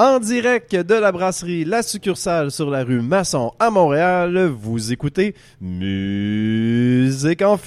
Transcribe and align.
En 0.00 0.20
direct 0.20 0.76
de 0.76 0.94
la 0.94 1.10
brasserie 1.10 1.64
La 1.64 1.82
Succursale 1.82 2.52
sur 2.52 2.70
la 2.70 2.84
rue 2.84 3.02
Masson 3.02 3.52
à 3.58 3.68
Montréal, 3.68 4.46
vous 4.46 4.92
écoutez 4.92 5.34
Musique 5.60 7.42
en. 7.42 7.58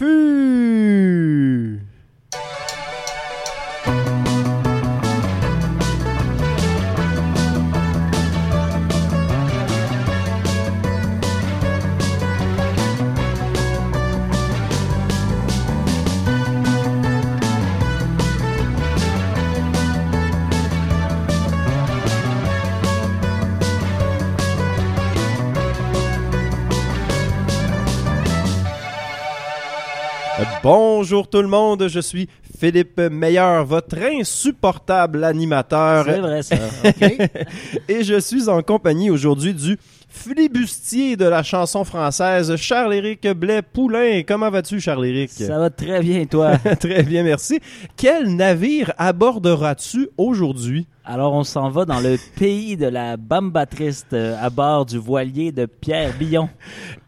Bonjour 30.63 31.27
tout 31.27 31.41
le 31.41 31.47
monde, 31.47 31.87
je 31.87 31.99
suis 31.99 32.29
Philippe 32.59 32.99
Meilleur, 32.99 33.65
votre 33.65 33.97
insupportable 33.97 35.23
animateur. 35.23 36.05
C'est 36.05 36.19
vrai 36.19 36.43
ça. 36.43 36.55
Et 37.89 38.03
je 38.03 38.19
suis 38.19 38.47
en 38.47 38.61
compagnie 38.61 39.09
aujourd'hui 39.09 39.55
du 39.55 39.79
flibustier 40.07 41.17
de 41.17 41.25
la 41.25 41.41
chanson 41.41 41.83
française, 41.83 42.55
Charles-Éric 42.55 43.27
Blais-Poulain. 43.29 44.21
Comment 44.21 44.51
vas-tu, 44.51 44.79
Charles-Éric? 44.79 45.31
Ça 45.31 45.57
va 45.57 45.71
très 45.71 45.99
bien, 46.01 46.25
toi? 46.25 46.57
Très 46.79 47.01
bien, 47.01 47.23
merci. 47.23 47.59
Quel 47.97 48.35
navire 48.35 48.93
aborderas-tu 48.99 50.09
aujourd'hui? 50.17 50.85
Alors, 51.13 51.33
on 51.33 51.43
s'en 51.43 51.69
va 51.69 51.83
dans 51.83 51.99
le 51.99 52.15
pays 52.39 52.77
de 52.77 52.85
la 52.85 53.17
bamba 53.17 53.65
triste 53.65 54.13
euh, 54.13 54.33
à 54.41 54.49
bord 54.49 54.85
du 54.85 54.97
voilier 54.97 55.51
de 55.51 55.65
Pierre 55.65 56.13
Billon. 56.17 56.47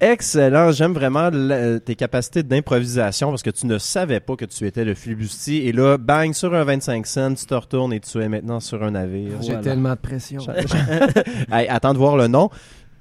Excellent. 0.02 0.72
J'aime 0.74 0.92
vraiment 0.92 1.30
la- 1.32 1.80
tes 1.80 1.96
capacités 1.96 2.44
d'improvisation 2.44 3.30
parce 3.30 3.44
que 3.44 3.50
tu 3.50 3.66
ne 3.66 3.78
savais 3.78 4.20
pas 4.20 4.36
que 4.36 4.44
tu 4.44 4.66
étais 4.68 4.84
le 4.84 4.94
flibustier. 4.94 5.68
Et 5.68 5.72
là, 5.72 5.98
bang, 5.98 6.34
sur 6.34 6.54
un 6.54 6.66
25 6.66 7.08
cents, 7.08 7.34
tu 7.34 7.46
te 7.46 7.54
retournes 7.56 7.94
et 7.94 8.02
tu 8.02 8.20
es 8.22 8.28
maintenant 8.28 8.60
sur 8.60 8.84
un 8.84 8.92
navire. 8.92 9.38
J'ai 9.42 9.48
Voilà. 9.54 9.62
tellement 9.62 9.92
de 9.92 9.96
pression. 9.96 10.42
Hey, 11.52 11.68
attends 11.70 11.94
de 11.94 11.98
voir 11.98 12.18
le 12.18 12.28
nom. 12.28 12.50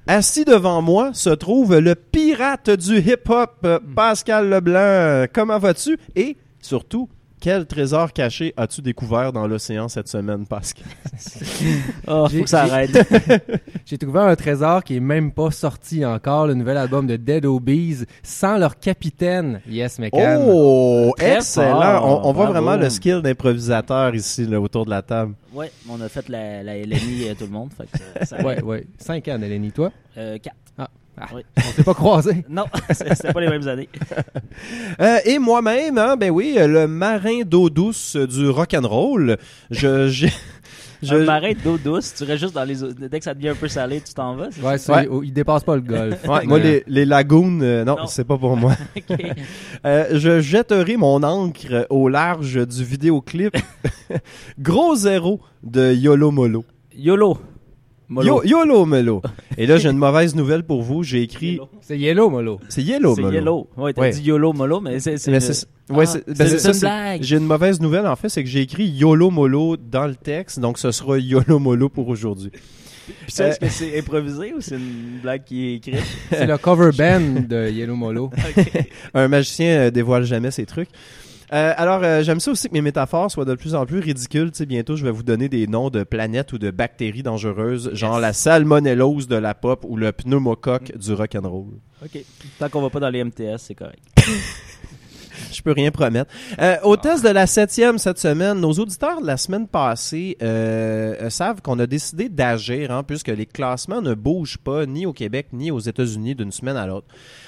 Assis 0.06 0.44
devant 0.44 0.82
moi 0.82 1.10
se 1.14 1.30
trouve 1.30 1.78
le 1.78 1.94
pirate 1.96 2.70
du 2.70 2.98
hip-hop, 2.98 3.50
euh, 3.64 3.78
Pascal 3.96 4.48
Leblanc. 4.48 4.74
Euh, 4.78 5.26
Comment 5.32 5.58
vas-tu? 5.58 5.98
Et 6.14 6.36
surtout, 6.60 7.08
quel 7.42 7.66
trésor 7.66 8.12
caché 8.12 8.54
as-tu 8.56 8.80
découvert 8.82 9.32
dans 9.32 9.48
l'océan 9.48 9.88
cette 9.88 10.06
semaine, 10.06 10.46
Pascal? 10.46 10.86
Oh, 12.06 12.26
J'ai- 12.30 12.38
faut 12.38 12.44
que 12.44 12.50
ça 12.50 12.62
arrête. 12.62 12.90
J'ai 13.86 13.98
trouvé 13.98 14.20
un 14.20 14.36
trésor 14.36 14.82
qui 14.84 14.96
est 14.96 15.00
même 15.00 15.32
pas 15.32 15.50
sorti 15.50 16.04
encore, 16.04 16.46
le 16.46 16.54
nouvel 16.54 16.76
album 16.76 17.06
de 17.06 17.16
Dead 17.16 17.44
Obies, 17.44 18.04
sans 18.22 18.58
leur 18.58 18.78
capitaine, 18.78 19.60
Yes 19.68 19.98
McCann. 19.98 20.44
Oh, 20.48 21.12
Très 21.16 21.36
excellent! 21.36 21.80
fort. 21.80 22.24
on, 22.24 22.28
on 22.28 22.32
voit 22.32 22.46
vraiment 22.46 22.76
le 22.76 22.88
skill 22.90 23.20
d'improvisateur 23.22 24.14
ici, 24.14 24.46
là, 24.46 24.60
autour 24.60 24.84
de 24.84 24.90
la 24.90 25.02
table. 25.02 25.34
ouais, 25.52 25.70
on 25.88 26.00
a 26.00 26.08
fait 26.08 26.28
la, 26.28 26.62
la 26.62 26.76
LNI 26.78 27.28
euh, 27.28 27.34
tout 27.36 27.44
le 27.44 27.50
monde. 27.50 27.70
Fait 27.76 27.84
que, 27.90 27.98
ça, 28.24 28.36
ça 28.36 28.44
Ouais, 28.46 28.62
ouais. 28.62 28.86
Cinq 28.98 29.26
ans, 29.28 29.38
Eleni, 29.42 29.72
toi? 29.72 29.90
Euh, 30.16 30.38
quatre. 30.38 30.56
Ah. 30.78 30.88
Ah. 31.20 31.26
Oui. 31.34 31.42
On 31.56 31.60
s'est 31.60 31.82
pas 31.84 31.94
croisés. 31.94 32.44
Non, 32.48 32.64
c'était 32.90 33.32
pas 33.32 33.40
les 33.40 33.48
mêmes 33.48 33.68
années. 33.68 33.88
Euh, 35.00 35.18
et 35.24 35.38
moi-même, 35.38 35.96
hein, 35.98 36.16
ben 36.16 36.30
oui, 36.30 36.54
euh, 36.58 36.66
le 36.66 36.86
marin 36.86 37.40
d'eau 37.44 37.70
douce 37.70 38.16
euh, 38.16 38.26
du 38.26 38.48
rock'n'roll. 38.48 39.36
Je, 39.70 40.08
j'ai- 40.10 40.32
je, 41.02 41.14
Un 41.16 41.24
marin 41.24 41.52
d'eau 41.64 41.78
douce, 41.78 42.14
tu 42.16 42.24
restes 42.24 42.42
juste 42.42 42.54
dans 42.54 42.64
les 42.64 42.84
eaux. 42.84 42.92
Dès 42.92 43.18
que 43.18 43.24
ça 43.24 43.34
devient 43.34 43.48
un 43.50 43.54
peu 43.54 43.66
salé, 43.68 44.00
tu 44.00 44.12
t'en 44.14 44.36
vas. 44.36 44.48
Ouais, 44.62 44.78
ça? 44.78 45.00
c'est- 45.02 45.08
oh, 45.08 45.22
il 45.22 45.32
dépasse 45.32 45.64
pas 45.64 45.74
le 45.74 45.80
golf. 45.82 46.22
Ouais, 46.28 46.44
moi, 46.44 46.58
les, 46.58 46.84
les 46.86 47.04
lagoons, 47.04 47.60
euh, 47.62 47.84
non, 47.84 47.96
Non. 47.96 48.06
c'est 48.06 48.24
pas 48.24 48.36
pour 48.38 48.56
moi. 48.56 48.72
Ok. 48.96 49.16
Euh, 49.84 50.06
je 50.12 50.40
jetterai 50.40 50.96
mon 50.96 51.22
encre 51.22 51.86
au 51.90 52.08
large 52.08 52.66
du 52.66 52.84
vidéoclip 52.84 53.56
Gros 54.60 54.94
Zéro 54.94 55.40
de 55.64 55.92
Yolo 55.92 56.30
Molo. 56.30 56.64
YOLO. 56.94 57.38
Yo- 58.20 58.42
Yolo 58.44 58.84
Molo. 58.84 59.22
Et 59.58 59.66
là, 59.66 59.76
j'ai 59.78 59.88
une 59.90 59.96
mauvaise 59.98 60.34
nouvelle 60.34 60.64
pour 60.64 60.82
vous. 60.82 61.02
J'ai 61.02 61.22
écrit. 61.22 61.58
C'est 61.80 61.98
Yellow, 61.98 62.28
Molo. 62.30 62.60
C'est 62.68 62.82
Yellow 62.82 63.14
C'est 63.14 63.22
Molo. 63.22 63.34
Yellow. 63.34 63.68
Ouais, 63.76 63.92
t'as 63.92 64.00
Ouais. 64.02 64.10
dit 64.10 64.22
YOLO 64.22 64.52
Molo, 64.52 64.80
mais 64.80 65.00
c'est. 65.00 65.16
c'est- 65.18 65.40
c'est- 65.40 65.66
ouais, 65.90 66.04
Ah, 66.04 66.06
c'est- 66.06 66.26
ben, 66.26 66.34
c'est- 66.36 66.48
c'est 66.48 66.58
c'est 66.58 66.68
une 66.68 66.74
c'est- 66.74 66.80
blague. 66.86 67.22
J'ai 67.22 67.36
une 67.36 67.46
mauvaise 67.46 67.80
nouvelle, 67.80 68.06
en 68.06 68.16
fait, 68.16 68.28
c'est 68.28 68.42
que 68.44 68.48
j'ai 68.50 68.60
écrit 68.60 68.84
YOLO 68.86 69.30
Molo 69.30 69.76
dans 69.76 70.06
le 70.06 70.14
texte, 70.14 70.60
donc 70.60 70.78
ce 70.78 70.90
sera 70.90 71.18
YOLO 71.18 71.58
Molo 71.58 71.88
pour 71.88 72.08
aujourd'hui. 72.08 72.50
Puis 73.04 73.32
ça, 73.32 73.48
est-ce 73.48 73.58
que 73.58 73.68
c'est 73.68 73.98
improvisé 73.98 74.54
ou 74.54 74.60
c'est 74.60 74.76
une 74.76 75.18
blague 75.22 75.42
qui 75.44 75.66
est 75.66 75.74
écrite? 75.74 75.96
C'est 76.30 76.46
le 76.46 76.56
cover 76.56 76.90
band 76.96 77.42
de 77.48 77.68
Yellow 77.68 77.96
Molo. 77.96 78.30
Un 79.14 79.26
magicien 79.26 79.66
euh, 79.66 79.90
dévoile 79.90 80.22
jamais 80.24 80.50
ses 80.52 80.66
trucs. 80.66 80.88
Euh, 81.52 81.74
alors, 81.76 82.00
euh, 82.02 82.22
j'aime 82.22 82.40
ça 82.40 82.50
aussi 82.50 82.68
que 82.68 82.72
mes 82.72 82.80
métaphores 82.80 83.30
soient 83.30 83.44
de 83.44 83.54
plus 83.54 83.74
en 83.74 83.84
plus 83.84 83.98
ridicules. 83.98 84.50
Tu 84.50 84.58
sais, 84.58 84.66
bientôt, 84.66 84.96
je 84.96 85.04
vais 85.04 85.10
vous 85.10 85.22
donner 85.22 85.48
des 85.48 85.66
noms 85.66 85.90
de 85.90 86.02
planètes 86.02 86.52
ou 86.52 86.58
de 86.58 86.70
bactéries 86.70 87.22
dangereuses, 87.22 87.92
genre 87.94 88.18
la 88.20 88.32
salmonellose 88.32 89.28
de 89.28 89.36
la 89.36 89.54
pop 89.54 89.84
ou 89.88 89.96
le 89.96 90.12
pneumocoque 90.12 90.96
du 90.96 91.12
rock'n'roll. 91.12 91.74
OK. 92.04 92.24
Tant 92.58 92.68
qu'on 92.68 92.82
va 92.82 92.90
pas 92.90 93.00
dans 93.00 93.10
les 93.10 93.22
MTS, 93.22 93.58
c'est 93.58 93.74
correct. 93.74 94.02
Je 95.52 95.62
peux 95.62 95.72
rien 95.72 95.90
promettre. 95.90 96.32
Euh, 96.60 96.76
au 96.82 96.96
test 96.96 97.24
de 97.24 97.28
la 97.28 97.46
septième 97.46 97.98
cette 97.98 98.18
semaine, 98.18 98.60
nos 98.60 98.72
auditeurs 98.72 99.20
de 99.20 99.26
la 99.26 99.36
semaine 99.36 99.66
passée 99.66 100.36
euh, 100.42 101.14
euh, 101.20 101.30
savent 101.30 101.62
qu'on 101.62 101.78
a 101.78 101.86
décidé 101.86 102.28
d'agir, 102.28 102.90
hein, 102.90 103.02
puisque 103.02 103.28
les 103.28 103.46
classements 103.46 104.02
ne 104.02 104.14
bougent 104.14 104.58
pas 104.58 104.86
ni 104.86 105.06
au 105.06 105.12
Québec 105.12 105.48
ni 105.52 105.70
aux 105.70 105.78
États-Unis 105.78 106.34
d'une 106.34 106.52
semaine 106.52 106.76
à 106.76 106.86
l'autre. 106.86 107.06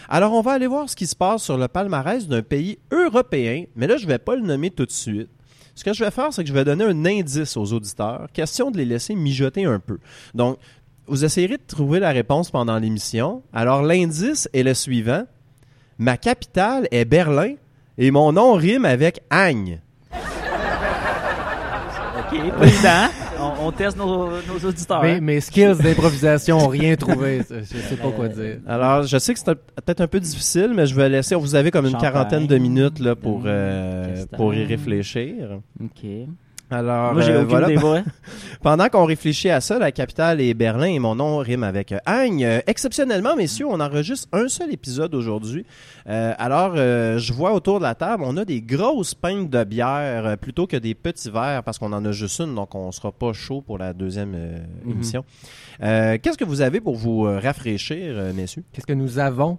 Alors, 0.09 0.33
on 0.33 0.41
va 0.41 0.53
aller 0.53 0.67
voir 0.67 0.89
ce 0.89 0.97
qui 0.97 1.07
se 1.07 1.17
passe 1.17 1.43
sur 1.43 1.57
le 1.57 1.69
palmarès 1.69 2.27
d'un 2.29 2.43
pays 2.43 2.79
européen, 2.91 3.65
mais 3.77 3.87
là, 3.87 3.97
je 3.97 4.07
vais 4.07 4.19
pas 4.19 4.37
le 4.37 4.43
nommer 4.43 4.71
tout 4.71 4.87
de 4.87 4.91
suite. 4.91 5.29
Ce 5.75 5.83
que 5.83 5.93
je 5.93 6.05
vais 6.05 6.11
faire, 6.11 6.33
c'est 6.33 6.43
que 6.45 6.49
je 6.49 6.55
vais 6.55 6.65
donner 6.65 6.85
un 6.85 7.05
indice 7.05 7.57
aux 7.57 7.73
auditeurs, 7.73 8.29
question 8.33 8.71
de 8.71 8.77
les 8.77 8.85
laisser 8.85 9.15
mijoter 9.15 9.65
un 9.65 9.81
peu. 9.81 9.99
Donc, 10.35 10.59
vous 11.07 11.25
essayerez 11.25 11.57
de 11.57 11.63
trouver 11.67 12.01
la 12.01 12.11
réponse 12.11 12.51
pendant 12.51 12.79
l'émission. 12.79 13.43
Alors, 13.53 13.83
l'indice 13.83 14.49
est 14.53 14.63
le 14.63 14.75
suivant. 14.75 15.25
Ma 15.99 16.17
capitale 16.17 16.89
est 16.91 17.05
Berlin 17.05 17.55
et 17.99 18.11
mon 18.11 18.33
nom 18.33 18.55
rime 18.55 18.85
avec 18.85 19.21
Agne. 19.31 19.81
OK. 22.19 22.51
Pas 22.59 22.67
évident. 22.67 23.24
On, 23.65 23.73
teste 23.73 23.97
nos, 23.97 24.29
nos 24.31 24.69
auditeurs. 24.69 25.03
Mes, 25.03 25.13
hein. 25.13 25.19
mes 25.21 25.41
skills 25.41 25.77
d'improvisation 25.83 26.59
ont 26.59 26.69
rien 26.69 26.95
trouvé. 26.97 27.43
Je 27.49 27.65
sais 27.65 27.97
pas 27.97 28.11
quoi 28.11 28.29
dire. 28.29 28.59
Alors, 28.67 29.03
je 29.05 29.19
sais 29.19 29.33
que 29.35 29.41
c'est 29.41 29.51
un- 29.51 29.55
peut-être 29.55 30.01
un 30.01 30.07
peu 30.07 30.21
difficile, 30.21 30.73
mais 30.75 30.87
je 30.87 30.95
vais 30.95 31.09
laisser. 31.09 31.35
Vous 31.35 31.55
avez 31.55 31.71
comme 31.71 31.87
une 31.87 31.93
Champagne. 31.93 32.13
quarantaine 32.13 32.47
de 32.47 32.59
minutes 32.59 32.99
là, 33.01 33.15
pour, 33.17 33.41
Mmh, 33.41 33.45
euh, 33.47 34.27
pour 34.37 34.55
y 34.55 34.65
réfléchir. 34.65 35.61
OK. 35.83 36.07
Alors, 36.79 37.13
Moi, 37.15 37.23
j'ai 37.23 37.33
euh, 37.33 37.45
voilà. 37.45 37.69
Pendant 38.63 38.89
qu'on 38.89 39.05
réfléchit 39.05 39.51
à 39.51 39.61
ça, 39.61 39.79
la 39.79 39.93
capitale 39.93 40.41
est 40.41 40.55
Berlin 40.55 40.87
et 40.87 40.99
mon 40.99 41.15
nom 41.15 41.39
rime 41.39 41.63
avec 41.63 41.95
Agne. 42.07 42.45
Euh, 42.45 42.61
exceptionnellement, 42.67 43.37
messieurs, 43.37 43.67
on 43.69 43.79
enregistre 43.81 44.27
un 44.33 44.49
seul 44.49 44.73
épisode 44.73 45.15
aujourd'hui. 45.15 45.65
Euh, 46.09 46.33
alors, 46.39 46.73
euh, 46.77 47.19
je 47.19 47.33
vois 47.33 47.53
autour 47.53 47.79
de 47.79 47.85
la 47.85 47.95
table, 47.95 48.25
on 48.27 48.37
a 48.37 48.45
des 48.45 48.61
grosses 48.61 49.15
pintes 49.15 49.51
de 49.51 49.65
bière 49.65 50.27
euh, 50.27 50.37
plutôt 50.37 50.67
que 50.67 50.77
des 50.77 50.95
petits 50.95 51.31
verres 51.31 51.63
parce 51.63 51.79
qu'on 51.79 51.93
en 51.93 52.05
a 52.05 52.13
juste 52.13 52.41
une, 52.41 52.55
donc 52.55 52.75
on 52.75 52.91
sera 52.93 53.13
pas 53.13 53.33
chaud 53.33 53.61
pour 53.61 53.79
la 53.79 53.93
deuxième 53.93 54.33
euh, 54.35 54.59
Mhm. 54.85 54.91
émission. 54.93 55.25
Euh, 55.83 56.19
Qu'est-ce 56.23 56.39
que 56.39 56.45
vous 56.45 56.61
avez 56.61 56.81
pour 56.81 56.97
vous 56.97 57.27
euh, 57.27 57.39
rafraîchir, 57.39 58.15
messieurs? 58.35 58.65
Qu'est-ce 58.73 58.87
que 58.87 58.93
nous 58.93 59.19
avons? 59.19 59.59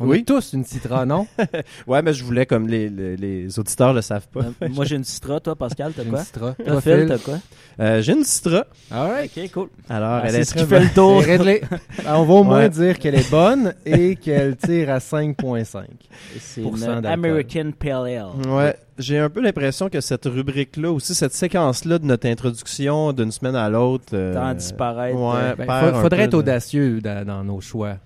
On 0.00 0.06
oui, 0.08 0.20
a 0.20 0.24
tous 0.24 0.52
une 0.52 0.64
Citra, 0.64 1.06
non? 1.06 1.26
ouais, 1.86 2.02
mais 2.02 2.12
je 2.12 2.24
voulais, 2.24 2.44
comme 2.44 2.66
les, 2.66 2.88
les, 2.88 3.16
les 3.16 3.58
auditeurs 3.58 3.92
le 3.92 4.02
savent 4.02 4.26
pas. 4.28 4.40
Euh, 4.62 4.68
moi, 4.68 4.84
j'ai 4.84 4.96
une 4.96 5.04
Citra. 5.04 5.38
Toi, 5.38 5.54
Pascal, 5.54 5.92
t'as 5.94 6.02
Une 6.02 6.10
quoi? 6.10 6.24
Citra. 6.24 6.52
Toi, 6.54 6.64
Toi, 6.64 6.80
Phil, 6.80 7.06
t'as 7.06 7.18
quoi? 7.18 7.38
Euh, 7.78 8.02
J'ai 8.02 8.12
une 8.14 8.24
Citra. 8.24 8.66
All 8.90 9.10
right. 9.10 9.30
OK, 9.38 9.50
cool. 9.52 9.68
Alors, 9.88 10.08
Ah, 10.10 10.22
elle 10.24 10.32
c'est 10.32 10.38
est 10.40 10.44
ce 10.44 10.54
qui 10.54 10.64
fait 10.66 10.80
le 10.80 10.88
tour? 10.92 11.22
Et 11.26 11.36
Ridley, 11.36 11.60
on 12.06 12.24
va 12.24 12.34
au 12.34 12.42
moins 12.44 12.58
Ouais. 12.62 12.68
dire 12.68 12.98
qu'elle 12.98 13.14
est 13.14 13.30
bonne 13.30 13.74
et 13.86 14.16
qu'elle 14.16 14.56
tire 14.56 14.90
à 14.90 14.98
5.5. 14.98 15.84
C'est 16.40 16.62
une. 16.62 17.06
American 17.06 17.70
Pale 17.78 18.08
Ale. 18.08 18.48
Ouais, 18.48 18.76
j'ai 18.98 19.18
un 19.18 19.30
peu 19.30 19.40
l'impression 19.40 19.88
que 19.88 20.00
cette 20.00 20.24
rubrique-là, 20.24 20.90
aussi 20.90 21.14
cette 21.14 21.32
séquence-là 21.32 21.98
de 22.00 22.06
notre 22.06 22.26
introduction 22.28 23.12
d'une 23.12 23.30
semaine 23.30 23.54
à 23.56 23.68
l'autre. 23.68 24.06
euh, 24.14 24.34
Tant 24.34 24.52
disparaître. 24.52 25.16
Ouais, 25.18 25.54
Ben, 25.64 25.92
faudrait 26.02 26.22
être 26.24 26.32
de- 26.32 26.36
audacieux 26.38 27.00
dans, 27.00 27.24
dans 27.24 27.44
nos 27.44 27.60
choix. 27.60 27.96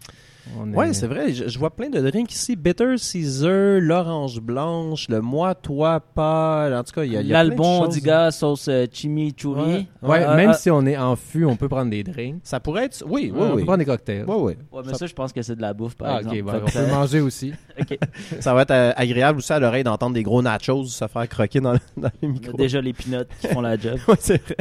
On 0.59 0.73
est- 0.73 0.77
Ouais, 0.77 0.93
c'est 0.93 1.07
vrai. 1.07 1.33
Je, 1.33 1.49
je 1.49 1.59
vois 1.59 1.71
plein 1.75 1.89
de 1.89 2.01
drinks 2.01 2.33
ici. 2.33 2.55
Bitter 2.57 2.97
Caesar, 2.99 3.81
l'orange 3.81 4.41
blanche, 4.41 5.09
le 5.09 5.21
moi, 5.21 5.55
toi, 5.55 6.01
pas. 6.01 6.71
En 6.79 6.85
tout 6.85 6.93
cas, 6.93 7.05
il 7.05 7.13
y 7.13 7.17
a, 7.17 7.21
il 7.23 7.27
y 7.29 7.33
a 7.35 7.41
plein 7.41 7.45
de 7.45 7.49
L'albon 7.51 7.85
choses. 7.85 7.95
du 7.95 8.01
gars 8.03 8.31
sauce 8.31 8.69
euh, 8.69 8.87
chimichurri. 8.93 9.87
Ouais, 10.03 10.23
Euh, 10.25 10.37
même 10.37 10.51
euh, 10.51 10.55
si 10.55 10.71
on 10.71 10.85
est 10.87 10.97
en 10.99 11.17
fût, 11.17 11.45
on 11.45 11.57
peut 11.57 11.69
prendre 11.69 11.91
des 11.91 12.03
drinks. 12.05 12.41
Ça 12.43 12.61
pourrait 12.61 12.85
être. 12.85 13.03
Oui, 13.09 13.33
oui, 13.35 13.41
on 13.41 13.53
oui. 13.55 13.61
peut 13.61 13.65
prendre 13.65 13.79
des 13.79 13.85
cocktails. 13.87 14.25
Ouais, 14.27 14.35
ouais. 14.37 14.59
Ouais, 14.71 14.83
mais 14.87 14.95
ça, 14.95 15.07
je 15.07 15.15
pense 15.15 15.33
que 15.33 15.41
c'est 15.43 15.57
de 15.57 15.63
la 15.63 15.73
bouffe, 15.73 15.95
par 15.97 16.09
Ah, 16.17 16.19
exemple. 16.19 16.37
ok, 16.39 16.43
bon, 16.45 16.53
Fait 16.69 16.79
on 16.81 16.85
peut 16.87 16.91
manger 16.93 17.21
aussi. 17.21 17.53
ok. 17.81 17.99
Ça 18.41 18.53
va 18.55 18.63
être 18.63 18.71
euh, 18.71 18.93
agréable 18.97 19.39
aussi 19.39 19.53
à 19.53 19.59
l'oreille 19.59 19.85
d'entendre 19.85 20.15
des 20.15 20.23
gros 20.23 20.43
nachos 20.43 20.85
se 20.85 21.07
faire 21.09 21.29
croquer 21.29 21.61
dans, 21.61 21.73
le- 21.73 21.79
dans 21.97 22.11
les 22.23 22.29
On 22.29 22.31
a 22.31 22.33
micros. 22.33 22.57
déjà 22.57 22.81
les 22.81 22.93
peanuts 22.93 23.25
qui 23.41 23.49
font 23.49 23.61
la 23.61 23.77
job. 23.79 23.99
Ouais, 24.09 24.15
c'est 24.19 24.43
vrai. 24.43 24.57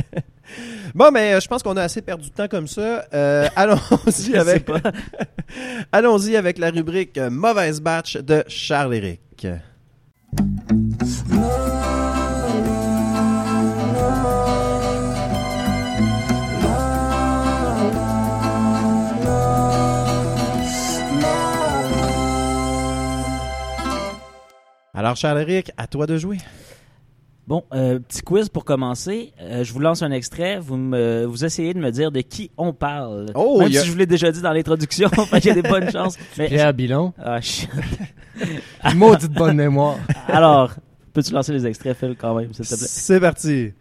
Bon, 0.95 1.11
mais 1.11 1.33
euh, 1.33 1.39
je 1.39 1.47
pense 1.47 1.63
qu'on 1.63 1.77
a 1.77 1.83
assez 1.83 2.01
perdu 2.01 2.29
de 2.29 2.33
temps 2.33 2.47
comme 2.47 2.67
ça. 2.67 3.05
Euh, 3.13 3.47
allons-y 3.55 4.35
avec, 4.35 4.69
allons-y 5.91 6.35
avec 6.35 6.57
la 6.57 6.69
rubrique 6.69 7.17
euh, 7.17 7.29
Mauvaise 7.29 7.81
batch 7.81 8.17
de 8.17 8.43
Charles-Éric. 8.47 9.47
Alors, 24.95 25.15
Charles-Éric, 25.15 25.71
à 25.75 25.87
toi 25.87 26.05
de 26.05 26.17
jouer. 26.17 26.37
Bon, 27.45 27.63
euh, 27.73 27.99
petit 27.99 28.21
quiz 28.21 28.47
pour 28.47 28.63
commencer. 28.63 29.33
Euh, 29.41 29.65
je 29.65 29.73
vous 29.73 29.79
lance 29.79 30.01
un 30.01 30.11
extrait. 30.11 30.59
Vous, 30.59 30.77
me, 30.77 31.25
vous 31.25 31.43
essayez 31.43 31.73
de 31.73 31.79
me 31.79 31.91
dire 31.91 32.09
de 32.11 32.21
qui 32.21 32.51
on 32.57 32.71
parle. 32.71 33.25
Oh, 33.35 33.59
Même 33.59 33.67
a- 33.67 33.71
si 33.81 33.85
je 33.85 33.91
vous 33.91 33.97
l'ai 33.97 34.05
déjà 34.05 34.31
dit 34.31 34.41
dans 34.41 34.53
l'introduction, 34.53 35.09
y 35.43 35.49
a 35.49 35.53
des 35.53 35.61
bonnes 35.61 35.91
chances. 35.91 36.17
Mais, 36.37 36.47
Pierre 36.47 36.73
Bilon. 36.73 37.13
Ah, 37.21 37.41
shit. 37.41 37.69
Maudite 38.95 39.33
bonne 39.33 39.57
mémoire. 39.57 39.97
Alors, 40.27 40.71
peux-tu 41.13 41.33
lancer 41.33 41.51
les 41.51 41.65
extraits, 41.67 41.97
Phil, 41.97 42.15
quand 42.17 42.33
même, 42.35 42.53
s'il 42.53 42.65
te 42.65 42.75
plaît? 42.75 42.87
C'est 42.87 43.19
parti. 43.19 43.73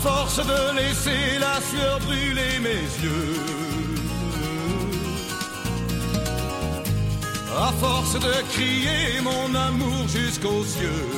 Force 0.00 0.38
de 0.38 0.76
laisser 0.76 1.38
la 1.38 1.60
sueur 1.60 1.98
brûler 2.00 2.58
mes 2.60 2.84
yeux. 3.04 3.36
À 7.68 7.72
force 7.72 8.14
de 8.14 8.34
crier 8.54 9.20
mon 9.22 9.54
amour 9.54 10.08
jusqu'aux 10.08 10.64
cieux. 10.64 11.08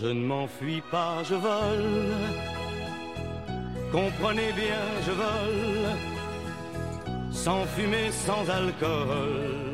Je 0.00 0.06
ne 0.06 0.24
m'enfuis 0.30 0.82
pas, 0.90 1.22
je 1.28 1.34
vole. 1.34 2.16
Comprenez 3.92 4.52
bien, 4.52 4.84
je 5.06 5.12
vole. 5.12 5.88
Sans 7.30 7.64
fumée, 7.66 8.10
sans 8.10 8.48
alcool. 8.50 9.69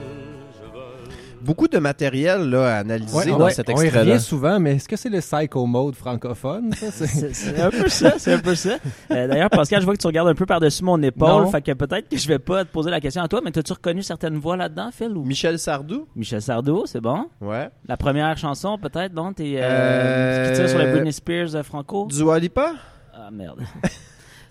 Beaucoup 1.46 1.68
de 1.68 1.78
matériel 1.78 2.50
là, 2.50 2.76
à 2.76 2.78
analyser 2.80 3.16
Ouais, 3.16 3.26
dans 3.26 3.40
ouais, 3.44 3.50
cet 3.52 3.68
on 3.70 3.72
y 3.80 3.82
extrait-là. 3.84 4.12
revient 4.14 4.20
souvent, 4.22 4.58
mais 4.60 4.74
est-ce 4.76 4.88
que 4.88 4.96
c'est 4.96 5.08
le 5.08 5.20
psycho 5.20 5.64
mode 5.66 5.94
francophone? 5.94 6.72
C'est- 6.92 7.60
un 7.60 7.70
peu 7.70 7.88
ça, 7.88 8.14
c'est 8.18 8.32
un 8.34 8.38
peu 8.38 8.54
ça. 8.54 8.76
Euh, 9.10 9.28
D'ailleurs, 9.28 9.50
Pascal, 9.50 9.80
je 9.80 9.84
vois 9.84 9.94
que 9.94 10.00
tu 10.00 10.06
regardes 10.06 10.28
un 10.28 10.34
peu 10.34 10.46
par-dessus 10.46 10.82
mon 10.84 11.00
épaule, 11.02 11.28
Non. 11.44 11.50
fait 11.50 11.62
que 11.62 11.72
peut-être 11.72 12.08
que 12.08 12.16
je 12.18 12.28
vais 12.28 12.38
pas 12.38 12.64
te 12.64 12.70
poser 12.70 12.90
la 12.90 13.00
question 13.00 13.22
à 13.22 13.28
toi, 13.28 13.40
mais 13.44 13.50
t'as-tu 13.52 13.72
reconnu 13.72 14.02
certaines 14.02 14.36
voix 14.36 14.56
là-dedans, 14.56 14.90
Phil? 14.92 15.12
Ou... 15.16 15.24
Michel 15.24 15.58
Sardou? 15.58 16.06
Michel 16.16 16.42
Sardou, 16.42 16.84
c'est 16.86 17.00
bon. 17.00 17.26
Ouais. 17.40 17.68
La 17.88 17.96
première 17.96 18.36
chanson, 18.36 18.76
peut-être, 18.78 19.14
non? 19.14 19.32
T'es, 19.32 19.54
euh, 19.56 19.60
Euh, 19.62 20.50
qui 20.52 20.58
tire 20.60 20.68
sur 20.68 20.78
le 20.78 20.90
Britney 20.92 21.12
Spears 21.12 21.54
euh, 21.54 21.62
franco? 21.62 22.06
Du 22.10 22.24
Lipa? 22.40 22.72
Ah, 23.14 23.30
merde. 23.32 23.60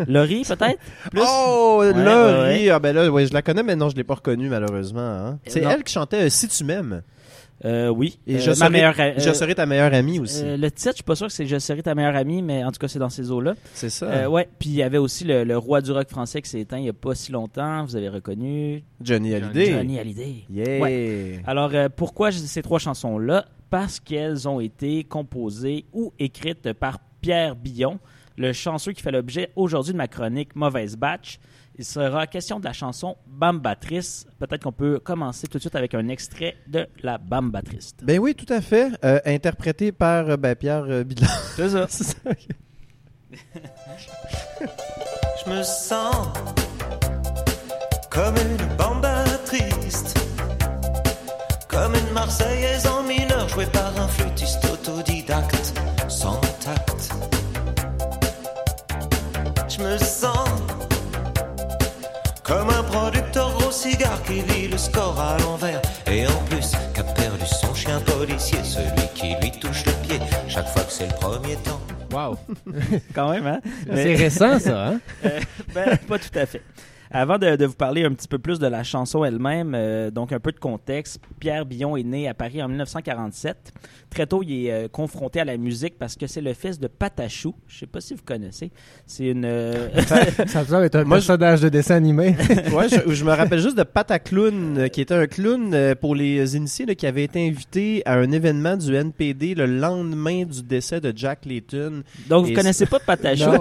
Laurie, 0.07 0.44
peut-être? 0.44 0.80
Plus? 1.12 1.21
Oh, 1.25 1.77
Ouais, 1.81 1.94
Laurie! 1.94 2.65
ouais, 2.65 2.69
Ah 2.69 2.80
ben 2.80 2.94
là, 2.95 3.09
ouais, 3.12 3.25
je 3.27 3.33
la 3.33 3.42
connais, 3.42 3.63
mais 3.63 3.75
non, 3.75 3.89
je 3.89 3.95
l'ai 3.95 4.03
pas 4.03 4.15
reconnue 4.15 4.50
malheureusement. 4.50 5.00
hein. 5.01 5.39
C'est 5.47 5.62
non. 5.62 5.69
elle 5.71 5.83
qui 5.83 5.94
chantait 5.94 6.24
euh, 6.25 6.30
Si 6.30 6.47
tu 6.47 6.63
m'aimes. 6.63 7.01
Euh, 7.63 7.88
oui. 7.88 8.19
Et 8.27 8.36
Euh, 8.36 8.39
je, 8.39 8.50
ma 8.50 8.56
serai, 8.56 8.69
meilleure, 8.69 8.95
euh, 9.00 9.13
je 9.18 9.31
serai 9.31 9.56
ta 9.56 9.65
meilleure 9.65 9.94
amie 9.94 10.19
aussi. 10.19 10.42
euh, 10.44 10.57
le 10.57 10.69
titre, 10.69 10.89
je 10.92 10.95
suis 10.95 11.03
pas 11.03 11.15
sûr 11.15 11.27
que 11.27 11.33
c'est 11.33 11.45
Je 11.47 11.57
serai 11.57 11.81
ta 11.81 11.95
meilleure 11.95 12.15
amie, 12.18 12.42
mais 12.42 12.65
en 12.65 12.71
tout 12.71 12.80
cas, 12.80 12.89
c'est 12.89 13.00
dans 13.00 13.09
ces 13.09 13.31
eaux-là. 13.31 13.53
c'est 13.74 13.89
ça. 13.89 14.07
Euh, 14.07 14.25
ouais. 14.27 14.50
Puis 14.59 14.69
il 14.69 14.75
y 14.75 14.83
avait 14.83 14.97
aussi 14.97 15.24
le, 15.24 15.45
le 15.45 15.57
roi 15.57 15.80
du 15.81 15.92
rock 15.94 16.09
français 16.09 16.42
qui 16.42 16.50
s'est 16.50 16.59
éteint 16.59 16.80
il 16.80 16.86
y 16.86 16.89
a 16.89 16.94
pas 16.94 17.15
si 17.15 17.31
longtemps. 17.31 17.86
Vous 17.86 17.95
avez 17.95 18.09
reconnu. 18.09 18.83
Johnny 19.01 19.33
Hallyday. 19.33 19.71
Johnny 19.71 19.97
Hallyday. 20.00 20.36
Yeah. 20.51 20.81
Ouais. 20.81 21.39
Alors, 21.47 21.71
euh, 21.74 21.88
pourquoi 21.95 22.31
ces 22.33 22.62
trois 22.62 22.80
chansons-là? 22.80 23.45
Parce 23.69 24.01
qu'elles 24.01 24.47
ont 24.50 24.59
été 24.59 25.06
composées 25.06 25.86
ou 25.94 26.12
écrites 26.19 26.74
par 26.74 27.00
Pierre 27.21 27.56
Billon, 27.56 28.00
le 28.38 28.54
chanceux 28.54 28.94
qui 28.94 29.02
fait 29.02 29.12
l'objet 29.12 29.52
aujourd'hui 29.56 29.94
de 29.94 29.98
ma 29.98 30.08
chronique 30.08 30.56
Mauvaise 30.56 30.98
Batch. 30.98 31.40
Il 31.78 31.84
sera 31.84 32.26
question 32.26 32.60
de 32.60 32.66
la 32.66 32.74
chanson 32.74 33.18
Bambatrice. 33.28 34.26
Peut-être 34.40 34.64
qu'on 34.64 34.72
peut 34.72 35.00
commencer 35.00 35.48
tout 35.48 35.58
de 35.58 35.62
suite 35.62 35.76
avec 35.76 35.94
un 35.94 36.08
extrait 36.08 36.56
de 36.68 36.88
la 37.04 37.18
Bambatrice. 37.18 37.92
Ben 38.02 38.20
oui, 38.20 38.34
tout 38.34 38.52
à 38.52 38.62
fait. 38.62 38.92
Euh, 39.04 39.20
interprété 39.26 39.92
par 39.92 40.30
euh, 40.30 40.38
ben, 40.38 40.56
Pierre 40.56 40.86
euh, 40.88 41.04
Bidlan. 41.04 41.28
C'est 41.56 41.70
ça. 41.70 41.88
Je 45.46 45.50
me 45.50 45.64
sens 45.64 46.28
comme 48.10 48.36
une 48.38 48.78
bamba 48.78 49.26
triste, 49.46 50.18
comme 51.68 51.94
une 51.94 52.14
Marseillaise 52.14 52.88
en 52.88 53.04
mineur 53.04 53.50
jouée 53.50 53.66
par 53.66 54.00
un 54.00 54.08
flûtiste 54.08 54.66
comme 62.45 62.69
un 62.69 62.83
producteur 62.83 63.51
gros 63.57 63.71
cigare 63.71 64.21
qui 64.24 64.42
lit 64.42 64.68
le 64.68 64.77
score 64.77 65.19
à 65.19 65.38
l'envers 65.39 65.81
et 66.06 66.27
en 66.27 66.44
plus 66.45 66.74
qu'a 66.94 67.03
perdu 67.03 67.45
son 67.45 67.74
chien 67.74 68.00
policier, 68.01 68.59
celui 68.63 69.07
qui 69.15 69.36
lui 69.42 69.51
touche 69.59 69.83
le 69.86 69.92
pied 70.07 70.19
chaque 70.47 70.68
fois 70.68 70.83
que 70.83 70.92
c'est 70.92 71.07
le 71.07 71.15
premier 71.15 71.56
temps. 71.57 71.81
Wow. 72.12 72.38
Quand 73.15 73.31
même, 73.31 73.47
hein? 73.47 73.59
C'est 73.92 74.15
récent, 74.15 74.59
ça, 74.59 74.89
hein? 74.89 75.00
Ben, 75.74 75.97
pas 76.07 76.19
tout 76.19 76.38
à 76.38 76.45
fait. 76.45 76.62
Avant 77.12 77.38
de, 77.38 77.56
de 77.56 77.65
vous 77.65 77.75
parler 77.75 78.03
un 78.03 78.12
petit 78.13 78.27
peu 78.27 78.39
plus 78.39 78.59
de 78.59 78.68
la 78.68 78.83
chanson 78.83 79.24
elle-même, 79.24 79.74
euh, 79.75 80.12
donc 80.12 80.31
un 80.31 80.39
peu 80.39 80.51
de 80.51 80.59
contexte, 80.59 81.19
Pierre 81.39 81.65
Billon 81.65 81.97
est 81.97 82.03
né 82.03 82.27
à 82.27 82.33
Paris 82.33 82.62
en 82.62 82.68
1947. 82.68 83.74
Très 84.16 84.28
tôt, 84.28 84.42
il 84.44 84.68
est 84.68 84.72
euh, 84.72 84.88
confronté 84.88 85.42
à 85.42 85.44
la 85.44 85.58
musique 85.58 85.96
parce 86.00 86.16
que 86.16 86.26
c'est 86.26 86.40
le 86.40 86.54
fils 86.54 86.80
de 86.80 86.88
Patachou. 86.88 87.54
Je 87.68 87.80
sais 87.80 87.86
pas 87.86 88.00
si 88.00 88.14
vous 88.14 88.22
connaissez. 88.24 88.72
C'est 89.06 89.26
une... 89.26 89.44
euh, 89.44 89.90
Ça 90.06 90.22
être 90.86 90.96
un 90.96 91.04
Moi, 91.04 91.20
je- 91.20 91.28
personnage 91.28 91.60
de 91.60 91.68
dessin 91.68 91.96
animé. 91.96 92.34
Ouais, 92.72 92.88
je, 92.88 93.14
je 93.14 93.26
me 93.26 93.32
rappelle 93.36 93.60
juste 93.60 93.78
de 93.78 93.84
Pataclown, 93.84 94.78
euh, 94.78 94.88
qui 94.88 95.02
était 95.02 95.14
un 95.16 95.28
clown 95.28 95.96
pour 96.00 96.16
les 96.16 96.56
initiés, 96.56 96.86
là, 96.86 96.96
qui 96.96 97.06
avait 97.06 97.26
été 97.26 97.46
invité 97.46 98.04
à 98.06 98.14
un 98.14 98.32
événement 98.32 98.78
du 98.78 98.96
NPD 98.96 99.54
le 99.54 99.66
lendemain 99.66 100.46
du 100.46 100.64
décès 100.64 101.02
de 101.02 101.12
Jack 101.14 101.46
Layton. 101.46 102.04
donc, 102.30 102.46
vous 102.46 102.52
Et 102.52 102.54
connaissez 102.54 102.86
pas 102.86 103.00
Patachou, 103.00 103.52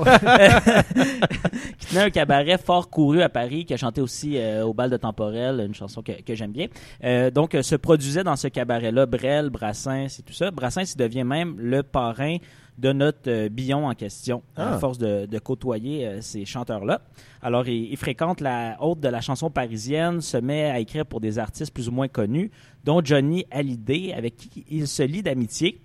qui 1.78 1.86
tenait 1.88 2.02
un 2.04 2.10
cabaret 2.10 2.58
fort 2.58 2.90
couru 2.90 3.22
à 3.22 3.28
Paris, 3.28 3.64
qui 3.64 3.74
a 3.74 3.76
chanté 3.76 4.00
aussi 4.00 4.38
euh, 4.38 4.64
au 4.64 4.72
bal 4.72 4.88
de 4.90 4.96
Temporel, 4.96 5.64
une 5.66 5.74
chanson 5.74 6.00
que, 6.02 6.12
que 6.22 6.34
j'aime 6.36 6.52
bien. 6.52 6.66
Euh, 7.02 7.30
donc, 7.32 7.56
se 7.60 7.74
produisait 7.74 8.22
dans 8.24 8.36
ce 8.36 8.48
cabaret-là 8.48 9.06
Brel, 9.06 9.50
Brassens 9.50 10.06
et 10.18 10.22
tout 10.24 10.32
ça. 10.32 10.43
Brassens, 10.50 10.92
il 10.94 10.96
devient 10.96 11.24
même 11.24 11.54
le 11.58 11.82
parrain 11.82 12.36
de 12.78 12.92
notre 12.92 13.28
euh, 13.30 13.48
Billon 13.48 13.86
en 13.86 13.94
question, 13.94 14.42
Ah. 14.56 14.74
à 14.74 14.78
force 14.78 14.98
de, 14.98 15.26
de 15.26 15.38
côtoyer 15.38 16.06
euh, 16.08 16.20
ces 16.20 16.44
chanteurs-là. 16.44 17.02
Alors, 17.40 17.68
il, 17.68 17.90
il 17.92 17.96
fréquente 17.96 18.40
la 18.40 18.76
haute 18.80 18.98
de 19.00 19.08
la 19.08 19.20
chanson 19.20 19.48
parisienne, 19.50 20.20
se 20.20 20.36
met 20.36 20.64
à 20.64 20.80
écrire 20.80 21.06
pour 21.06 21.20
des 21.20 21.38
artistes 21.38 21.72
plus 21.72 21.88
ou 21.88 21.92
moins 21.92 22.08
connus, 22.08 22.50
dont 22.84 23.00
Johnny 23.04 23.44
Hallyday, 23.52 24.12
avec 24.12 24.36
qui 24.36 24.64
il 24.70 24.88
se 24.88 25.04
lie 25.04 25.22
d'amitié. 25.22 25.80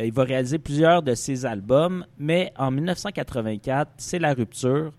Euh, 0.00 0.06
il 0.06 0.12
va 0.12 0.22
réaliser 0.22 0.58
plusieurs 0.58 1.02
de 1.02 1.14
ses 1.16 1.44
albums, 1.44 2.06
mais 2.18 2.52
en 2.56 2.70
1984, 2.70 3.90
c'est 3.96 4.18
la 4.20 4.32
rupture. 4.32 4.92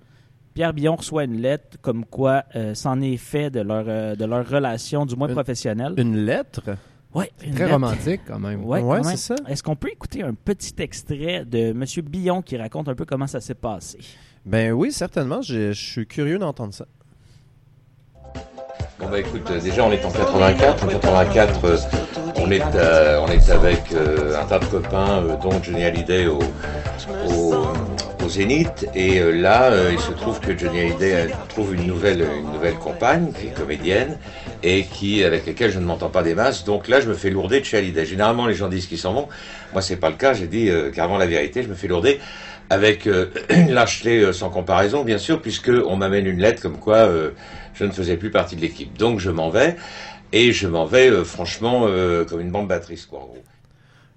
Pierre 0.54 0.74
Billon 0.74 0.96
reçoit 0.98 1.24
une 1.24 1.39
lettre 1.39 1.78
comme 1.82 2.04
quoi 2.06 2.44
euh, 2.56 2.74
c'en 2.74 3.00
est 3.00 3.16
fait 3.18 3.50
de 3.50 3.62
leur, 3.62 3.86
euh, 3.88 4.16
de 4.16 4.25
leur 4.25 4.46
relation, 4.50 5.06
du 5.06 5.16
moins 5.16 5.28
Une- 5.30 5.34
professionnelle. 5.36 5.94
Une 5.96 6.18
lettre? 6.18 6.62
Ouais, 7.16 7.32
Très 7.39 7.50
lettre. 7.50 7.72
romantique, 7.72 8.22
quand 8.28 8.39
même. 8.39 8.63
Ouais, 8.66 8.82
Ouais, 8.82 9.00
quand 9.01 9.08
même. 9.08 9.18
c'est 9.18 9.36
ça. 9.36 9.36
Est-ce 9.48 9.63
qu'on 9.63 9.75
peut 9.75 9.89
écouter 9.89 10.22
un 10.24 10.34
petit 10.36 10.74
extrait 10.78 11.44
de 11.46 11.70
M. 11.72 11.84
Billon 12.04 12.42
qui 12.44 12.56
raconte 12.58 12.88
un 12.88 12.94
peu 12.96 13.06
comment 13.06 13.25
ça 13.28 13.42
s'est 13.42 13.56
passé? 13.56 13.98
Ben 14.46 14.72
oui, 14.74 14.92
certainement. 14.92 15.42
Je, 15.42 15.72
je 15.72 15.86
suis 15.92 16.06
curieux 16.08 16.38
d'entendre 16.38 16.74
ça. 16.74 16.86
Bon 19.00 19.08
bah 19.10 19.20
écoute, 19.20 19.50
euh, 19.50 19.62
déjà 19.62 19.86
on 19.86 19.92
est 19.94 20.04
en 20.04 20.12
84. 20.12 20.84
En 20.84 20.88
84, 20.88 21.66
euh, 21.66 21.78
on 22.36 22.51
est 22.51 22.62
euh, 22.75 23.22
on 23.22 23.28
est 23.30 23.50
avec 23.50 23.94
euh, 23.94 24.38
un 24.39 24.46
tas 24.46 24.60
de 24.60 24.66
copains, 24.66 25.24
euh, 25.24 25.38
dont 25.42 25.63
Johnny 25.63 25.86
Hallyday 25.86 26.28
au, 26.28 26.39
au, 27.30 27.56
au 28.25 28.30
Zénith. 28.30 28.88
Et 28.94 29.20
euh, 29.20 29.32
là, 29.32 29.72
euh, 29.72 29.92
il 29.94 30.00
se 30.00 30.12
trouve 30.12 30.42
que 30.42 30.58
Johnny 30.58 30.82
Hallyday 30.82 31.30
trouve 31.48 31.74
une 31.75 31.88
nouvelle 31.88 32.28
une 32.42 32.51
nouvelle 32.51 32.75
compagne 32.75 33.32
qui 33.32 33.48
est 33.48 33.51
comédienne 33.54 34.18
et 34.63 34.84
qui 34.84 35.24
avec 35.24 35.46
laquelle 35.46 35.72
je 35.72 35.80
ne 35.80 35.86
m'entends 35.86 36.10
pas 36.10 36.24
des 36.24 36.36
masses. 36.36 36.63
Donc 36.63 36.88
là, 36.88 37.01
je 37.01 37.10
me 37.10 37.13
fais 37.13 37.30
lourder 37.30 37.60
de 37.60 37.66
chez 37.66 37.78
Hallyday. 37.78 38.06
Généralement, 38.06 38.46
les 38.46 38.56
gens 38.56 38.68
disent 38.68 38.88
qu'ils 38.88 38.98
s'en 38.98 39.13
vont. 39.13 39.28
Moi, 39.74 39.82
c'est 39.82 39.98
pas 39.98 40.10
le 40.10 40.16
cas. 40.16 40.34
J'ai 40.34 40.48
dit 40.48 40.70
euh, 40.70 40.92
carrément 40.92 41.18
la 41.18 41.28
vérité. 41.28 41.63
Je 41.63 41.70
me 41.70 41.75
fais 41.75 41.88
lourder 41.88 42.20
avec 42.70 43.08
euh, 43.08 43.28
une 43.50 43.72
lâcheté 43.72 44.20
euh, 44.20 44.34
sans 44.34 44.50
comparaison, 44.50 45.04
bien 45.04 45.18
sûr, 45.18 45.42
puisque 45.42 45.70
on 45.70 45.96
m'amène 45.96 46.28
une 46.28 46.39
lettre 46.39 46.62
comme 46.62 46.78
quoi 46.78 46.98
euh, 46.98 47.32
je 47.74 47.86
ne 47.86 47.92
faisais 47.92 48.18
plus 48.18 48.32
partie 48.32 48.56
de 48.56 48.62
l'équipe. 48.62 48.98
Donc 48.98 49.20
je 49.20 49.32
m'en 49.32 49.50
vais, 49.50 49.75
et 50.32 50.51
je 50.51 50.68
m'en 50.68 50.86
vais 50.86 51.10
euh, 51.10 51.24
franchement 51.24 51.86
euh, 51.88 52.25
comme 52.25 52.42
une 52.42 52.51
bande 52.51 52.68
battrice, 52.68 53.06
quoi, 53.06 53.20
en 53.20 53.25
gros. 53.25 53.44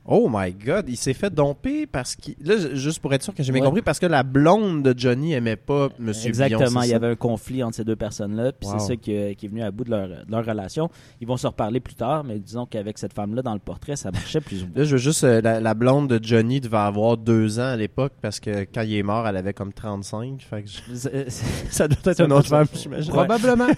Oh 0.05 0.29
my 0.29 0.53
god, 0.53 0.87
il 0.89 0.97
s'est 0.97 1.15
fait 1.15 1.33
domper 1.33 1.87
parce 1.87 2.17
qu'il. 2.17 2.35
Là, 2.41 2.57
juste 2.75 2.99
pour 2.99 3.15
être 3.15 3.23
sûr 3.23 3.33
que 3.33 3.43
j'ai 3.45 3.53
bien 3.53 3.61
Ouais. 3.63 3.69
compris, 3.69 3.83
parce 3.83 4.01
que 4.01 4.07
la 4.07 4.25
blonde 4.25 4.83
de 4.83 4.99
Johnny 4.99 5.33
aimait 5.33 5.55
pas 5.55 5.91
Monsieur 6.01 6.29
Exactement, 6.29 6.59
Billon, 6.81 6.83
il 6.83 6.89
y 6.89 6.95
avait 6.95 7.07
un 7.07 7.15
conflit 7.15 7.63
entre 7.63 7.77
ces 7.77 7.85
deux 7.85 7.95
personnes-là, 7.95 8.51
puis 8.51 8.69
Wow. 8.69 8.79
c'est 8.81 8.87
ça 8.87 8.97
qui, 8.97 9.37
qui 9.37 9.47
est 9.47 9.49
venu 9.49 9.63
à 9.63 9.71
bout 9.71 9.85
de 9.85 9.91
leur, 9.91 10.09
de 10.09 10.25
leur 10.29 10.45
relation. 10.45 10.91
Ils 11.21 11.29
vont 11.29 11.37
se 11.37 11.47
reparler 11.47 11.79
plus 11.79 11.95
tard, 11.95 12.25
mais 12.25 12.41
disons 12.41 12.67
qu'avec 12.67 12.99
cette 12.99 13.13
femme-là 13.13 13.43
dans 13.43 13.53
le 13.55 13.61
portrait, 13.61 13.95
ça 13.95 14.11
marchait 14.11 14.41
plus 14.41 14.65
ou 14.65 14.67
moins. 14.67 14.75
Là, 14.79 14.85
je 14.85 14.91
veux 14.91 14.99
juste. 14.99 15.23
euh, 15.23 15.41
la, 15.41 15.61
la 15.61 15.75
blonde 15.75 16.09
de 16.09 16.19
Johnny 16.21 16.61
devait 16.61 16.77
avoir 16.79 17.17
deux 17.17 17.61
ans 17.61 17.69
à 17.69 17.77
l'époque 17.77 18.15
parce 18.21 18.41
que 18.41 18.65
quand 18.75 18.83
il 18.83 18.97
est 18.97 19.03
mort, 19.05 19.29
elle 19.29 19.37
avait 19.37 19.55
comme 19.55 19.73
35. 19.73 20.43
Fait 20.43 20.65
que 20.65 20.69
je- 20.69 21.31
ça 21.71 21.87
doit 21.87 22.13
être 22.13 22.25
une 22.25 22.33
un 22.33 22.37
autre 22.37 22.49
femme, 22.49 22.67
j'imagine. 22.75 23.13
Probablement. 23.13 23.69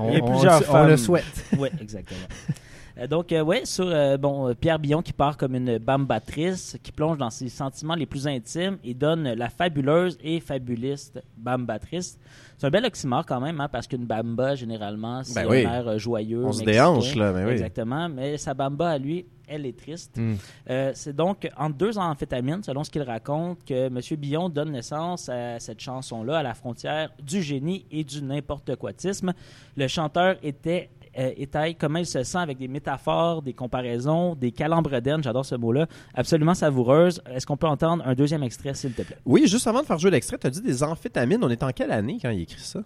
on, 0.00 0.08
Il 0.08 0.14
y 0.14 0.20
a 0.20 0.24
on- 0.24 0.30
plusieurs 0.32 0.54
on 0.74 0.82
le 0.82 0.88
femmes. 0.88 0.96
souhaite. 0.96 1.24
Oui, 1.56 1.68
exactement. 1.80 2.18
Euh, 2.98 3.06
Donc, 3.06 3.32
euh, 3.32 3.42
ouais, 3.42 3.64
sur 3.64 3.86
euh, 3.86 4.16
bon, 4.16 4.54
Pierre 4.54 4.78
Billon 4.78 5.02
qui 5.02 5.12
part 5.12 5.36
comme 5.36 5.54
une 5.54 5.78
bambatrice, 5.78 6.76
qui 6.82 6.92
plonge 6.92 7.18
dans 7.18 7.30
ses 7.30 7.48
sentiments 7.48 7.94
les 7.94 8.06
plus 8.06 8.26
intimes 8.26 8.78
et 8.84 8.94
donne 8.94 9.32
la 9.32 9.48
fabuleuse 9.48 10.18
et 10.22 10.40
fabuliste 10.40 11.22
bambatrice. 11.36 12.18
C'est 12.56 12.66
un 12.66 12.70
bel 12.70 12.84
oxymore 12.84 13.24
quand 13.24 13.40
même, 13.40 13.60
hein, 13.60 13.68
parce 13.70 13.86
qu'une 13.86 14.04
bamba, 14.04 14.56
généralement, 14.56 15.22
c'est 15.22 15.34
Ben 15.42 15.48
oui. 15.48 15.64
un 15.64 15.74
air 15.74 15.98
joyeux. 15.98 16.44
On 16.44 16.52
se 16.52 16.64
déhanche, 16.64 17.14
là, 17.14 17.32
ben 17.32 17.46
oui. 17.46 17.52
Exactement, 17.52 18.08
mais 18.08 18.36
sa 18.36 18.52
bamba 18.54 18.90
à 18.90 18.98
lui, 18.98 19.26
elle 19.46 19.64
est 19.64 19.78
triste. 19.78 20.18
Mm. 20.18 20.34
Euh, 20.70 20.90
c'est 20.94 21.14
donc 21.14 21.48
entre 21.56 21.76
deux 21.76 21.98
amphétamines, 21.98 22.62
selon 22.62 22.84
ce 22.84 22.90
qu'il 22.90 23.02
raconte, 23.02 23.64
que 23.64 23.86
M. 23.86 24.00
Billon 24.18 24.48
donne 24.48 24.72
naissance 24.72 25.28
à 25.28 25.58
cette 25.60 25.80
chanson-là, 25.80 26.38
à 26.38 26.42
la 26.42 26.54
frontière 26.54 27.10
du 27.22 27.42
génie 27.42 27.86
et 27.90 28.04
du 28.04 28.22
n'importe 28.22 28.74
quoitisme. 28.76 29.32
Le 29.76 29.86
chanteur 29.88 30.36
était 30.42 30.90
euh, 31.18 31.32
étaye 31.36 31.74
comment 31.74 31.98
il 31.98 32.06
se 32.06 32.22
sent 32.22 32.38
avec 32.38 32.58
des 32.58 32.68
métaphores, 32.68 33.42
des 33.42 33.52
comparaisons, 33.52 34.34
des 34.34 34.52
calembredaines, 34.52 35.22
j'adore 35.22 35.44
ce 35.44 35.54
mot-là, 35.54 35.86
absolument 36.14 36.54
savoureuse. 36.54 37.20
Est-ce 37.30 37.46
qu'on 37.46 37.56
peut 37.56 37.66
entendre 37.66 38.02
un 38.06 38.14
deuxième 38.14 38.42
extrait, 38.42 38.74
s'il 38.74 38.92
te 38.92 39.02
plaît? 39.02 39.18
Oui, 39.24 39.46
juste 39.46 39.66
avant 39.66 39.80
de 39.80 39.86
faire 39.86 39.98
jouer 39.98 40.10
l'extrait, 40.10 40.38
tu 40.38 40.46
as 40.46 40.50
dit 40.50 40.62
des 40.62 40.82
amphétamines. 40.82 41.42
On 41.42 41.50
est 41.50 41.62
en 41.62 41.70
quelle 41.70 41.90
année 41.90 42.18
quand 42.20 42.30
il 42.30 42.42
écrit 42.42 42.60
ça? 42.60 42.80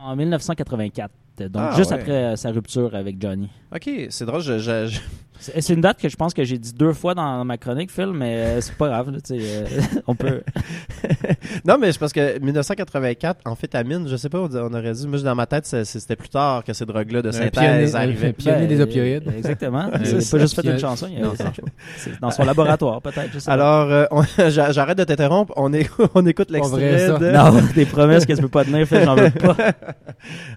En 0.00 0.16
1984, 0.16 1.12
donc 1.38 1.50
Ah, 1.56 1.72
juste 1.76 1.90
ouais. 1.90 1.96
après 1.98 2.12
euh, 2.12 2.36
sa 2.36 2.50
rupture 2.50 2.94
avec 2.94 3.20
Johnny. 3.20 3.48
Ok, 3.74 3.88
c'est 4.10 4.24
drôle. 4.26 4.42
Je, 4.42 4.58
je- 4.58 4.86
je- 4.86 5.00
C'est 5.40 5.72
une 5.72 5.80
date 5.80 5.98
que 6.00 6.08
je 6.08 6.14
pense 6.14 6.34
que 6.34 6.44
j'ai 6.44 6.56
dit 6.58 6.72
deux 6.72 6.92
fois 6.92 7.14
dans 7.14 7.44
ma 7.44 7.56
chronique, 7.58 7.90
Phil, 7.90 8.12
mais 8.14 8.36
euh, 8.36 8.60
c'est 8.60 8.76
pas 8.76 8.86
grave. 8.88 9.10
là, 9.10 9.18
euh, 9.32 9.64
on 10.06 10.14
peut... 10.14 10.42
Non, 11.64 11.78
mais 11.80 11.90
c'est 11.90 11.98
parce 11.98 12.12
que 12.12 12.38
1984, 12.38 13.40
amphétamine, 13.46 14.06
je 14.08 14.16
sais 14.16 14.28
pas, 14.28 14.38
on 14.40 14.74
aurait 14.74 14.92
dit. 14.92 15.06
Moi, 15.08 15.18
dans 15.20 15.34
ma 15.34 15.46
tête, 15.46 15.66
c'était 15.66 16.16
plus 16.16 16.28
tard 16.28 16.62
que 16.64 16.72
ces 16.72 16.84
drogues-là 16.86 17.22
de 17.22 17.30
synthèse 17.32 17.96
arrivaient. 17.96 18.32
pionnier 18.32 18.66
des 18.66 18.76
Ben, 18.76 18.82
opioïdes. 18.82 19.28
euh, 19.28 19.36
Exactement. 19.38 19.88
C'est 20.04 20.10
Il 20.10 20.14
n'a 20.18 20.22
pas 20.30 20.38
juste 20.38 20.54
fait 20.54 20.62
une 20.62 20.70
euh, 20.72 20.78
chanson. 20.78 21.08
il 21.10 21.18
a- 21.18 21.26
non, 21.26 21.34
franchement. 21.34 21.68
c'est 21.96 22.20
dans 22.20 22.30
son 22.30 22.44
laboratoire, 22.44 23.00
peut-être. 23.02 23.30
je. 23.32 23.50
Alors, 23.50 23.90
euh, 23.90 24.06
j'arrête 24.48 24.98
de 24.98 25.04
t'interrompre. 25.04 25.52
On, 25.56 25.72
est- 25.72 25.90
on 26.14 26.24
écoute 26.26 26.50
l'extrait 26.50 27.08
de... 27.18 27.30
Non, 27.32 27.60
des 27.74 27.86
promesses 27.86 28.26
que 28.26 28.32
tu 28.34 28.42
peux 28.42 28.48
pas 28.48 28.64
tenir, 28.64 28.86
Phil, 28.86 29.02
j'en 29.04 29.16
veux 29.16 29.30
pas. 29.30 29.56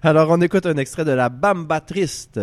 Alors, 0.02 0.28
on 0.30 0.40
écoute 0.40 0.65
un 0.66 0.76
extrait 0.76 1.04
de 1.04 1.12
La 1.12 1.28
Bamba 1.28 1.80
Triste. 1.80 2.40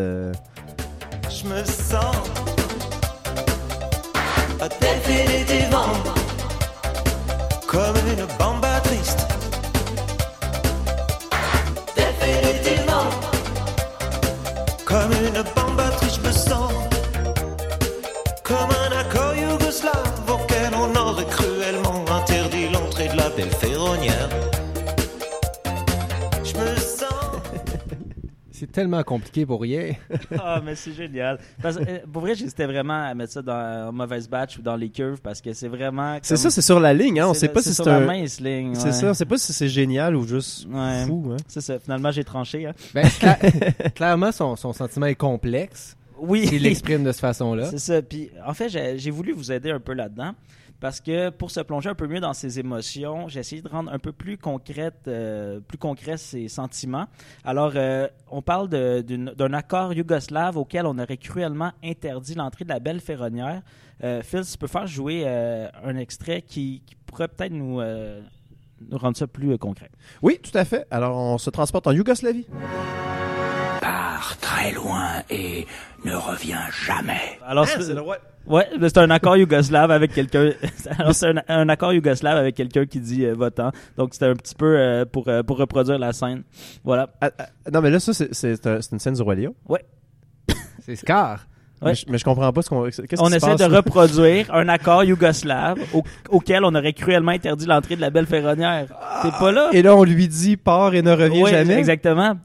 Tellement 28.74 29.01
compliqué 29.03 29.46
pour 29.46 29.62
rien. 29.62 29.94
Ah, 30.38 30.62
mais 30.65 30.75
c'est 30.75 30.92
génial. 30.94 31.39
Parce, 31.62 31.77
euh, 31.77 32.00
pour 32.12 32.22
vrai, 32.24 32.36
j'hésitais 32.36 32.65
vraiment 32.65 33.06
à 33.06 33.13
mettre 33.13 33.32
ça 33.34 33.42
dans 33.42 33.89
en 33.89 33.92
mauvaise 33.94 34.27
batch 34.27 34.58
ou 34.58 34.62
dans 34.62 34.75
les 34.75 34.89
curves 34.89 35.22
parce 35.22 35.39
que 35.42 35.53
c'est 35.53 35.68
vraiment. 35.70 36.18
C'est 36.22 36.36
ça, 36.36 36.50
c'est 36.51 36.62
sur 36.62 36.80
la 36.80 36.94
ligne. 36.94 37.20
Hein? 37.22 37.27
On 37.30 37.34
c'est 37.34 37.42
sait 37.42 37.48
la- 37.48 37.53
pas 37.53 37.62
si 37.62 37.74
sur 37.74 37.84
c'est 37.86 37.89
la 37.89 37.98
un... 37.98 38.06
mince 38.06 38.39
ligne. 38.42 38.75
C'est 38.75 38.92
ça, 38.92 39.12
on 39.12 39.13
sait 39.13 39.25
pas 39.25 39.38
si 39.38 39.53
c'est 39.53 39.70
génial 39.70 40.15
ou 40.15 40.27
juste 40.27 40.65
Ouais. 40.70 41.06
fou. 41.08 41.32
Hein? 41.34 41.38
C'est 41.48 41.62
ça. 41.62 41.80
Finalement, 41.80 42.12
j'ai 42.12 42.24
tranché. 42.24 42.65
hein. 42.65 42.74
Ben, 42.94 43.06
cla- 43.06 43.92
clairement, 43.96 44.32
son, 44.32 44.56
son 44.56 44.74
sentiment 44.74 45.06
est 45.06 45.15
complexe. 45.15 45.96
Oui. 46.18 46.48
S'il 46.48 46.63
l'exprime 46.63 47.03
de 47.03 47.12
cette 47.12 47.22
façon-là. 47.22 47.65
C'est 47.70 47.80
ça. 47.80 48.01
Puis, 48.01 48.30
en 48.46 48.53
fait, 48.53 48.70
j'ai 48.70 48.98
j'ai 48.98 49.12
voulu 49.12 49.34
vous 49.34 49.51
aider 49.51 49.72
un 49.72 49.80
peu 49.80 49.94
là-dedans 49.94 50.32
parce 50.84 51.00
que 51.00 51.30
pour 51.30 51.50
se 51.50 51.62
plonger 51.62 51.90
un 51.90 51.96
peu 51.96 52.08
mieux 52.08 52.20
dans 52.20 52.34
ses 52.34 52.60
émotions, 52.60 53.30
j'ai 53.30 53.40
essayé 53.40 53.62
de 53.62 53.70
rendre 53.70 53.90
un 53.90 54.00
peu 54.00 54.12
plus 54.12 54.38
concrète, 54.38 55.08
euh, 55.08 55.62
plus 55.62 55.78
concret 55.78 56.18
ses 56.18 56.50
sentiments. 56.50 57.06
Alors, 57.46 57.72
euh, 57.78 58.10
on 58.30 58.42
parle 58.42 58.68
d'un 58.68 59.54
accord 59.54 59.94
yougoslave 59.94 60.58
auquel 60.58 60.86
on 60.86 61.00
aurait 61.00 61.16
cruellement 61.16 61.72
interdit 61.82 62.36
l'entrée 62.36 62.66
de 62.66 62.70
la 62.70 62.82
belle 62.82 63.00
ferronnière. 63.00 63.62
Euh, 64.04 64.22
Phil, 64.24 64.44
si 64.44 64.52
tu 64.52 64.58
peux 64.58 64.68
faire 64.68 64.86
jouer 64.86 65.24
euh, 65.25 65.70
un 65.86 65.96
extrait 65.96 66.42
qui, 66.42 66.82
qui 66.86 66.98
pourrait 67.06 67.30
peut-être 67.30 67.54
nous, 67.54 67.80
euh, 67.80 68.22
nous 68.90 68.98
rendre 68.98 69.16
ça 69.16 69.25
plus 69.25 69.54
euh, 69.54 69.58
concret. 69.58 69.90
Oui, 70.22 70.38
tout 70.44 70.52
à 70.58 70.66
fait. 70.66 70.86
Alors, 70.92 71.16
on 71.16 71.38
se 71.38 71.50
transporte 71.50 71.88
en 71.88 71.94
Yougoslavie. 71.94 72.46
Pars 73.80 74.36
très 74.42 74.74
loin 74.74 75.24
et 75.30 75.66
ne 76.06 76.16
reviens 76.16 76.62
jamais. 76.86 77.40
Alors, 77.46 77.66
Ah, 77.68 77.74
c'est- 77.78 77.84
c'est 77.84 77.94
le 77.94 78.02
roi. 78.02 78.18
Ouais, 78.46 78.68
c'est 78.82 78.98
un 78.98 79.10
accord 79.10 79.38
yougoslave 79.38 79.90
avec 79.90 80.14
quelqu'un. 80.14 80.50
Alors, 81.00 81.14
c'est 81.16 81.28
un, 81.30 81.42
un 81.48 81.70
accord 81.70 81.94
yougoslave 81.94 82.38
avec 82.38 82.56
quelqu'un 82.56 82.86
qui 82.86 83.00
dit 83.00 83.26
euh, 83.26 83.34
votant. 83.36 83.72
Donc, 83.98 84.14
c'était 84.14 84.26
un 84.26 84.36
petit 84.36 84.54
peu 84.56 84.78
euh, 84.78 85.06
pour, 85.06 85.28
euh, 85.30 85.44
pour 85.44 85.58
reproduire 85.58 85.98
la 85.98 86.12
scène. 86.12 86.44
Voilà. 86.84 87.10
Ah, 87.22 87.30
ah, 87.40 87.46
non, 87.72 87.80
mais 87.82 87.90
là, 87.90 88.00
ça, 88.02 88.14
c'est- 88.14 88.34
c'est 88.34 88.68
un- 88.68 88.82
c'est 88.82 88.92
une 88.92 89.00
scène 89.00 89.14
du 89.14 89.22
Roi 89.22 89.36
Léo. 89.36 89.56
C'est 90.86 90.98
Scar. 90.98 91.46
Ouais. 91.82 91.90
Mais, 91.92 91.96
je, 91.96 92.06
mais 92.10 92.18
je 92.18 92.24
comprends 92.24 92.52
pas 92.54 92.62
ce 92.62 92.70
qu'on. 92.70 92.84
Qu'est-ce 92.86 93.02
qui 93.02 93.16
On 93.20 93.28
essaie 93.28 93.40
passe, 93.48 93.60
de 93.60 93.66
là? 93.66 93.78
reproduire 93.78 94.54
un 94.54 94.70
accord 94.70 95.04
yougoslave 95.04 95.78
au- 95.94 96.04
auquel 96.30 96.64
on 96.64 96.74
aurait 96.76 96.94
cruellement 96.94 97.32
interdit 97.32 97.66
l'entrée 97.66 97.96
de 97.98 98.02
la 98.02 98.10
belle 98.10 98.26
ferronnière. 98.26 98.88
T'es 99.22 99.32
pas 99.32 99.52
là? 99.52 99.70
Et 99.74 99.82
là, 99.82 99.94
on 99.96 100.04
lui 100.06 100.28
dit 100.30 100.56
pars 100.56 100.94
et 100.96 101.02
ne 101.02 101.12
reviens 101.12 101.44
Ouais, 101.44 101.52
jamais. 101.52 101.74
exactement. 101.76 102.36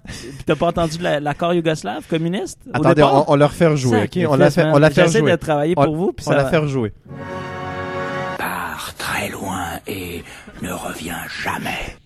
T'as 0.49 0.57
pas 0.57 0.69
entendu 0.69 0.97
la- 1.02 1.21
l'accord 1.21 1.52
yougoslave 1.52 2.07
communiste? 2.09 2.59
au 2.67 2.71
Attendez, 2.76 2.95
départ? 2.95 3.28
on, 3.28 3.33
on 3.35 3.37
leur 3.37 3.52
fait 3.52 3.67
rejouer, 3.67 4.05
ok? 4.05 4.19
On 4.31 4.35
l'a 4.37 4.50
fait, 4.50 4.64
on 4.64 4.78
l'a 4.78 4.88
fait 4.88 5.02
J'essaie 5.05 5.21
de 5.21 5.37
travailler 5.37 5.75
On- 5.76 5.85
pour 5.85 5.95
vous. 5.95 6.12
Puis 6.12 6.25
On 6.26 6.31
ça... 6.31 6.37
l'a 6.38 6.47
fait 6.47 6.57
rejouer. 6.57 6.95
Pars 8.38 8.95
très 8.97 9.28
loin 9.28 9.64
et 9.87 10.23
ne 10.62 10.71
reviens 10.73 11.19
jamais. 11.43 11.98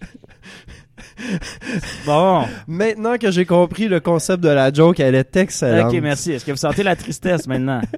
Bon. 2.06 2.44
Maintenant 2.66 3.16
que 3.18 3.30
j'ai 3.30 3.44
compris 3.46 3.88
le 3.88 4.00
concept 4.00 4.42
de 4.42 4.48
la 4.48 4.72
joke, 4.72 5.00
elle 5.00 5.14
est 5.14 5.36
excellente. 5.36 5.92
Ok, 5.92 6.00
merci. 6.02 6.32
Est-ce 6.32 6.44
que 6.44 6.50
vous 6.50 6.56
sentez 6.56 6.82
la 6.82 6.96
tristesse 6.96 7.46
maintenant? 7.46 7.80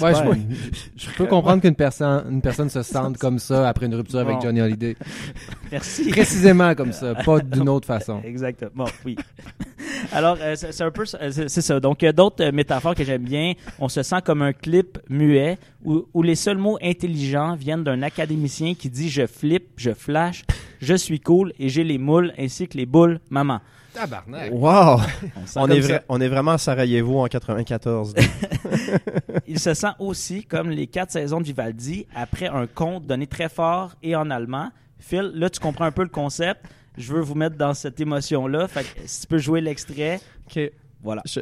Ouais, 0.00 0.12
je, 0.14 1.04
je 1.04 1.10
peux 1.16 1.26
comprendre 1.26 1.60
qu'une 1.60 1.74
personne, 1.74 2.24
une 2.30 2.40
personne 2.40 2.68
se 2.70 2.82
sente 2.82 3.18
comme 3.18 3.38
ça 3.38 3.68
après 3.68 3.86
une 3.86 3.94
rupture 3.94 4.20
avec. 4.20 4.40
Johnny 4.40 4.60
Hallyday. 4.60 4.96
Merci. 5.72 6.08
Précisément 6.10 6.74
comme 6.74 6.92
ça, 6.92 7.14
pas 7.14 7.40
d'une 7.40 7.68
autre 7.68 7.86
façon. 7.86 8.20
Exactement. 8.24 8.70
Bon, 8.74 8.84
oui. 9.04 9.16
Alors, 10.12 10.36
euh, 10.40 10.54
c'est 10.56 10.82
un 10.82 10.90
peu, 10.90 11.04
ça- 11.04 11.18
euh, 11.22 11.30
c'est 11.30 11.48
c'est 11.48 11.60
ça. 11.62 11.80
Donc, 11.80 12.02
il 12.02 12.06
y 12.06 12.08
a 12.08 12.12
d'autres 12.12 12.42
euh, 12.44 12.52
métaphores 12.52 12.94
que 12.94 13.04
j'aime 13.04 13.22
bien. 13.24 13.52
On 13.78 13.88
se 13.88 14.02
sent 14.02 14.16
comme 14.24 14.42
un 14.42 14.52
clip 14.52 14.98
muet 15.08 15.58
où, 15.84 16.06
où 16.14 16.22
les 16.22 16.34
seuls 16.34 16.58
mots 16.58 16.78
intelligents 16.82 17.54
viennent 17.56 17.84
d'un 17.84 18.02
académicien 18.02 18.74
qui 18.74 18.88
dit 18.90 19.08
je 19.10 19.26
flippe, 19.26 19.70
je 19.76 19.92
flash, 19.92 20.44
je 20.80 20.94
suis 20.94 21.20
cool 21.20 21.52
et 21.58 21.68
j'ai 21.68 21.84
les 21.84 21.98
moules 21.98 22.32
ainsi 22.38 22.68
que 22.68 22.76
les 22.76 22.86
boules, 22.86 23.20
maman. 23.30 23.60
Tabarnak. 23.94 24.50
Wow! 24.52 25.00
On, 25.56 25.68
est, 25.68 26.02
on 26.08 26.18
est 26.20 26.28
vraiment 26.28 26.52
à 26.52 26.58
Sarajevo 26.58 27.20
en 27.20 27.26
94. 27.26 28.14
Il 29.46 29.58
se 29.58 29.74
sent 29.74 29.92
aussi 29.98 30.44
comme 30.44 30.70
les 30.70 30.86
quatre 30.86 31.10
saisons 31.10 31.40
de 31.40 31.44
Vivaldi 31.44 32.06
après 32.14 32.46
un 32.46 32.66
conte 32.66 33.06
donné 33.06 33.26
très 33.26 33.50
fort 33.50 33.92
et 34.02 34.16
en 34.16 34.30
allemand. 34.30 34.70
Phil, 34.98 35.32
là, 35.34 35.50
tu 35.50 35.60
comprends 35.60 35.84
un 35.84 35.92
peu 35.92 36.04
le 36.04 36.08
concept. 36.08 36.64
Je 36.96 37.12
veux 37.12 37.20
vous 37.20 37.34
mettre 37.34 37.56
dans 37.56 37.74
cette 37.74 38.00
émotion-là. 38.00 38.66
Fait 38.68 38.82
que 38.84 39.00
si 39.04 39.22
tu 39.22 39.26
peux 39.26 39.38
jouer 39.38 39.60
l'extrait, 39.60 40.20
ok. 40.46 40.70
voilà. 41.02 41.22
Je- 41.26 41.40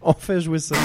On 0.00 0.14
fait 0.14 0.40
jouer 0.40 0.58
ça. 0.60 0.76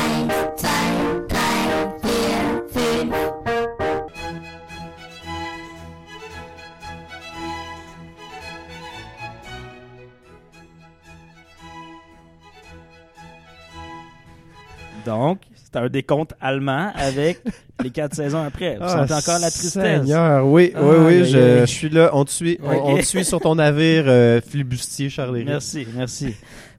Donc, 15.05 15.39
c'est 15.55 15.75
un 15.77 15.88
décompte 15.88 16.33
allemand 16.41 16.91
avec 16.95 17.41
les 17.83 17.89
quatre 17.91 18.15
saisons 18.15 18.43
après. 18.43 18.75
Vous 18.75 18.83
Ah, 18.83 19.07
sentez 19.07 19.13
encore 19.13 19.39
la 19.39 19.51
tristesse. 19.51 20.01
Seigneur, 20.01 20.45
oui, 20.47 20.71
Ah, 20.75 20.81
oui, 20.83 20.95
oui, 21.00 21.13
aïe, 21.13 21.25
je, 21.25 21.65
suis 21.65 21.89
là. 21.89 22.09
On 22.13 22.25
te 22.25 22.31
suit, 22.31 22.59
on, 22.63 22.97
te 22.97 23.01
suit 23.03 23.25
sur 23.25 23.39
ton 23.39 23.55
navire 23.55 24.05
euh, 24.07 24.41
flibustier, 24.41 25.09
Charles 25.09 25.43
Merci, 25.45 25.88
merci. 25.95 26.35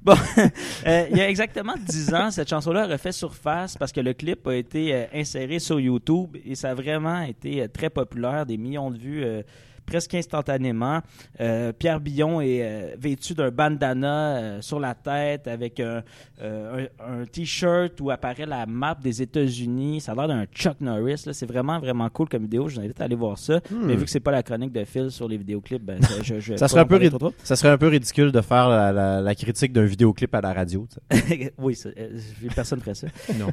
Bon, 0.07 0.15
euh, 0.87 1.07
il 1.11 1.17
y 1.17 1.21
a 1.21 1.29
exactement 1.29 1.75
10 1.77 2.15
ans, 2.15 2.31
cette 2.31 2.49
chanson-là 2.49 2.85
a 2.85 2.87
refait 2.87 3.11
surface 3.11 3.77
parce 3.77 3.91
que 3.91 4.01
le 4.01 4.15
clip 4.15 4.47
a 4.47 4.55
été 4.55 4.95
euh, 4.95 5.05
inséré 5.13 5.59
sur 5.59 5.81
YouTube 5.81 6.37
et 6.47 6.55
ça 6.55 6.71
a 6.71 6.75
vraiment 6.75 7.23
été 7.23 7.63
euh, 7.63 7.67
très 7.67 7.91
populaire, 7.91 8.47
des 8.47 8.57
millions 8.57 8.93
de 8.93 8.99
vues 8.99 9.25
presque 9.87 10.15
instantanément. 10.15 11.01
Euh, 11.41 11.73
Pierre 11.73 12.01
Billon 12.01 12.41
est 12.41 12.61
euh, 12.63 12.95
vêtu 12.99 13.35
d'un 13.35 13.51
bandana 13.51 14.37
euh, 14.37 14.61
sur 14.61 14.81
la 14.81 14.95
tête 14.95 15.47
avec 15.49 15.81
un, 15.81 16.03
un, 16.43 16.85
un 17.01 17.25
t-shirt 17.25 18.01
où 18.01 18.11
apparaît 18.11 18.47
la 18.47 18.67
map 18.67 18.97
des 19.01 19.23
États-Unis. 19.23 20.01
Ça 20.01 20.13
a 20.13 20.15
l'air 20.15 20.29
d'un 20.29 20.45
Chuck 20.47 20.81
Norris. 20.81 21.25
C'est 21.33 21.47
vraiment, 21.47 21.79
vraiment 21.79 22.09
cool 22.11 22.29
comme 22.29 22.43
vidéo. 22.43 22.69
Je 22.69 22.77
vous 22.77 22.81
invite 22.81 23.01
à 23.01 23.05
aller 23.05 23.15
voir 23.17 23.39
ça. 23.39 23.61
Mais 23.71 23.95
vu 23.97 24.05
que 24.05 24.11
c'est 24.11 24.21
pas 24.21 24.31
la 24.33 24.43
chronique 24.43 24.73
de 24.73 24.85
Phil 24.85 25.11
sur 25.11 25.29
les 25.29 25.37
vidéoclips, 25.37 25.83
ben, 25.83 26.03
ça, 26.03 26.15
je, 26.23 26.57
Ça 26.57 26.69
serait, 26.69 26.81
un 26.81 26.87
peu 26.87 26.97
rid- 26.97 27.15
ça 27.43 27.57
serait 27.57 27.71
un 27.71 27.79
peu 27.79 27.89
ridicule 27.89 28.33
de 28.33 28.41
faire 28.41 28.69
la, 28.69 28.93
la- 28.93 29.21
la 29.21 29.35
critique 29.35 29.73
d'un 29.73 29.85
vidéoclip 29.85 30.35
à 30.35 30.41
la 30.41 30.53
radio. 30.53 30.87
oui, 31.59 31.77
personne 32.55 32.81
ferait 32.81 32.95
ça. 32.95 33.07
Non. 33.39 33.49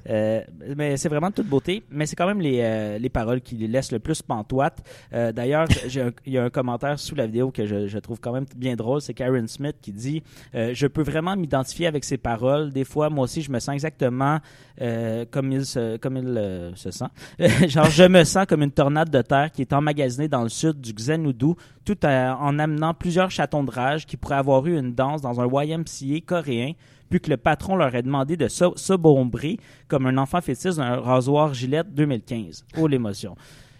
Mais 0.78 0.98
c'est 0.98 1.10
vraiment 1.10 1.30
de 1.30 1.36
toute 1.36 1.48
beauté. 1.48 1.84
Mais 1.90 2.06
c'est 2.06 2.16
quand 2.16 2.28
même 2.28 2.42
les, 2.42 2.98
les 3.00 3.10
paroles 3.10 3.42
qui 3.42 3.56
les 3.56 3.68
laissent 3.68 3.92
le 3.92 4.00
plus 4.00 4.22
pantoite. 4.22 4.82
Euh, 5.14 5.32
D'ailleurs, 5.32 5.68
j'ai 5.88 6.02
un- 6.02 6.12
il 6.26 6.34
y 6.34 6.38
a 6.38 6.44
un 6.44 6.50
commentaire 6.50 6.98
sous 7.00 7.16
la 7.16 7.26
vidéo 7.26 7.52
que 7.52 7.66
je, 7.66 7.88
je 7.88 7.98
trouve 8.00 8.20
quand 8.20 8.32
même 8.32 8.46
bien 8.56 8.76
drôle. 8.76 9.02
C'est 9.02 9.14
Karen 9.14 9.48
Smith 9.48 9.76
qui 9.82 9.92
dit 9.92 10.24
euh, 10.56 10.72
Je 10.74 10.88
peux 10.88 11.04
vraiment 11.04 11.36
m'identifier 11.36 11.88
avec 11.88 12.04
ces 12.04 12.18
paroles. 12.18 12.72
Des 12.72 12.84
fois, 12.86 13.10
moi 13.10 13.26
aussi, 13.26 13.42
je 13.42 13.52
me 13.52 13.60
sens 13.60 13.74
exactement 13.74 14.40
euh, 14.82 15.26
comme 15.30 15.52
il 15.52 15.66
se, 15.66 15.98
comme 15.98 16.18
il, 16.18 16.38
euh, 16.38 16.76
se 16.76 16.92
sent. 16.92 17.06
Genre, 17.68 17.90
je 17.90 18.04
me 18.04 18.24
sens 18.24 18.46
comme 18.48 18.64
une 18.64 18.72
tornade 18.72 19.10
de 19.10 19.22
terre 19.22 19.52
qui 19.52 19.62
est 19.62 19.74
emmagasinée 19.74 20.28
dans 20.28 20.44
le 20.44 20.50
sud 20.50 20.80
du 20.82 20.94
Xanadu, 20.94 21.54
tout 21.86 22.06
en 22.06 22.60
amenant 22.60 22.94
plusieurs 22.94 23.30
chatons 23.32 23.64
de 23.64 23.72
rage 23.72 24.06
qui 24.06 24.18
pourraient 24.18 24.36
avoir 24.36 24.66
eu 24.68 24.78
une 24.78 24.94
danse 24.94 25.22
dans 25.22 25.42
un 25.42 25.48
YMCA 25.48 26.22
coréen 26.26 26.72
puis 27.10 27.20
que 27.22 27.30
le 27.30 27.38
patron 27.38 27.76
leur 27.76 27.94
ait 27.94 28.02
demandé 28.02 28.38
de 28.38 28.48
se- 28.48 28.72
s'obombrer 28.76 29.58
comme 29.88 30.08
un 30.08 30.18
enfant 30.18 30.42
fœtus 30.42 30.78
d'un 30.78 31.00
rasoir 31.00 31.54
Gillette 31.54 31.94
2015. 31.94 32.66
Oh, 32.80 32.88
l'émotion. 32.88 33.36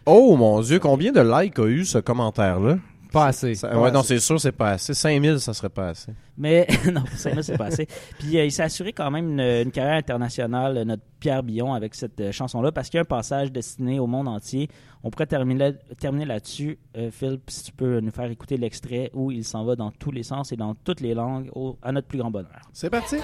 Oh 0.06 0.36
mon 0.36 0.60
Dieu, 0.62 0.80
combien 0.80 1.12
de 1.12 1.22
likes 1.22 1.60
a 1.60 1.66
eu 1.68 1.86
ce 1.86 1.98
commentaire-là? 1.98 2.78
Pas 3.12 3.28
assez. 3.28 3.54
Ça- 3.56 3.68
Pas 3.70 3.80
ouais, 3.80 3.92
non, 3.92 4.00
assez. 4.00 4.16
c'est 4.16 4.20
sûr, 4.26 4.42
c'est 4.42 4.52
pas 4.52 4.72
assez. 4.72 4.94
5000, 4.96 5.40
ça 5.40 5.54
serait 5.54 5.70
pas 5.70 5.90
assez. 5.90 6.12
Mais 6.36 6.68
non, 6.92 7.04
ça, 7.16 7.30
là, 7.30 7.44
c'est 7.44 7.58
pas 7.58 7.66
assez. 7.66 7.88
Puis 8.18 8.38
euh, 8.40 8.46
il 8.46 8.52
s'est 8.52 8.64
assuré 8.64 8.92
quand 8.92 9.12
même 9.12 9.30
une, 9.34 9.40
une 9.40 9.72
carrière 9.72 9.94
internationale, 9.96 10.78
euh, 10.78 10.84
notre 10.84 11.04
Pierre 11.20 11.44
Billon, 11.44 11.74
avec 11.76 11.94
cette 11.94 12.20
euh, 12.20 12.32
chanson-là, 12.32 12.72
parce 12.72 12.90
qu'il 12.90 12.98
y 12.98 13.00
a 13.00 13.02
un 13.02 13.06
passage 13.06 13.52
destiné 13.52 14.00
au 14.00 14.08
monde 14.08 14.28
entier. 14.28 14.68
On 15.04 15.12
pourrait 15.12 15.28
terminer, 15.28 15.72
là- 15.72 15.78
terminer 16.00 16.26
là-dessus. 16.26 16.80
Euh, 16.98 17.12
Phil, 17.12 17.40
si 17.48 17.66
tu 17.66 17.72
peux 17.72 18.00
nous 18.00 18.12
faire 18.12 18.30
écouter 18.32 18.58
l'extrait 18.58 19.12
où 19.14 19.30
il 19.32 19.44
s'en 19.46 19.64
va 19.64 19.76
dans 19.76 19.92
tous 19.92 20.12
les 20.12 20.24
sens 20.24 20.52
et 20.52 20.56
dans 20.56 20.74
toutes 20.74 21.00
les 21.02 21.14
langues, 21.14 21.50
au- 21.54 21.78
à 21.84 21.92
notre 21.92 22.08
plus 22.08 22.18
grand 22.18 22.32
bonheur. 22.32 22.62
C'est 22.74 22.90
parti. 22.90 23.18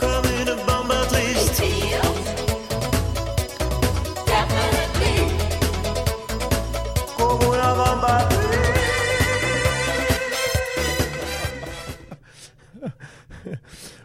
Comme 0.00 0.24
une 0.40 0.54
bombe 0.66 0.96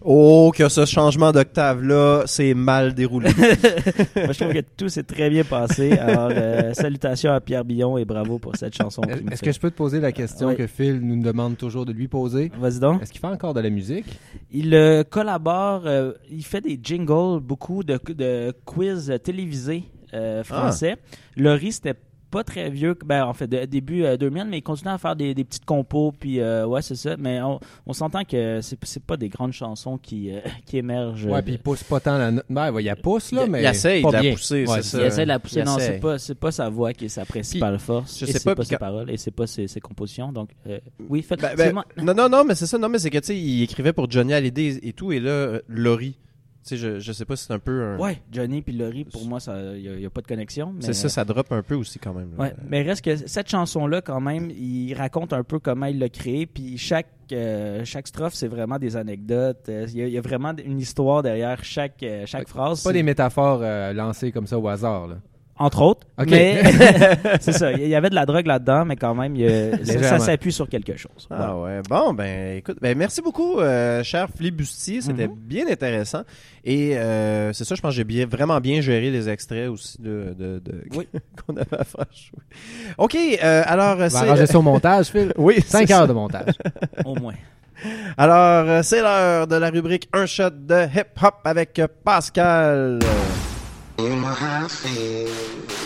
Oh, 0.05 0.51
que 0.55 0.67
ce 0.67 0.85
changement 0.85 1.31
d'octave-là, 1.31 2.23
c'est 2.25 2.53
mal 2.53 2.93
déroulé. 2.93 3.29
Moi, 4.15 4.33
je 4.33 4.39
trouve 4.39 4.53
que 4.53 4.63
tout 4.75 4.89
s'est 4.89 5.03
très 5.03 5.29
bien 5.29 5.43
passé. 5.43 5.93
Alors, 5.93 6.29
euh, 6.31 6.73
salutations 6.73 7.31
à 7.31 7.39
Pierre 7.39 7.63
Billon 7.63 7.97
et 7.97 8.03
bravo 8.03 8.37
pour 8.37 8.55
cette 8.57 8.75
chanson. 8.75 9.01
Est-ce 9.31 9.41
que 9.41 9.51
je 9.51 9.59
peux 9.59 9.71
te 9.71 9.75
poser 9.75 10.01
la 10.01 10.11
question 10.11 10.55
que 10.55 10.67
Phil 10.67 10.99
nous 10.99 11.21
demande 11.21 11.57
toujours 11.57 11.85
de 11.85 11.93
lui 11.93 12.07
poser? 12.07 12.51
Vas-y 12.59 12.79
donc. 12.79 13.01
Est-ce 13.01 13.11
qu'il 13.11 13.21
fait 13.21 13.27
encore 13.27 13.53
de 13.53 13.61
la 13.61 13.69
musique? 13.69 14.05
Il 14.51 14.75
euh, 14.75 15.03
collabore, 15.03 15.83
euh, 15.85 16.11
il 16.29 16.43
fait 16.43 16.61
des 16.61 16.79
jingles, 16.81 17.39
beaucoup 17.39 17.83
de, 17.83 17.99
de 18.13 18.53
quiz 18.65 19.13
télévisés 19.23 19.85
euh, 20.13 20.43
français. 20.43 20.97
Laurie, 21.35 21.71
c'était 21.71 21.95
pas 22.33 22.43
très 22.43 22.69
vieux, 22.71 22.97
ben, 23.05 23.25
en 23.25 23.33
fait, 23.33 23.45
de, 23.47 23.65
début 23.65 24.03
euh, 24.03 24.17
2000, 24.17 24.45
mais 24.49 24.57
il 24.57 24.61
continue 24.63 24.89
à 24.91 24.97
faire 24.97 25.15
des, 25.15 25.35
des 25.35 25.43
petites 25.43 25.65
compos, 25.65 26.11
puis 26.19 26.39
euh, 26.39 26.65
ouais, 26.65 26.81
c'est 26.81 26.95
ça. 26.95 27.15
Mais 27.19 27.39
on, 27.43 27.59
on 27.85 27.93
s'entend 27.93 28.23
que 28.23 28.59
c'est 28.61 28.77
c'est 28.83 29.03
pas 29.03 29.17
des 29.17 29.29
grandes 29.29 29.51
chansons 29.53 29.97
qui, 29.99 30.31
euh, 30.31 30.39
qui 30.65 30.77
émergent. 30.77 31.25
Ouais, 31.27 31.41
puis 31.43 31.53
il 31.53 31.59
pousse 31.59 31.83
pas 31.83 31.99
tant 31.99 32.17
la 32.17 32.31
note. 32.31 32.45
Ben, 32.49 32.71
ouais, 32.71 32.81
il 32.81 32.87
la 32.87 32.95
pousse, 32.95 33.31
là, 33.31 33.43
Il- 33.45 33.51
mais. 33.51 33.61
il 33.61 33.65
essaye 33.67 34.01
pas 34.01 34.09
de 34.09 34.13
la 34.13 34.21
bien. 34.21 34.31
pousser, 34.33 34.65
Ouais, 34.65 34.81
c'est 34.81 34.97
ça. 34.97 34.99
il 35.01 35.05
essaie 35.05 35.21
de 35.23 35.27
la 35.27 35.39
pousser. 35.39 35.59
Il 35.59 35.65
Non, 35.65 35.77
essaie. 35.77 35.93
c'est 35.93 35.99
pas, 35.99 36.17
c'est 36.17 36.35
pas 36.39 36.51
sa 36.51 36.69
voix 36.69 36.91
qui 36.93 37.05
est 37.05 37.09
sa 37.09 37.23
principale 37.25 37.77
force. 37.77 38.17
je 38.19 38.25
et 38.25 38.31
sais 38.31 38.39
c'est 38.39 38.55
pas, 38.55 38.63
ses 38.63 38.73
quand- 38.75 38.79
paroles 38.79 39.09
et 39.11 39.17
c'est 39.17 39.31
pas 39.31 39.45
ses, 39.45 39.67
ses 39.67 39.79
compositions. 39.79 40.31
Donc, 40.31 40.49
euh, 40.67 40.79
oui, 41.07 41.21
faites. 41.21 41.39
Ben, 41.41 41.55
ben, 41.55 41.73
non, 42.03 42.13
non, 42.15 42.29
non, 42.29 42.43
mais 42.43 42.55
c'est 42.55 42.65
ça. 42.65 42.77
Non, 42.79 42.89
mais 42.89 42.97
c'est 42.97 43.11
que, 43.11 43.19
tu 43.19 43.27
sais, 43.27 43.37
il 43.37 43.61
écrivait 43.63 43.93
pour 43.93 44.09
Johnny 44.09 44.33
Hallyday 44.33 44.79
et 44.81 44.93
tout, 44.93 45.11
et 45.11 45.19
là, 45.19 45.29
euh, 45.29 45.61
Laurie. 45.67 46.17
Tu 46.63 46.69
sais, 46.69 46.77
je, 46.77 46.99
je 46.99 47.11
sais 47.11 47.25
pas 47.25 47.35
si 47.35 47.45
c'est 47.45 47.53
un 47.53 47.59
peu 47.59 47.83
un... 47.83 47.97
Ouais, 47.99 48.21
Johnny 48.31 48.61
puis 48.61 48.71
Laurie, 48.73 49.03
pour 49.03 49.25
moi, 49.25 49.39
il 49.75 49.97
n'y 49.99 50.05
a, 50.05 50.09
pas 50.09 50.21
de 50.21 50.27
connexion. 50.27 50.71
mais- 50.73 50.81
C'est 50.81 50.93
ça, 50.93 51.09
ça 51.09 51.25
drop 51.25 51.51
un 51.51 51.61
peu 51.61 51.75
aussi 51.75 51.99
quand 51.99 52.13
même. 52.13 52.31
là. 52.37 52.43
Ouais, 52.43 52.53
mais 52.69 52.81
reste 52.83 53.03
que 53.03 53.15
cette 53.17 53.49
chanson-là, 53.49 54.01
quand 54.01 54.21
même, 54.21 54.49
il 54.49 54.93
raconte 54.93 55.33
un 55.33 55.43
peu 55.43 55.59
comment 55.59 55.87
il 55.87 55.99
l'a 55.99 56.07
créée, 56.07 56.45
puis 56.45 56.77
chaque, 56.77 57.07
euh, 57.33 57.83
chaque 57.83 58.07
strophe, 58.07 58.33
c'est 58.33 58.47
vraiment 58.47 58.79
des 58.79 58.95
anecdotes. 58.95 59.67
Euh, 59.67 59.85
Il 59.89 59.97
y, 59.97 60.01
a- 60.03 60.07
il 60.07 60.13
y 60.13 60.17
a 60.17 60.21
vraiment 60.21 60.53
une 60.63 60.79
histoire 60.79 61.21
derrière 61.21 61.63
chaque, 61.65 62.01
euh, 62.03 62.23
chaque 62.25 62.47
phrase. 62.47 62.81
Pas 62.81 62.93
des 62.93 63.03
métaphores 63.03 63.59
euh, 63.61 63.91
lancées 63.91 64.31
comme 64.31 64.47
ça 64.47 64.57
au 64.57 64.67
hasard, 64.69 65.07
là. 65.07 65.15
Entre 65.63 65.81
autres. 65.81 66.05
Ok. 66.19 66.27
Mais 66.29 66.61
c'est 67.39 67.53
ça, 67.53 67.71
il 67.71 67.87
y 67.87 67.95
avait 67.95 68.09
de 68.09 68.15
la 68.15 68.25
drogue 68.25 68.45
là-dedans, 68.47 68.83
mais 68.83 68.97
quand 68.97 69.15
même, 69.15 69.33
il 69.37 69.79
ça, 70.03 70.19
s'appuie 70.19 70.51
sur 70.51 70.67
quelque 70.67 70.97
chose. 70.97 71.25
Ah 71.31 71.57
ouais. 71.57 71.79
Bon, 71.89 72.13
ben 72.13 72.57
écoute, 72.57 72.77
ben 72.81 72.97
merci 72.97 73.21
beaucoup, 73.21 73.59
euh, 73.59 74.03
cher 74.03 74.27
Flibustier. 74.35 74.99
C'était 75.01 75.27
Mhm. 75.27 75.35
bien 75.37 75.65
intéressant. 75.69 76.23
Et 76.65 76.97
euh, 76.97 77.53
c'est 77.53 77.63
ça, 77.63 77.75
je 77.75 77.81
pense 77.81 77.91
que 77.91 77.95
j'ai 77.95 78.03
bien, 78.03 78.25
vraiment 78.25 78.59
bien 78.59 78.81
géré 78.81 79.09
les 79.09 79.29
extraits 79.29 79.69
aussi 79.69 80.01
de, 80.01 80.35
de, 80.37 80.59
de- 80.59 80.83
Oui. 80.95 81.07
qu'on 81.47 81.55
avait 81.55 81.79
à 81.79 81.83
faire 81.85 82.05
jouer. 82.11 82.43
OK, 82.97 83.15
euh, 83.15 83.63
alors 83.65 83.93
On 83.93 83.99
va 83.99 84.09
c'est... 84.09 84.17
arranger 84.17 84.45
ça 84.45 84.59
au 84.59 84.61
montage, 84.61 85.05
Phil. 85.07 85.31
Oui, 85.37 85.61
5 85.65 85.87
c'est 85.87 85.93
heures 85.93 86.01
ça. 86.01 86.07
de 86.07 86.13
montage. 86.13 86.55
Au 87.05 87.15
moins. 87.15 87.33
Alors, 88.17 88.83
c'est 88.83 89.01
l'heure 89.01 89.47
de 89.47 89.55
la 89.55 89.69
rubrique 89.69 90.07
Un 90.13 90.25
shot 90.25 90.49
de 90.51 90.85
hip-hop 90.93 91.35
avec 91.45 91.81
euh, 93.99 94.21
Pascal. 94.21 94.47
Alors, 94.61 94.71
euh, 94.85 95.82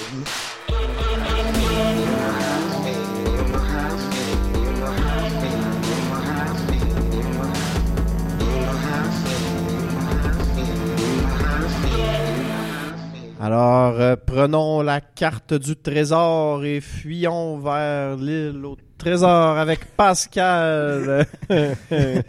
prenons 14.47 14.81
la 14.81 15.01
carte 15.01 15.53
du 15.55 15.75
trésor 15.75 16.63
et 16.63 16.79
fuyons 16.79 17.57
vers 17.59 18.15
l'île 18.15 18.63
au 18.63 18.77
trésor 18.97 19.57
avec 19.57 19.83
Pascal. 19.97 21.27
Je 21.49 22.21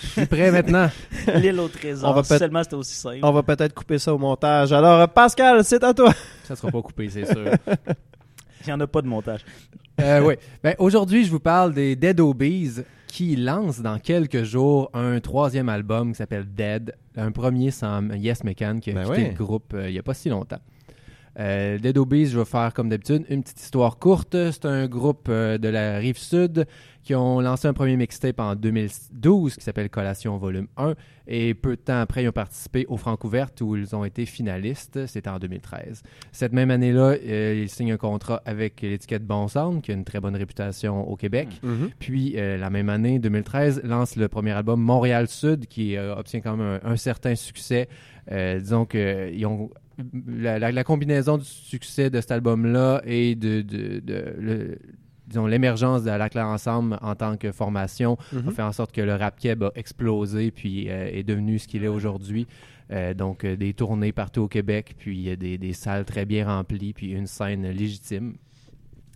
suis 0.00 0.24
prêt 0.24 0.50
maintenant. 0.50 0.88
L'île 1.34 1.60
au 1.60 1.68
trésor. 1.68 2.08
On 2.10 2.14
va 2.14 2.22
peut- 2.22 2.38
Seulement, 2.38 2.62
c'était 2.62 2.76
aussi 2.76 2.94
simple. 2.94 3.18
On 3.22 3.30
va 3.30 3.42
peut-être 3.42 3.74
couper 3.74 3.98
ça 3.98 4.14
au 4.14 4.16
montage. 4.18 4.72
Alors, 4.72 5.06
Pascal, 5.10 5.62
c'est 5.64 5.84
à 5.84 5.92
toi. 5.92 6.14
Ça 6.44 6.56
sera 6.56 6.72
pas 6.72 6.80
coupé, 6.80 7.10
c'est 7.10 7.26
sûr. 7.26 7.44
Il 7.66 8.66
n'y 8.68 8.72
en 8.72 8.80
a 8.80 8.86
pas 8.86 9.02
de 9.02 9.08
montage. 9.08 9.44
Euh, 10.00 10.20
oui. 10.22 10.36
Ben, 10.62 10.74
aujourd'hui, 10.78 11.26
je 11.26 11.30
vous 11.30 11.40
parle 11.40 11.74
des 11.74 11.94
Dead 11.94 12.18
Obies 12.20 12.80
qui 13.06 13.36
lancent 13.36 13.80
dans 13.82 13.98
quelques 13.98 14.44
jours 14.44 14.90
un 14.94 15.20
troisième 15.20 15.68
album 15.68 16.12
qui 16.12 16.16
s'appelle 16.16 16.46
Dead. 16.54 16.94
Un 17.16 17.32
premier 17.32 17.70
sans 17.70 18.02
Yes 18.14 18.44
McCann 18.44 18.80
qui 18.80 18.92
a 18.92 18.94
Ben 18.94 19.04
quitté 19.04 19.28
le 19.28 19.34
groupe 19.34 19.74
euh, 19.74 19.90
il 19.90 19.92
n'y 19.92 19.98
a 19.98 20.02
pas 20.02 20.14
si 20.14 20.30
longtemps. 20.30 20.58
Euh, 21.38 21.78
Dead 21.78 21.96
je 21.96 22.38
vais 22.38 22.44
faire 22.44 22.72
comme 22.72 22.88
d'habitude 22.88 23.24
une 23.28 23.42
petite 23.42 23.60
histoire 23.60 23.98
courte. 23.98 24.32
C'est 24.32 24.64
un 24.64 24.86
groupe 24.86 25.26
euh, 25.28 25.58
de 25.58 25.68
la 25.68 25.98
rive 25.98 26.18
sud 26.18 26.66
qui 27.02 27.14
ont 27.14 27.40
lancé 27.40 27.68
un 27.68 27.72
premier 27.72 27.96
mixtape 27.96 28.40
en 28.40 28.56
2012 28.56 29.54
qui 29.54 29.62
s'appelle 29.62 29.88
Collation 29.90 30.38
Volume 30.38 30.66
1 30.76 30.94
et 31.28 31.54
peu 31.54 31.76
de 31.76 31.80
temps 31.80 32.00
après 32.00 32.24
ils 32.24 32.28
ont 32.28 32.32
participé 32.32 32.84
au 32.88 32.96
Francouverte 32.96 33.60
où 33.60 33.76
ils 33.76 33.94
ont 33.94 34.04
été 34.04 34.26
finalistes, 34.26 35.06
c'était 35.06 35.30
en 35.30 35.38
2013. 35.38 36.02
Cette 36.32 36.52
même 36.52 36.70
année-là, 36.70 37.14
euh, 37.22 37.62
ils 37.62 37.68
signent 37.68 37.92
un 37.92 37.96
contrat 37.96 38.42
avec 38.44 38.80
l'étiquette 38.80 39.24
Bon 39.24 39.46
Sound 39.46 39.82
qui 39.82 39.92
a 39.92 39.94
une 39.94 40.04
très 40.04 40.20
bonne 40.20 40.34
réputation 40.34 41.08
au 41.08 41.16
Québec. 41.16 41.48
Puis 42.00 42.34
euh, 42.36 42.56
la 42.56 42.70
même 42.70 42.88
année, 42.88 43.18
2013, 43.18 43.82
lance 43.84 44.16
le 44.16 44.26
premier 44.28 44.52
album 44.52 44.80
Montréal 44.80 45.28
Sud 45.28 45.66
qui 45.66 45.96
obtient 45.98 46.40
quand 46.40 46.56
même 46.56 46.80
un, 46.82 46.92
un 46.92 46.96
certain 46.96 47.34
succès. 47.34 47.88
Disons 48.28 48.86
que 48.86 49.30
ils 49.32 49.46
ont 49.46 49.70
la, 50.26 50.58
la- 50.58 50.72
la 50.72 50.84
combinaison 50.84 51.38
du 51.38 51.44
succès 51.44 52.10
de 52.10 52.20
cet 52.20 52.30
album-là 52.30 53.02
et 53.04 53.34
de, 53.34 53.62
de- 53.62 54.00
de- 54.00 54.34
le- 54.38 54.78
disons, 55.26 55.46
l'émergence 55.46 56.04
de 56.04 56.10
la 56.10 56.28
Claire 56.28 56.46
Ensemble 56.46 56.98
en 57.02 57.14
tant 57.14 57.36
que 57.36 57.50
formation 57.52 58.16
Mhm. 58.32 58.48
a 58.48 58.50
fait 58.52 58.62
en 58.62 58.72
sorte 58.72 58.92
que 58.92 59.00
le 59.00 59.14
rap 59.14 59.38
keb 59.38 59.62
a 59.64 59.72
explosé 59.74 60.50
puis 60.50 60.88
euh, 60.88 61.08
est 61.12 61.22
devenu 61.24 61.58
ce 61.58 61.66
qu'il 61.66 61.82
est 61.84 61.88
aujourd'hui. 61.88 62.46
Euh, 62.92 63.14
donc, 63.14 63.44
euh, 63.44 63.56
des 63.56 63.74
tournées 63.74 64.12
partout 64.12 64.42
au 64.42 64.48
Québec, 64.48 64.94
puis 64.96 65.36
des, 65.36 65.58
des 65.58 65.72
salles 65.72 66.04
très 66.04 66.24
bien 66.24 66.46
remplies, 66.46 66.92
puis 66.92 67.10
une 67.10 67.26
scène 67.26 67.68
légitime. 67.70 68.34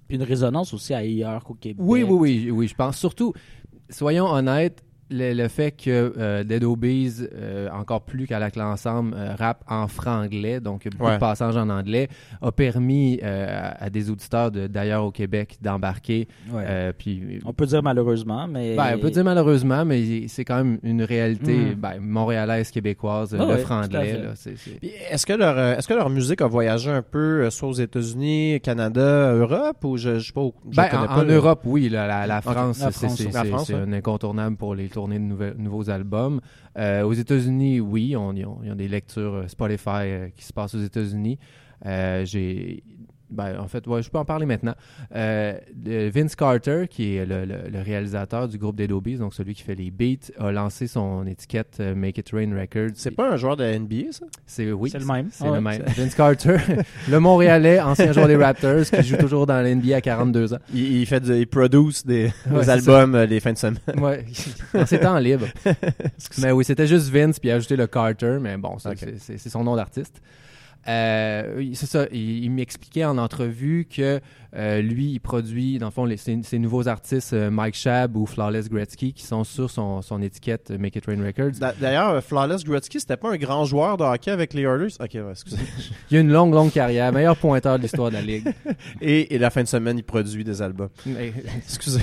Puis 0.08 0.16
une 0.16 0.24
résonance 0.24 0.74
aussi 0.74 0.92
ailleurs 0.92 1.44
qu'au 1.44 1.54
Québec. 1.54 1.76
Oui, 1.78 2.02
oui, 2.02 2.16
oui, 2.46 2.50
oui, 2.50 2.66
je 2.66 2.74
pense. 2.74 2.96
Surtout, 2.98 3.32
soyons 3.88 4.26
honnêtes, 4.26 4.82
le, 5.10 5.34
le 5.34 5.48
fait 5.48 5.72
que 5.72 6.12
euh, 6.18 6.44
Dead 6.44 6.62
Obeez, 6.64 7.28
euh, 7.34 7.68
encore 7.72 8.02
plus 8.02 8.26
qu'à 8.26 8.38
la 8.38 8.50
ensemble, 8.60 9.14
euh, 9.16 9.34
rappe 9.38 9.64
en 9.68 9.88
franglais, 9.88 10.60
donc 10.60 10.84
beaucoup 10.90 11.04
Ouais. 11.06 11.14
de 11.14 11.20
passages 11.20 11.56
en 11.56 11.68
anglais, 11.68 12.08
a 12.42 12.52
permis 12.52 13.18
euh, 13.22 13.46
à, 13.78 13.84
à 13.84 13.90
des 13.90 14.10
auditeurs 14.10 14.50
de- 14.50 14.66
d'ailleurs 14.66 15.04
au 15.04 15.10
Québec 15.10 15.56
d'embarquer. 15.60 16.28
Ouais. 16.52 16.64
Euh, 16.66 16.92
puis, 16.96 17.40
On 17.44 17.52
peut 17.52 17.66
dire 17.66 17.82
malheureusement, 17.82 18.46
mais. 18.48 18.76
ben, 18.76 18.94
on 18.96 18.98
peut 18.98 19.10
dire 19.10 19.24
malheureusement, 19.24 19.84
mais 19.84 20.28
c'est 20.28 20.44
quand 20.44 20.56
même 20.56 20.78
une 20.82 21.02
réalité 21.02 21.56
Mhm. 21.56 21.74
ben, 21.74 21.98
montréalaise, 22.00 22.70
québécoise, 22.70 23.36
Ah 23.38 23.44
le 23.44 23.56
franglais. 23.58 24.20
Est-ce 25.10 25.26
que 25.26 25.32
leur 25.32 25.58
est-ce 25.58 25.88
que 25.88 25.94
leur 25.94 26.10
musique 26.10 26.40
a 26.42 26.46
voyagé 26.46 26.90
un 26.90 27.02
peu 27.02 27.48
soit 27.50 27.68
aux 27.68 27.72
États-Unis, 27.72 28.60
Canada, 28.62 29.32
Europe 29.32 29.84
ou 29.84 29.96
je 29.96 30.18
je 30.18 30.26
sais 30.26 30.32
pas 30.32 30.42
où- 30.42 30.54
je 30.70 30.76
Ben, 30.76 30.88
connais 30.88 31.02
en, 31.02 31.06
pas 31.06 31.18
en 31.18 31.22
le- 31.24 31.34
Europe, 31.34 31.60
oui. 31.64 31.88
La, 31.88 32.06
la, 32.06 32.26
la 32.26 32.38
Ok. 32.38 32.42
France, 32.52 32.84
c'est- 32.90 33.74
un 33.74 33.92
incontournable 33.92 34.56
pour 34.56 34.74
les 34.74 34.88
tournées 35.00 35.18
de 35.18 35.54
nouveaux 35.56 35.88
albums. 35.88 36.40
Euh, 36.76 37.02
aux 37.02 37.14
États-Unis, 37.14 37.80
oui, 37.80 38.08
ils, 38.10 38.16
ont, 38.16 38.32
ils 38.34 38.46
ont 38.46 38.74
des 38.76 38.88
lectures 38.88 39.34
euh, 39.34 39.48
Spotify 39.48 40.04
euh, 40.04 40.28
qui 40.36 40.44
se 40.44 40.52
passent 40.52 40.74
aux 40.74 40.82
États-Unis. 40.82 41.38
J'ai 41.82 42.82
Ben, 43.30 43.58
en 43.60 43.68
fait, 43.68 43.86
ouais, 43.86 44.02
je 44.02 44.10
peux 44.10 44.18
en 44.18 44.24
parler 44.24 44.46
maintenant. 44.46 44.74
Euh, 45.14 45.54
Vince 45.84 46.34
Carter, 46.34 46.86
qui 46.90 47.16
est 47.16 47.24
le, 47.26 47.44
le- 47.44 47.70
le 47.70 47.80
réalisateur 47.80 48.48
du 48.48 48.58
groupe 48.58 48.76
Dead 48.76 48.90
Obies, 48.92 49.16
donc 49.18 49.34
celui 49.34 49.54
qui 49.54 49.62
fait 49.62 49.74
les 49.74 49.90
beats, 49.90 50.32
a 50.38 50.50
lancé 50.50 50.86
son 50.86 51.26
étiquette 51.26 51.76
euh, 51.80 51.94
Make 51.94 52.18
It 52.18 52.30
Rain 52.32 52.52
Records. 52.58 52.90
C'est 52.94 53.10
pas 53.12 53.30
un 53.30 53.36
joueur 53.36 53.56
de 53.56 53.64
NBA, 53.64 54.12
ça? 54.12 54.26
C'est 54.46 54.72
oui, 54.72 54.90
C'est 54.90 54.98
le 54.98 55.04
même. 55.06 55.28
C'est 55.30 55.44
le 55.44 55.50
ouais. 55.52 55.60
même. 55.60 55.82
Vince 55.96 56.14
Carter, 56.14 56.56
le 57.10 57.20
Montréalais, 57.20 57.80
ancien 57.80 58.12
joueur 58.12 58.26
des 58.28 58.36
Raptors, 58.36 58.82
qui 58.84 59.02
joue 59.02 59.16
toujours 59.16 59.46
dans 59.46 59.60
l'NBA 59.62 59.96
à 59.96 60.00
42 60.00 60.54
ans. 60.54 60.58
Il, 60.74 60.96
il 61.00 61.06
fait 61.06 61.20
du- 61.20 61.34
il 61.36 61.46
produce 61.46 62.04
des, 62.04 62.32
des 62.46 62.52
Ouais, 62.56 62.68
albums 62.68 63.14
euh, 63.14 63.26
les 63.26 63.40
fins 63.40 63.52
de 63.52 63.58
semaine. 63.58 63.78
Ouais, 63.98 64.24
dans 64.74 64.86
ses 64.86 64.98
temps 65.00 65.18
libres. 65.18 65.46
mais 66.38 66.50
oui, 66.52 66.64
c'était 66.64 66.86
juste 66.86 67.08
Vince, 67.10 67.38
puis 67.38 67.48
il 67.48 67.52
a 67.52 67.56
ajouté 67.56 67.76
le 67.76 67.86
Carter, 67.86 68.38
mais 68.40 68.56
bon, 68.56 68.76
c'est 68.78 69.38
son 69.48 69.64
nom 69.64 69.76
d'artiste. 69.76 70.20
Euh, 70.88 71.70
c'est 71.74 71.86
ça, 71.86 72.06
il, 72.10 72.44
il 72.44 72.50
m'expliquait 72.50 73.04
en 73.04 73.18
entrevue 73.18 73.86
que 73.94 74.20
euh, 74.56 74.80
lui, 74.80 75.10
il 75.12 75.20
produit, 75.20 75.78
dans 75.78 75.86
le 75.88 75.92
fond, 75.92 76.04
les, 76.04 76.16
ces 76.16 76.58
nouveaux 76.58 76.88
artistes, 76.88 77.32
euh, 77.34 77.50
Mike 77.50 77.74
Shab 77.74 78.16
ou 78.16 78.26
Flawless 78.26 78.68
Gretzky, 78.70 79.12
qui 79.12 79.24
sont 79.24 79.44
sur 79.44 79.70
son, 79.70 80.02
son 80.02 80.20
étiquette 80.22 80.70
Make 80.70 80.96
It 80.96 81.06
Rain 81.06 81.22
Records. 81.24 81.58
D'a- 81.60 81.74
D'ailleurs, 81.78 82.22
Flawless 82.24 82.64
Gretzky, 82.64 82.98
c'était 82.98 83.16
pas 83.18 83.30
un 83.30 83.36
grand 83.36 83.64
joueur 83.66 83.96
de 83.98 84.04
hockey 84.04 84.30
avec 84.30 84.54
les 84.54 84.62
Oilers? 84.62 84.94
Ok, 85.00 85.10
ouais, 85.14 85.22
excusez. 85.30 85.58
Il 86.10 86.16
a 86.16 86.20
une 86.20 86.32
longue, 86.32 86.54
longue 86.54 86.72
carrière, 86.72 87.12
meilleur 87.12 87.36
pointeur 87.36 87.76
de 87.76 87.82
l'histoire 87.82 88.08
de 88.10 88.14
la 88.16 88.22
Ligue. 88.22 88.48
Et, 89.00 89.34
et 89.34 89.38
la 89.38 89.50
fin 89.50 89.62
de 89.62 89.68
semaine, 89.68 89.98
il 89.98 90.04
produit 90.04 90.44
des 90.44 90.62
albums. 90.62 90.88
Mais- 91.06 91.32
Excusez. 91.58 92.02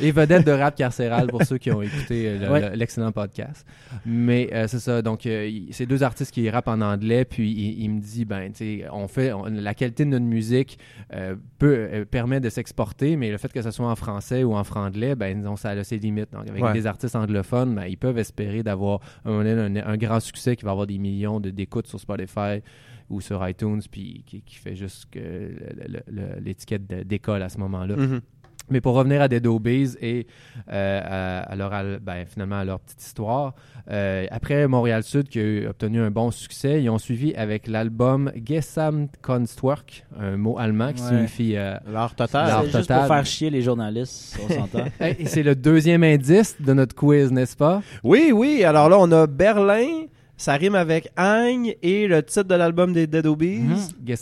Et 0.00 0.10
vedette 0.12 0.46
de 0.46 0.52
rap 0.52 0.74
carcéral 0.76 1.26
pour 1.26 1.42
ceux 1.42 1.58
qui 1.58 1.70
ont 1.70 1.82
écouté 1.82 2.28
euh, 2.28 2.38
le- 2.38 2.50
Ouais. 2.50 2.70
le- 2.70 2.76
l'excellent 2.76 3.12
podcast. 3.12 3.66
Mais 4.06 4.48
euh, 4.52 4.66
c'est 4.68 4.78
ça. 4.78 5.02
Donc, 5.02 5.26
euh, 5.26 5.50
c'est 5.70 5.86
deux 5.86 6.02
artistes 6.02 6.32
qui 6.32 6.48
rappent 6.48 6.68
en 6.68 6.80
anglais. 6.80 7.24
Puis 7.24 7.50
il, 7.50 7.82
il 7.82 7.88
me 7.90 8.00
dit, 8.00 8.24
ben, 8.24 8.50
tu 8.52 8.58
sais, 8.80 8.84
on 8.92 9.08
fait 9.08 9.32
on- 9.32 9.44
la 9.44 9.74
qualité 9.74 10.04
de 10.04 10.10
notre 10.10 10.24
musique 10.24 10.78
euh, 11.12 11.34
peut 11.58 12.06
permet 12.10 12.40
de 12.40 12.48
s'exporter, 12.48 13.16
mais 13.16 13.30
le 13.30 13.38
fait 13.38 13.52
que 13.52 13.62
ce 13.62 13.70
soit 13.70 13.88
en 13.90 13.96
français 13.96 14.44
ou 14.44 14.54
en 14.54 14.64
franglais, 14.64 15.14
ben, 15.14 15.36
disons, 15.36 15.56
ça 15.56 15.70
a 15.70 15.84
ses 15.84 15.98
limites. 15.98 16.32
Donc, 16.32 16.48
avec 16.48 16.62
Ouais. 16.62 16.72
des 16.72 16.86
artistes 16.86 17.16
anglophones, 17.16 17.74
ben, 17.74 17.84
ils 17.86 17.98
peuvent 17.98 18.18
espérer 18.18 18.62
d'avoir 18.62 19.00
un, 19.24 19.44
un- 19.46 19.76
un 19.76 19.96
grand 19.96 20.20
succès 20.20 20.56
qui 20.56 20.64
va 20.64 20.70
avoir 20.72 20.86
des 20.86 20.98
millions 20.98 21.40
de- 21.40 21.50
d'écoutes 21.50 21.86
sur 21.86 22.00
Spotify 22.00 22.60
ou 23.08 23.20
sur 23.20 23.46
iTunes, 23.48 23.80
puis 23.90 24.24
qui, 24.26 24.42
qui 24.42 24.56
fait 24.56 24.74
juste 24.74 25.06
l'étiquette 26.40 26.86
d'école 27.06 27.42
à 27.42 27.48
ce 27.48 27.58
moment-là. 27.58 27.96
Mhm. 27.96 28.20
Mais 28.68 28.80
pour 28.80 28.94
revenir 28.94 29.22
à 29.22 29.28
Dead 29.28 29.46
Obeez 29.46 29.90
et 30.00 30.26
euh, 30.72 31.00
à, 31.04 31.40
à 31.52 31.54
leur, 31.56 31.70
ben, 32.00 32.24
finalement 32.26 32.56
à 32.58 32.64
leur 32.64 32.80
petite 32.80 33.02
histoire, 33.02 33.54
euh, 33.90 34.26
après 34.30 34.66
Montréal 34.66 35.02
Sud 35.04 35.28
qui 35.28 35.38
a 35.38 35.42
eu- 35.42 35.66
obtenu 35.68 36.00
un 36.00 36.10
bon 36.10 36.30
succès, 36.32 36.82
ils 36.82 36.90
ont 36.90 36.98
suivi 36.98 37.32
avec 37.34 37.68
l'album 37.68 38.32
Gesamtkunstwerk, 38.44 40.04
un 40.18 40.36
mot 40.36 40.58
allemand 40.58 40.92
qui 40.92 41.02
Ouais. 41.02 41.08
signifie... 41.08 41.56
euh, 41.56 41.76
L'art 41.86 42.14
total. 42.14 42.64
C'est 42.70 42.78
juste 42.78 42.92
pour 42.92 43.06
faire 43.06 43.26
chier 43.26 43.50
les 43.50 43.62
journalistes, 43.62 44.38
on 44.44 44.52
s'entend. 44.52 44.84
et 45.00 45.26
c'est 45.26 45.42
le 45.42 45.54
deuxième 45.54 46.02
indice 46.02 46.56
de 46.60 46.72
notre 46.72 46.94
quiz, 46.94 47.30
n'est-ce 47.32 47.56
pas? 47.56 47.82
Oui, 48.02 48.32
oui. 48.34 48.64
Alors 48.64 48.88
là, 48.88 48.98
on 48.98 49.10
a 49.12 49.26
Berlin. 49.26 50.06
Ça 50.38 50.52
rime 50.54 50.74
avec 50.74 51.10
Agne 51.16 51.74
et 51.82 52.06
le 52.06 52.22
titre 52.22 52.42
de 52.44 52.54
l'album 52.54 52.92
des 52.92 53.06
Dead 53.06 53.24
Obies. 53.26 53.60
Mhm. 53.60 53.76
Et 54.06 54.16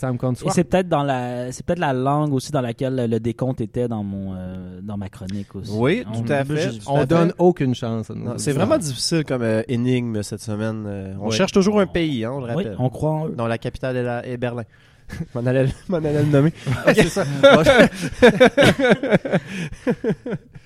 c'est 0.51 0.63
peut-être 0.63 0.87
dans 0.87 1.03
la, 1.03 1.51
c'est 1.51 1.65
peut-être 1.65 1.79
la 1.79 1.91
langue 1.91 2.33
aussi 2.33 2.51
dans 2.53 2.61
laquelle 2.61 3.07
le 3.09 3.19
décompte 3.19 3.59
était 3.59 3.89
dans 3.89 4.01
mon, 4.03 4.33
euh, 4.33 4.79
dans 4.81 4.95
ma 4.95 5.09
chronique 5.09 5.53
aussi. 5.55 5.71
Oui, 5.75 6.05
On- 6.13 6.21
tout 6.21 6.31
à 6.31 6.45
fait. 6.45 6.69
On 6.87 6.99
à 7.01 7.05
donne 7.05 7.29
fait. 7.29 7.35
aucune 7.39 7.75
chance. 7.75 8.09
C'est 8.37 8.53
vraiment 8.53 8.77
difficile 8.77 9.25
comme 9.25 9.41
euh, 9.41 9.61
énigme 9.67 10.23
cette 10.23 10.41
semaine. 10.41 10.85
Euh, 10.87 11.13
on 11.19 11.31
cherche 11.31 11.51
toujours 11.51 11.79
un 11.81 11.87
pays, 11.87 12.23
hein, 12.23 12.31
on 12.33 12.39
le 12.39 12.45
Oui, 12.45 12.51
rappelle. 12.63 12.75
on 12.79 12.89
croit 12.89 13.11
en 13.11 13.27
eux. 13.27 13.35
dont 13.37 13.47
la 13.47 13.57
capitale 13.57 13.97
est, 13.97 14.03
la- 14.03 14.25
est 14.25 14.37
Berlin. 14.37 14.63
m'en 15.35 15.41
allais 15.45 15.67
le 15.67 16.23
nommer. 16.31 16.51
c'est 16.95 17.09
ça. 17.09 17.25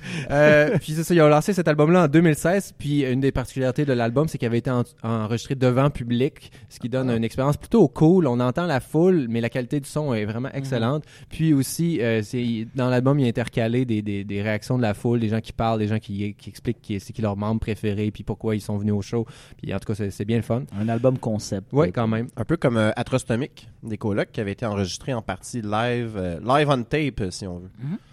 Euh, 0.32 0.78
puis 0.80 0.94
c'est 0.94 1.04
ça, 1.04 1.14
ils 1.14 1.22
ont 1.22 1.28
lancé 1.28 1.54
cet 1.54 1.68
album-là 1.68 2.04
en 2.04 2.08
2016. 2.08 2.74
Puis 2.78 3.02
une 3.04 3.20
des 3.20 3.32
particularités 3.32 3.86
de 3.86 3.94
l'album, 3.94 4.28
c'est 4.28 4.38
qu'il 4.38 4.46
avait 4.48 4.60
été 4.60 4.70
en- 4.70 4.84
enregistré 5.04 5.56
devant 5.56 5.90
public, 5.90 6.52
ce 6.70 6.80
qui 6.80 6.88
donne 6.90 7.10
une 7.10 7.24
expérience 7.24 7.58
plutôt 7.58 7.88
cool. 7.88 8.28
On 8.28 8.40
entend 8.40 8.66
la 8.66 8.80
foule, 8.80 9.28
mais 9.30 9.42
la 9.42 9.50
qualité 9.50 9.80
du 9.80 9.90
son 9.90 10.14
est 10.14 10.26
vraiment 10.26 10.50
excellente. 10.54 11.04
Puis 11.30 11.54
aussi, 11.54 12.02
euh, 12.02 12.22
c'est 12.24 12.68
dans 12.76 12.90
l'album, 12.90 13.18
il 13.20 13.24
y 13.24 13.26
a 13.26 13.30
intercalé 13.30 13.86
des, 13.86 14.02
des, 14.02 14.24
des 14.24 14.42
réactions 14.42 14.78
de 14.78 14.84
la 14.84 14.94
foule, 14.94 15.20
des 15.20 15.30
gens 15.30 15.42
qui 15.42 15.54
parlent, 15.54 15.80
des 15.80 15.88
gens 15.88 16.00
qui, 16.00 16.34
qui 16.36 16.50
expliquent 16.50 16.82
qui, 16.82 17.00
c'est 17.00 17.14
qui 17.14 17.22
leur 17.22 17.36
membre 17.38 17.62
préféré, 17.62 18.12
puis 18.12 18.24
pourquoi 18.24 18.56
ils 18.56 18.62
sont 18.62 18.78
venus 18.78 18.94
au 18.94 19.02
show. 19.02 19.26
Puis 19.62 19.74
en 19.74 19.80
tout 19.80 19.92
cas, 19.94 20.10
c'est, 20.10 20.26
bien 20.26 20.38
le 20.38 20.44
fun. 20.44 20.64
Un 20.80 20.90
album 20.90 21.18
concept. 21.18 21.68
Oui, 21.72 21.92
quand 21.92 22.08
même. 22.08 22.28
Un 22.38 22.46
peu 22.46 22.58
comme 22.58 22.78
euh, 22.78 22.92
Atrostomic, 22.96 23.68
des 23.84 23.98
colocs, 23.98 24.32
qui 24.32 24.42
avait 24.42 24.52
été 24.52 24.66
enregistré 24.66 25.14
en 25.14 25.22
partie 25.22 25.62
live, 25.62 26.14
euh, 26.18 26.40
live 26.46 26.70
on 26.70 26.84
tape, 26.84 27.32
si 27.32 27.48
on 27.48 27.60
veut. 27.60 27.70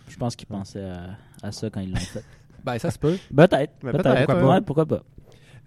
Je 0.08 0.16
pense 0.16 0.36
qu'ils 0.36 0.46
pensaient 0.46 0.84
à, 0.84 1.10
à 1.42 1.52
ça 1.52 1.70
quand 1.70 1.80
ils 1.80 1.90
l'ont 1.90 1.96
fait. 1.96 2.24
Ben, 2.64 2.78
ça 2.78 2.90
se 2.90 2.98
peut. 2.98 3.16
Peut-être. 3.34 3.74
Mais 3.82 3.92
Peut-être. 3.92 4.26
pourquoi, 4.26 4.54
ouais. 4.54 4.60
pourquoi 4.60 4.86
pas. 4.86 5.02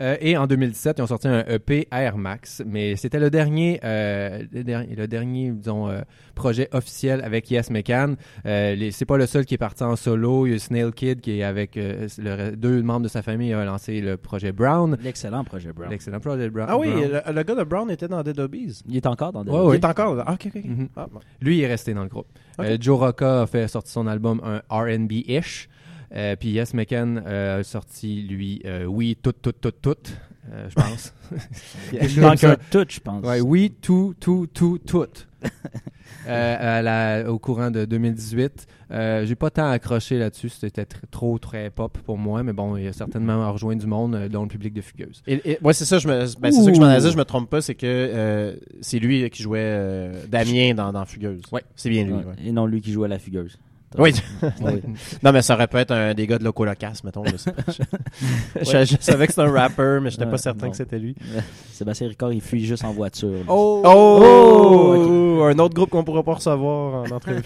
Euh, 0.02 0.16
et 0.22 0.38
en 0.38 0.48
2017, 0.48 0.98
ils 0.98 1.02
ont 1.02 1.08
sorti 1.08 1.28
un 1.28 1.44
EP 1.48 1.88
Air 1.92 2.18
Max, 2.18 2.64
mais 2.66 2.96
c'était 2.96 3.20
le 3.20 3.30
dernier, 3.30 3.80
euh, 3.84 4.44
le 4.52 4.64
dernier, 4.64 4.96
le 4.96 5.08
dernier, 5.08 5.52
disons, 5.52 5.90
euh, 5.90 6.02
projet 6.36 6.70
officiel 6.72 7.22
avec 7.22 7.52
Yes 7.52 7.70
McCann. 7.70 8.16
Euh, 8.46 8.90
c'est 8.92 9.06
pas 9.06 9.18
le 9.18 9.26
seul 9.26 9.46
qui 9.46 9.56
est 9.56 9.58
parti 9.58 9.84
en 9.84 9.96
solo. 9.96 10.46
Il 10.48 10.54
y 10.54 10.56
a 10.56 10.60
Snail 10.60 10.92
Kid 10.94 11.20
qui 11.22 11.40
est 11.40 11.44
avec 11.44 11.76
euh, 11.78 12.08
le- 12.18 12.56
deux 12.56 12.82
membres 12.82 13.04
de 13.04 13.08
sa 13.10 13.22
famille 13.22 13.54
a 13.54 13.66
lancé 13.66 14.00
le 14.02 14.16
projet 14.18 14.52
Brown, 14.52 14.98
L'excellent 15.04 15.44
projet 15.44 15.74
Brown. 15.74 15.90
l'excellent 15.90 16.20
projet 16.20 16.50
Brown. 16.50 16.68
Ah 16.70 16.78
oui, 16.78 16.90
Brown. 16.92 17.22
le, 17.28 17.34
le 17.34 17.44
gars 17.44 17.56
de 17.56 17.64
Brown 17.64 17.92
était 17.92 18.08
dans 18.08 18.24
Dead 18.24 18.40
Obies. 18.40 18.82
Il 18.88 18.96
est 18.96 19.06
encore 19.06 19.34
dans 19.34 19.44
des. 19.44 19.52
Ouais, 19.52 19.60
Il 19.60 19.68
ouais. 19.68 19.76
est 19.78 19.86
encore 19.86 20.16
là. 20.16 20.24
Ah, 20.28 20.34
ok, 20.34 20.48
ok. 20.56 20.64
Mhm. 20.64 20.88
Ah, 20.96 21.08
bon. 21.12 21.20
Lui 21.42 21.58
il 21.58 21.64
est 21.64 21.68
resté 21.68 21.94
dans 21.94 22.04
le 22.04 22.10
groupe. 22.10 22.28
Euh, 22.62 22.78
Joe 22.80 22.98
Rocca 23.00 23.42
a 23.42 23.48
fait 23.48 23.68
sortir 23.68 23.92
son 23.92 24.08
album 24.08 24.42
un 24.44 24.62
R&B-ish. 24.70 25.68
Euh, 26.15 26.36
puis 26.36 26.50
Yes 26.50 26.74
McCann 26.74 27.24
euh, 27.28 27.60
a 27.60 27.63
sorti 27.63 28.22
lui 28.24 28.62
euh, 28.65 28.86
oui 28.86 29.15
tout 29.22 29.32
tout 29.32 29.52
tout 29.52 29.72
tout 29.72 29.95
euh, 30.52 30.67
je 30.69 30.74
pense. 30.76 31.13
Il 31.93 32.22
manque 32.22 32.43
un 32.43 32.56
tout, 32.72 32.84
je 32.89 33.00
pense. 33.00 33.24
Ouais, 33.24 33.39
oui, 33.39 33.72
tout, 33.84 34.15
tout, 34.19 34.48
tout, 34.52 34.80
tout. 34.80 35.06
Euh, 36.28 36.78
à 36.80 36.82
la- 36.82 37.32
au 37.32 37.39
courant 37.39 37.72
de 37.72 37.86
2018. 37.86 38.67
Euh, 38.91 39.26
J'ai 39.26 39.36
pas 39.36 39.50
tant 39.50 39.69
accroché 39.69 40.19
là-dessus, 40.19 40.50
c'était 40.50 40.84
tr- 40.84 40.98
trop 41.10 41.39
très 41.39 41.69
pop 41.69 41.98
pour 42.06 42.17
moi, 42.17 42.43
mais 42.43 42.52
bon, 42.54 42.76
il 42.78 42.88
a 42.88 42.93
certainement 42.93 43.52
rejoint 43.52 43.76
du 43.76 43.88
monde, 43.88 44.13
euh, 44.15 44.28
dont 44.30 44.43
le 44.43 44.48
public 44.50 44.74
de 44.74 44.82
Fugueuse. 44.82 45.24
Et, 45.28 45.41
et- 45.54 45.58
ouais, 45.63 45.74
c'est 45.74 45.86
ça, 45.86 45.98
je 45.98 46.08
me, 46.08 46.19
ben, 46.39 46.52
c'est 46.52 46.62
ça 46.63 46.69
que 46.72 46.76
je 46.76 46.82
m'en 46.82 46.91
ai 46.91 47.00
dit, 47.00 47.10
je 47.12 47.17
me 47.17 47.24
trompe 47.26 47.50
pas, 47.50 47.62
c'est 47.62 47.74
que 47.74 47.86
euh, 47.88 48.56
c'est 48.82 49.00
lui 49.00 49.28
qui 49.30 49.41
jouait 49.41 49.60
euh, 49.62 50.13
Damien 50.28 50.74
dans, 50.76 50.91
dans 50.91 51.06
Fugueuse. 51.06 51.41
Ouais. 51.52 51.63
C'est 51.76 51.89
bien 51.89 52.04
lui. 52.04 52.13
Ouais. 52.13 52.26
ouais. 52.26 52.36
Et 52.45 52.52
non 52.52 52.65
lui 52.65 52.82
qui 52.82 52.91
joue 52.91 53.04
à 53.06 53.08
la 53.08 53.17
fugueuse. 53.17 53.58
Oui. 53.97 54.13
Oui. 54.62 54.82
non, 55.23 55.32
mais 55.32 55.41
ça 55.41 55.56
aurait 55.56 55.67
pu 55.67 55.78
être 55.78 55.91
un 55.91 56.13
des 56.13 56.28
gars 56.28 56.38
de 56.38 56.43
Loco 56.43 56.63
Locas, 56.63 57.02
mettons. 57.04 57.23
Je, 57.25 57.38
sais 57.38 57.52
pas. 57.52 57.63
je, 58.62 58.86
je 58.86 58.97
savais 58.99 59.25
que 59.28 59.34
c'était 59.34 59.47
un 59.47 59.52
rapper, 59.52 59.99
mais 60.02 60.12
j'étais 60.12 60.25
Ouais, 60.25 60.32
pas 60.32 60.38
certain 60.38 60.65
non. 60.67 60.71
que 60.71 60.78
c'était 60.78 60.99
lui. 60.99 61.15
Sébastien 61.73 62.08
Ricard, 62.08 62.32
il 62.34 62.41
fuit 62.41 62.65
juste 62.65 62.84
en 62.86 62.91
voiture. 62.91 63.30
là. 63.32 63.43
Oh! 63.47 63.82
Oh! 63.86 65.43
Un 65.43 65.58
autre 65.58 65.73
groupe 65.73 65.89
qu'on 65.89 66.04
pourra 66.04 66.21
pas 66.23 66.36
recevoir 66.36 67.04
en 67.04 67.15
entrevue. 67.15 67.41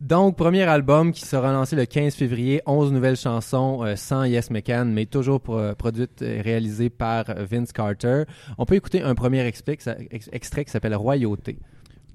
Donc, 0.00 0.36
premier 0.36 0.62
album 0.62 1.12
qui 1.12 1.22
sera 1.26 1.52
lancé 1.52 1.76
le 1.76 1.84
15 1.84 2.14
février, 2.14 2.62
11 2.66 2.90
nouvelles 2.92 3.16
chansons 3.18 3.84
euh, 3.84 3.96
sans 3.96 4.24
Yes 4.24 4.50
McCann, 4.50 4.90
mais 4.92 5.04
toujours 5.06 5.40
pro- 5.40 5.74
produites 5.74 6.22
et 6.22 6.40
réalisées 6.40 6.88
par 6.88 7.24
Vince 7.36 7.70
Carter. 7.72 8.22
On 8.56 8.64
peut 8.64 8.76
écouter 8.76 9.02
un 9.02 9.14
premier 9.14 9.46
expli- 9.48 9.78
ça- 9.80 9.96
ex- 10.10 10.30
extrait 10.32 10.64
qui 10.64 10.70
s'appelle 10.70 10.94
Royauté. 10.94 11.58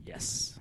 Yes. 0.08 0.55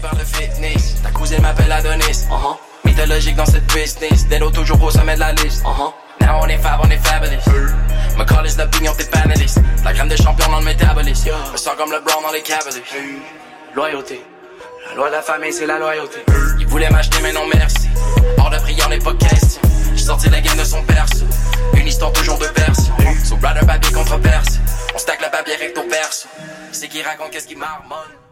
Par 0.00 0.14
le 0.14 0.24
fitness, 0.24 1.02
ta 1.02 1.10
cousine 1.10 1.42
m'appelle 1.42 1.72
Adonis. 1.72 2.26
Uh-huh. 2.30 2.56
Mythologique 2.84 3.34
dans 3.34 3.44
cette 3.44 3.66
business, 3.66 4.28
Dedo 4.28 4.48
toujours 4.50 4.80
au 4.82 4.90
sommet 4.92 5.14
de 5.14 5.20
la 5.20 5.32
liste. 5.32 5.64
Uh-huh. 5.64 5.92
Now 6.20 6.40
on 6.40 6.46
est 6.46 6.58
fab, 6.58 6.80
on 6.84 6.90
est 6.90 7.04
fabulous. 7.04 7.72
Me 8.16 8.24
call 8.24 8.46
is 8.46 8.56
l'opinion 8.56 8.92
des 8.94 9.06
panélistes. 9.06 9.58
La 9.84 9.92
crème 9.92 10.08
de 10.08 10.16
champion 10.16 10.48
dans 10.50 10.60
le 10.60 10.64
métabolisme. 10.66 11.30
Me 11.52 11.56
sens 11.56 11.74
comme 11.76 11.90
le 11.90 12.00
Brown 12.00 12.22
dans 12.22 12.32
les 12.32 12.42
Cavaliers. 12.42 12.82
Loyauté. 13.74 14.24
La 14.88 14.94
loi 14.94 15.08
de 15.08 15.14
la 15.14 15.22
famille, 15.22 15.52
c'est 15.52 15.66
la 15.66 15.80
loyauté. 15.80 16.24
Ils 16.60 16.66
voulaient 16.68 16.90
m'acheter, 16.90 17.18
mais 17.20 17.32
non 17.32 17.46
merci. 17.52 17.88
Hors 18.38 18.50
de 18.50 18.58
prière, 18.58 18.88
n'est 18.88 18.98
pas 19.00 19.14
question. 19.14 19.60
J'ai 19.96 20.04
sorti 20.04 20.30
la 20.30 20.40
game 20.40 20.56
de 20.56 20.64
son 20.64 20.82
perso. 20.84 21.24
Une 21.74 21.88
histoire 21.88 22.12
toujours 22.12 22.38
de 22.38 22.46
version. 22.46 22.94
So 23.24 23.36
brother, 23.36 23.66
papier 23.66 23.92
controverse. 23.92 24.60
On 24.94 24.98
stack 24.98 25.20
le 25.20 25.30
papier 25.30 25.56
recto 25.56 25.82
perso. 25.82 26.28
C'est 26.70 26.86
qui 26.86 27.02
raconte 27.02 27.30
qu'est-ce 27.32 27.48
qui 27.48 27.56
marmonne. 27.56 28.27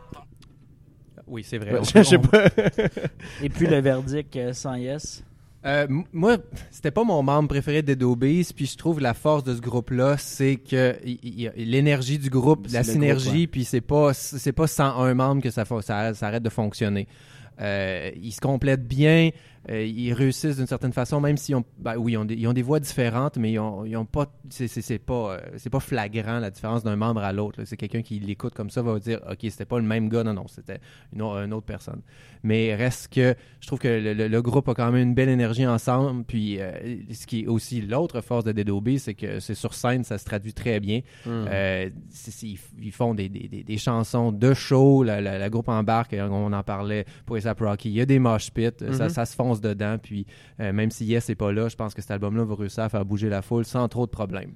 Oui, 1.27 1.45
c'est 1.45 1.59
vrai. 1.59 1.73
Ouais, 1.73 1.79
On 1.81 1.85
je 1.85 1.93
peut- 1.93 2.05
sais 2.05 2.19
pas. 2.19 2.45
Et 3.43 3.49
puis 3.49 3.67
le 3.67 3.81
verdict 3.81 4.37
euh, 4.37 4.53
sans 4.53 4.75
yes? 4.77 5.25
Euh, 5.65 5.87
moi, 6.13 6.37
c'était 6.71 6.93
pas 6.93 7.03
mon 7.03 7.23
membre 7.25 7.49
préféré 7.49 7.83
des 7.83 8.01
Obese, 8.05 8.53
puis 8.53 8.67
je 8.67 8.77
trouve 8.77 9.01
la 9.01 9.15
force 9.15 9.43
de 9.43 9.53
ce 9.55 9.61
groupe-là, 9.61 10.17
c'est 10.17 10.57
que 10.57 10.97
l'énergie 11.57 12.19
du 12.21 12.31
groupe, 12.31 12.69
la 12.73 12.85
synergie, 12.85 13.25
groupe, 13.25 13.37
ouais. 13.41 13.47
puis 13.49 13.65
c'est 13.65 13.81
pas 13.81 14.15
c'est 14.15 14.53
pas 14.53 14.69
sans 14.69 15.01
un 15.03 15.15
membre 15.15 15.43
que 15.43 15.51
ça, 15.51 15.65
ça 15.65 16.15
arrête 16.23 16.45
de 16.45 16.51
fonctionner. 16.51 17.09
Euh, 17.61 18.11
ils 18.23 18.33
se 18.33 18.41
complètent 18.41 18.87
bien, 18.87 19.31
euh, 19.71 19.85
ils 19.85 20.13
réussissent 20.13 20.57
d'une 20.59 20.67
certaine 20.67 20.93
façon, 20.93 21.21
même 21.21 21.37
s'ils 21.37 21.55
ont, 21.57 21.65
ben 21.79 21.97
oui, 21.97 22.13
ils 22.13 22.17
ont, 22.19 22.25
des, 22.25 22.35
ils 22.35 22.47
ont 22.47 22.53
des 22.53 22.63
voix 22.63 22.79
différentes, 22.81 23.37
mais 23.37 23.53
ils 23.53 23.59
ont, 23.59 23.85
ils 23.85 23.97
ont 23.97 24.05
pas, 24.05 24.27
c'est 24.49 24.69
c'est- 24.69 24.99
pas, 24.99 25.35
euh, 25.35 25.41
c'est 25.57 25.71
pas 25.71 25.81
flagrant 25.81 26.39
la 26.39 26.51
différence 26.51 26.85
d'un 26.85 26.97
membre 26.97 27.23
à 27.23 27.33
l'autre. 27.33 27.65
C'est 27.65 27.77
quelqu'un 27.77 28.03
qui 28.03 28.19
l'écoute 28.21 28.55
comme 28.55 28.71
ça 28.71 28.83
va 28.83 28.99
dire, 28.99 29.21
ok, 29.31 29.39
c'était 29.43 29.65
pas 29.65 29.79
le 29.79 29.85
même 29.85 30.09
gars, 30.09 30.23
non, 30.25 30.35
non, 30.35 30.47
c'était 30.47 30.79
une, 31.13 31.23
au- 31.23 31.37
une 31.37 31.53
autre 31.53 31.67
personne. 31.67 32.01
Mais 32.43 32.75
reste 32.77 33.13
que 33.13 33.35
je 33.61 33.67
trouve 33.67 33.81
que 33.81 33.89
le, 33.89 34.15
le- 34.15 34.29
le 34.29 34.43
groupe 34.43 34.69
a 34.69 34.75
quand 34.75 34.93
même 34.93 35.03
une 35.09 35.15
belle 35.15 35.29
énergie 35.31 35.67
ensemble. 35.67 36.25
Puis 36.25 36.61
euh, 36.61 36.71
ce 37.13 37.27
qui 37.27 37.41
est 37.41 37.47
aussi 37.49 37.81
l'autre 37.81 38.21
force 38.21 38.45
de 38.45 38.53
Dead 38.53 38.71
Obese, 38.71 39.03
c'est 39.03 39.15
que 39.15 39.41
c'est 39.41 39.55
sur 39.55 39.75
scène, 39.75 40.05
ça 40.05 40.19
se 40.19 40.25
traduit 40.25 40.53
très 40.55 40.79
bien. 40.81 41.01
C'est- 42.11 42.43
ils, 42.47 42.59
ils 42.81 42.93
font 42.93 43.15
des, 43.15 43.29
des- 43.29 43.65
des- 43.65 43.79
chansons 43.79 44.33
de 44.33 44.55
show, 44.55 45.03
la, 45.03 45.21
la- 45.21 45.39
la 45.39 45.51
groupe 45.51 45.69
embarque, 45.69 46.15
on 46.19 46.53
en 46.53 46.63
parlait 46.63 47.05
pour 47.25 47.37
ASAP 47.37 47.61
Rocky. 47.61 47.91
Il 47.91 47.95
y 47.97 48.01
a 48.01 48.07
des 48.07 48.19
mosh 48.19 48.51
pits, 48.53 48.63
euh, 48.83 48.93
ça, 48.93 49.09
ça 49.09 49.27
se 49.27 49.35
fonce 49.35 49.56
dedans. 49.61 49.97
Puis 50.03 50.27
euh, 50.61 50.73
même 50.73 50.91
si 50.91 51.05
Yes 51.05 51.29
n'est 51.29 51.35
pas 51.35 51.53
là, 51.53 51.69
je 51.69 51.77
pense 51.77 51.95
que 51.95 52.03
cet 52.03 52.11
album-là 52.11 52.45
va 52.45 52.55
réussir 52.55 52.85
à 52.85 52.89
faire 52.89 53.05
bouger 53.05 53.29
la 53.29 53.43
foule 53.43 53.65
sans 53.65 53.89
trop 53.89 54.07
de 54.07 54.11
problèmes. 54.11 54.53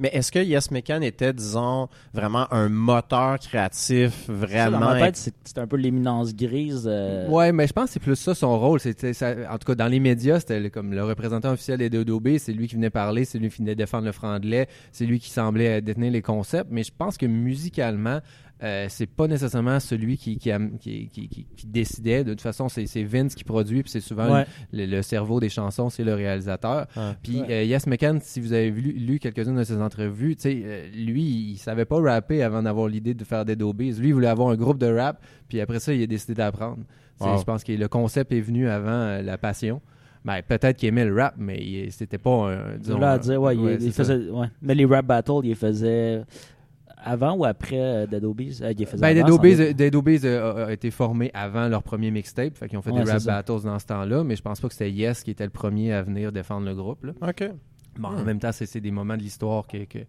Mais 0.00 0.08
est-ce 0.12 0.32
que 0.32 0.40
Yes 0.40 0.72
Mecan 0.72 1.00
était, 1.02 1.32
disons, 1.32 1.88
vraiment 2.12 2.52
un 2.52 2.68
moteur 2.68 3.38
créatif, 3.38 4.24
Ça, 4.26 4.32
vraiment... 4.32 4.80
dans 4.80 4.86
ma 4.86 4.98
tête, 5.12 5.32
c'est 5.44 5.58
un 5.58 5.66
peu 5.68 5.76
l'éminence 5.76 6.34
grise. 6.34 6.86
euh, 6.90 7.28
Ouais, 7.28 7.52
mais 7.52 7.68
je 7.68 7.72
pense 7.72 7.84
que 7.86 7.90
c'est 7.92 8.00
plus 8.00 8.16
ça 8.16 8.34
son 8.34 8.58
rôle. 8.58 8.80
C'était 8.80 9.12
ça- 9.12 9.34
en 9.48 9.58
tout 9.58 9.66
cas 9.66 9.76
dans 9.76 9.86
les 9.86 10.00
médias, 10.00 10.40
c'était 10.40 10.58
le- 10.58 10.70
comme 10.70 10.92
le 10.92 11.04
représentant 11.04 11.52
officiel 11.52 11.78
des 11.78 11.88
Dodobé, 11.88 12.40
c'est 12.40 12.52
lui 12.52 12.66
qui 12.66 12.74
venait 12.74 12.90
parler, 12.90 13.24
c'est 13.24 13.38
lui 13.38 13.48
qui 13.48 13.58
venait 13.58 13.76
défendre 13.76 14.06
le 14.06 14.12
franglais, 14.12 14.66
c'est 14.90 15.06
lui 15.06 15.20
qui 15.20 15.30
semblait 15.30 15.80
détenir 15.80 16.10
les 16.10 16.22
concepts. 16.22 16.68
Mais 16.72 16.82
je 16.82 16.90
pense 16.96 17.16
que 17.16 17.26
musicalement, 17.26 18.18
euh, 18.62 18.86
c'est 18.88 19.06
pas 19.06 19.26
nécessairement 19.26 19.78
celui 19.80 20.16
qui 20.16 20.38
qui, 20.38 20.50
qui, 20.80 21.46
décidait. 21.66 22.24
De 22.24 22.30
toute 22.30 22.40
façon, 22.40 22.68
c'est 22.68 23.02
Vince 23.04 23.34
qui 23.34 23.44
produit, 23.44 23.82
puis 23.82 23.90
c'est 23.90 24.00
souvent 24.00 24.32
Ouais. 24.32 24.46
le, 24.72 24.86
le 24.86 25.02
cerveau 25.02 25.40
des 25.40 25.48
chansons, 25.48 25.90
c'est 25.90 26.04
le 26.04 26.14
réalisateur. 26.14 26.86
Ah. 26.96 27.14
Puis 27.22 27.40
Ouais. 27.40 27.46
euh, 27.50 27.62
Yes 27.64 27.86
McCann, 27.86 28.18
si 28.22 28.40
vous 28.40 28.52
avez 28.52 28.70
lu, 28.70 28.92
lu 28.92 29.18
quelques-unes 29.18 29.56
de 29.56 29.64
ses 29.64 29.80
entrevues, 29.80 30.36
euh, 30.46 30.88
lui, 30.94 31.22
il 31.52 31.56
savait 31.58 31.84
pas 31.84 32.00
rapper 32.00 32.42
avant 32.42 32.62
d'avoir 32.62 32.88
l'idée 32.88 33.14
de 33.14 33.24
faire 33.24 33.44
des 33.44 33.62
Obese. 33.62 34.00
Lui, 34.00 34.08
il 34.08 34.14
voulait 34.14 34.26
avoir 34.28 34.48
un 34.50 34.56
groupe 34.56 34.78
de 34.78 34.86
rap, 34.86 35.20
puis 35.48 35.60
après 35.60 35.78
ça, 35.80 35.92
il 35.92 36.02
a 36.02 36.06
décidé 36.06 36.34
d'apprendre. 36.34 36.84
Wow. 37.20 37.38
Je 37.38 37.44
pense 37.44 37.64
que 37.64 37.72
le 37.72 37.88
concept 37.88 38.32
est 38.32 38.40
venu 38.40 38.68
avant 38.68 39.20
la 39.22 39.38
passion. 39.38 39.80
Ben, 40.24 40.40
peut-être 40.42 40.76
qu'il 40.76 40.88
aimait 40.88 41.04
le 41.04 41.14
rap, 41.14 41.34
mais 41.38 41.88
c'était 41.90 42.18
pas 42.18 42.50
un. 42.52 42.76
disons, 42.78 42.98
là 42.98 43.12
à 43.12 43.18
dire, 43.18 43.40
ouais, 43.40 43.54
il- 43.54 43.60
ouais, 43.60 43.78
faisait, 43.92 44.28
ouais. 44.28 44.48
Mais 44.60 44.74
les 44.74 44.84
rap 44.84 45.06
battles, 45.06 45.44
il 45.44 45.54
faisait 45.54 46.24
avant 47.06 47.34
ou 47.36 47.44
après 47.44 47.80
euh, 47.80 48.06
Dead 48.06 48.24
Obies? 48.24 48.58
Euh, 48.62 48.74
Ben, 48.98 49.14
Dead 49.14 49.94
Obese, 49.94 50.24
euh, 50.24 50.64
a, 50.64 50.66
a 50.66 50.72
été 50.72 50.90
formé 50.90 51.30
avant 51.32 51.68
leur 51.68 51.82
premier 51.82 52.10
mixtape, 52.10 52.56
fait 52.56 52.68
qu'ils 52.68 52.76
ont 52.78 52.82
fait 52.82 52.90
Ouais, 52.90 53.04
des 53.04 53.10
rap 53.10 53.20
ça. 53.20 53.32
battles 53.42 53.62
dans 53.64 53.78
ce 53.78 53.86
temps-là, 53.86 54.24
mais 54.24 54.36
je 54.36 54.42
pense 54.42 54.60
pas 54.60 54.68
que 54.68 54.74
c'était 54.74 54.90
Yes 54.90 55.22
qui 55.22 55.30
était 55.30 55.44
le 55.44 55.50
premier 55.50 55.92
à 55.92 56.02
venir 56.02 56.32
défendre 56.32 56.66
le 56.66 56.74
groupe. 56.74 57.04
Là. 57.04 57.12
OK. 57.22 57.50
Bon, 57.98 58.10
Hmm. 58.10 58.18
En 58.18 58.24
même 58.24 58.38
temps, 58.38 58.50
c'est 58.52 58.78
des 58.80 58.90
moments 58.90 59.16
de 59.16 59.22
l'histoire 59.22 59.66
que, 59.66 59.84
que, 59.86 60.00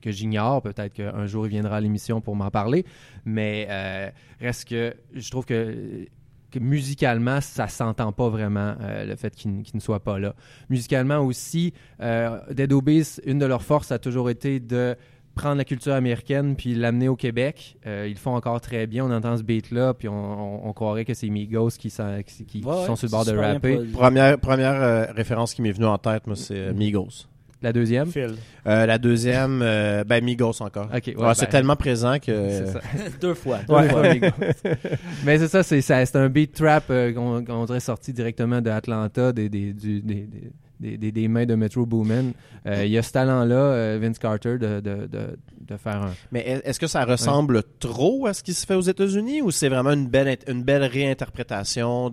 que, 0.00 0.10
j'ignore. 0.10 0.60
Peut-être 0.62 0.92
qu'un 0.92 1.26
jour, 1.26 1.46
il 1.46 1.50
viendra 1.50 1.76
à 1.76 1.80
l'émission 1.80 2.20
pour 2.20 2.34
m'en 2.34 2.50
parler. 2.50 2.84
Mais 3.24 3.68
euh, 3.70 4.10
reste 4.40 4.68
que 4.68 4.94
je 5.14 5.30
trouve 5.30 5.44
que, 5.44 6.06
que 6.50 6.58
musicalement, 6.58 7.40
ça 7.40 7.68
s'entend 7.68 8.10
pas 8.10 8.28
vraiment, 8.28 8.74
euh, 8.80 9.04
le 9.04 9.14
fait 9.16 9.36
qu'il 9.36 9.62
ne 9.72 9.80
soit 9.80 10.00
pas 10.02 10.18
là. 10.18 10.34
Musicalement 10.68 11.18
aussi, 11.18 11.74
euh, 12.00 12.40
Dead 12.50 12.72
Obese, 12.72 13.20
une 13.24 13.38
de 13.38 13.46
leurs 13.46 13.62
forces 13.62 13.92
a 13.92 13.98
toujours 14.00 14.28
été 14.28 14.58
de 14.58 14.96
prendre 15.38 15.56
la 15.56 15.64
culture 15.64 15.94
américaine 15.94 16.54
puis 16.56 16.74
l'amener 16.74 17.08
au 17.08 17.16
Québec. 17.16 17.76
Euh, 17.86 18.04
ils 18.06 18.12
le 18.14 18.18
font 18.18 18.34
encore 18.34 18.60
très 18.60 18.86
bien. 18.86 19.04
On 19.06 19.10
entend 19.10 19.36
ce 19.36 19.42
beat-là, 19.42 19.94
puis 19.94 20.08
on, 20.08 20.12
on- 20.12 20.68
on 20.68 20.72
croirait 20.72 21.04
que 21.04 21.14
c'est 21.14 21.28
Migos 21.28 21.70
qui, 21.78 21.88
sont- 21.90 22.22
qui- 22.26 22.44
qui 22.44 22.62
Ouais, 22.64 22.84
sont 22.86 22.96
sur 22.96 23.06
le 23.06 23.10
bord 23.10 23.24
de 23.24 23.36
rapper. 23.36 23.78
Première, 23.92 24.38
première 24.38 24.74
euh, 24.82 25.04
référence 25.14 25.54
qui 25.54 25.62
m'est 25.62 25.72
venue 25.72 25.86
en 25.86 25.98
tête, 25.98 26.26
moi, 26.26 26.36
c'est 26.36 26.54
euh, 26.58 26.72
Migos. 26.74 27.26
La 27.60 27.72
deuxième? 27.72 28.06
Phil. 28.06 28.36
Euh, 28.68 28.86
la 28.86 28.98
deuxième, 28.98 29.62
euh, 29.62 30.04
ben 30.04 30.22
Migos 30.22 30.60
encore. 30.62 30.86
Ouais, 30.92 31.02
Ouais, 31.16 31.34
c'est 31.34 31.46
ben, 31.46 31.50
tellement 31.50 31.74
présent 31.74 32.18
que... 32.20 32.48
C'est 32.50 32.66
ça. 32.66 32.80
Deux 33.20 33.34
fois. 33.34 33.58
deux 33.66 33.74
Ouais, 33.74 33.88
fois. 33.88 34.14
Migos. 34.14 34.28
Mais 35.24 35.38
c'est 35.38 35.48
ça, 35.48 35.62
c'est 35.64 35.80
ça, 35.80 36.06
c'est 36.06 36.16
un 36.16 36.28
beat 36.28 36.52
trap 36.54 36.84
euh, 36.90 37.12
qu'on 37.12 37.44
qu'on 37.44 37.64
dirait 37.64 37.80
sorti 37.80 38.12
directement 38.12 38.60
de 38.60 38.70
Atlanta, 38.70 39.32
des, 39.32 39.48
des, 39.48 39.72
du- 39.72 40.00
des, 40.02 40.22
des- 40.26 40.52
des, 40.80 40.96
des- 40.96 41.12
des 41.12 41.28
mains 41.28 41.46
de 41.46 41.54
Metro 41.54 41.86
Boomin. 41.86 42.32
Euh, 42.66 42.84
Il 42.84 42.90
y 42.92 42.98
a 42.98 43.02
ce 43.02 43.12
talent-là, 43.12 43.54
euh, 43.54 43.98
Vince 44.00 44.18
Carter, 44.18 44.58
de, 44.58 44.80
de, 44.80 45.06
de, 45.06 45.36
de 45.60 45.76
faire 45.76 46.02
un. 46.02 46.12
Mais 46.32 46.40
est- 46.40 46.62
est-ce 46.68 46.80
que 46.80 46.86
ça 46.86 47.04
ressemble 47.04 47.62
trop 47.80 48.26
à 48.26 48.34
ce 48.34 48.42
qui 48.42 48.54
se 48.54 48.64
fait 48.66 48.74
aux 48.74 48.80
États-Unis 48.82 49.42
ou 49.42 49.50
c'est 49.50 49.68
vraiment 49.68 49.92
une 49.92 50.06
belle, 50.08 50.36
une 50.46 50.62
belle 50.62 50.84
réinterprétation 50.84 52.10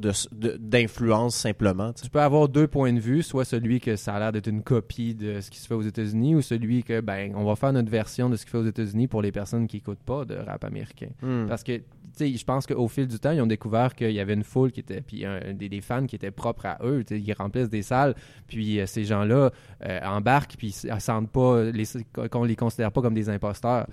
d'influence 0.59 1.35
simplement? 1.35 1.93
tu 1.93 2.09
peux 2.09 2.21
avoir 2.21 2.47
deux 2.49 2.67
points 2.67 2.93
de 2.93 2.99
vue, 2.99 3.23
soit 3.23 3.45
celui 3.45 3.79
que 3.79 3.95
ça 3.95 4.13
a 4.15 4.19
l'air 4.19 4.31
d'être 4.31 4.47
une 4.47 4.63
copie 4.63 5.15
de 5.15 5.41
ce 5.41 5.49
qui 5.49 5.59
se 5.59 5.67
fait 5.67 5.73
aux 5.73 5.81
États-Unis, 5.81 6.35
ou 6.35 6.41
celui 6.41 6.83
que, 6.83 7.01
ben, 7.01 7.33
on 7.35 7.43
va 7.45 7.55
faire 7.55 7.73
notre 7.73 7.89
version 7.89 8.29
de 8.29 8.35
ce 8.35 8.45
qui 8.45 8.51
se 8.51 8.57
fait 8.57 8.63
aux 8.63 8.67
États-Unis 8.67 9.07
pour 9.07 9.21
les 9.21 9.31
personnes 9.31 9.67
qui 9.67 9.77
n'écoutent 9.77 10.03
pas 10.05 10.25
de 10.25 10.35
rap 10.35 10.63
américain. 10.63 11.07
Hmm. 11.21 11.45
Parce 11.47 11.63
que, 11.63 11.77
tu 11.77 11.83
sais, 12.13 12.33
je 12.37 12.45
pense 12.45 12.65
qu'au 12.65 12.87
fil 12.87 13.07
du 13.07 13.19
temps, 13.19 13.31
ils 13.31 13.41
ont 13.41 13.47
découvert 13.47 13.93
qu'il 13.95 14.11
y 14.11 14.19
avait 14.19 14.33
une 14.33 14.43
foule 14.43 14.71
qui 14.71 14.79
était, 14.79 15.01
puis 15.01 15.25
un- 15.25 15.53
des, 15.53 15.69
des 15.69 15.81
fans 15.81 16.05
qui 16.05 16.15
étaient 16.15 16.31
propres 16.31 16.65
à 16.65 16.77
eux. 16.83 17.03
Ils 17.11 17.33
remplissent 17.33 17.69
des 17.69 17.81
salles, 17.81 18.15
puis 18.47 18.54
euh, 18.59 18.85
ces 18.85 19.03
gens-là 19.05 19.51
euh, 19.85 19.99
embarquent, 20.03 20.55
puis 20.57 20.71
sentent 20.71 21.29
pas, 21.31 21.63
les, 21.63 21.85
qu'on 22.31 22.43
les 22.43 22.55
considère 22.55 22.91
pas 22.91 23.01
comme 23.01 23.13
des 23.13 23.29
imposteurs. 23.29 23.87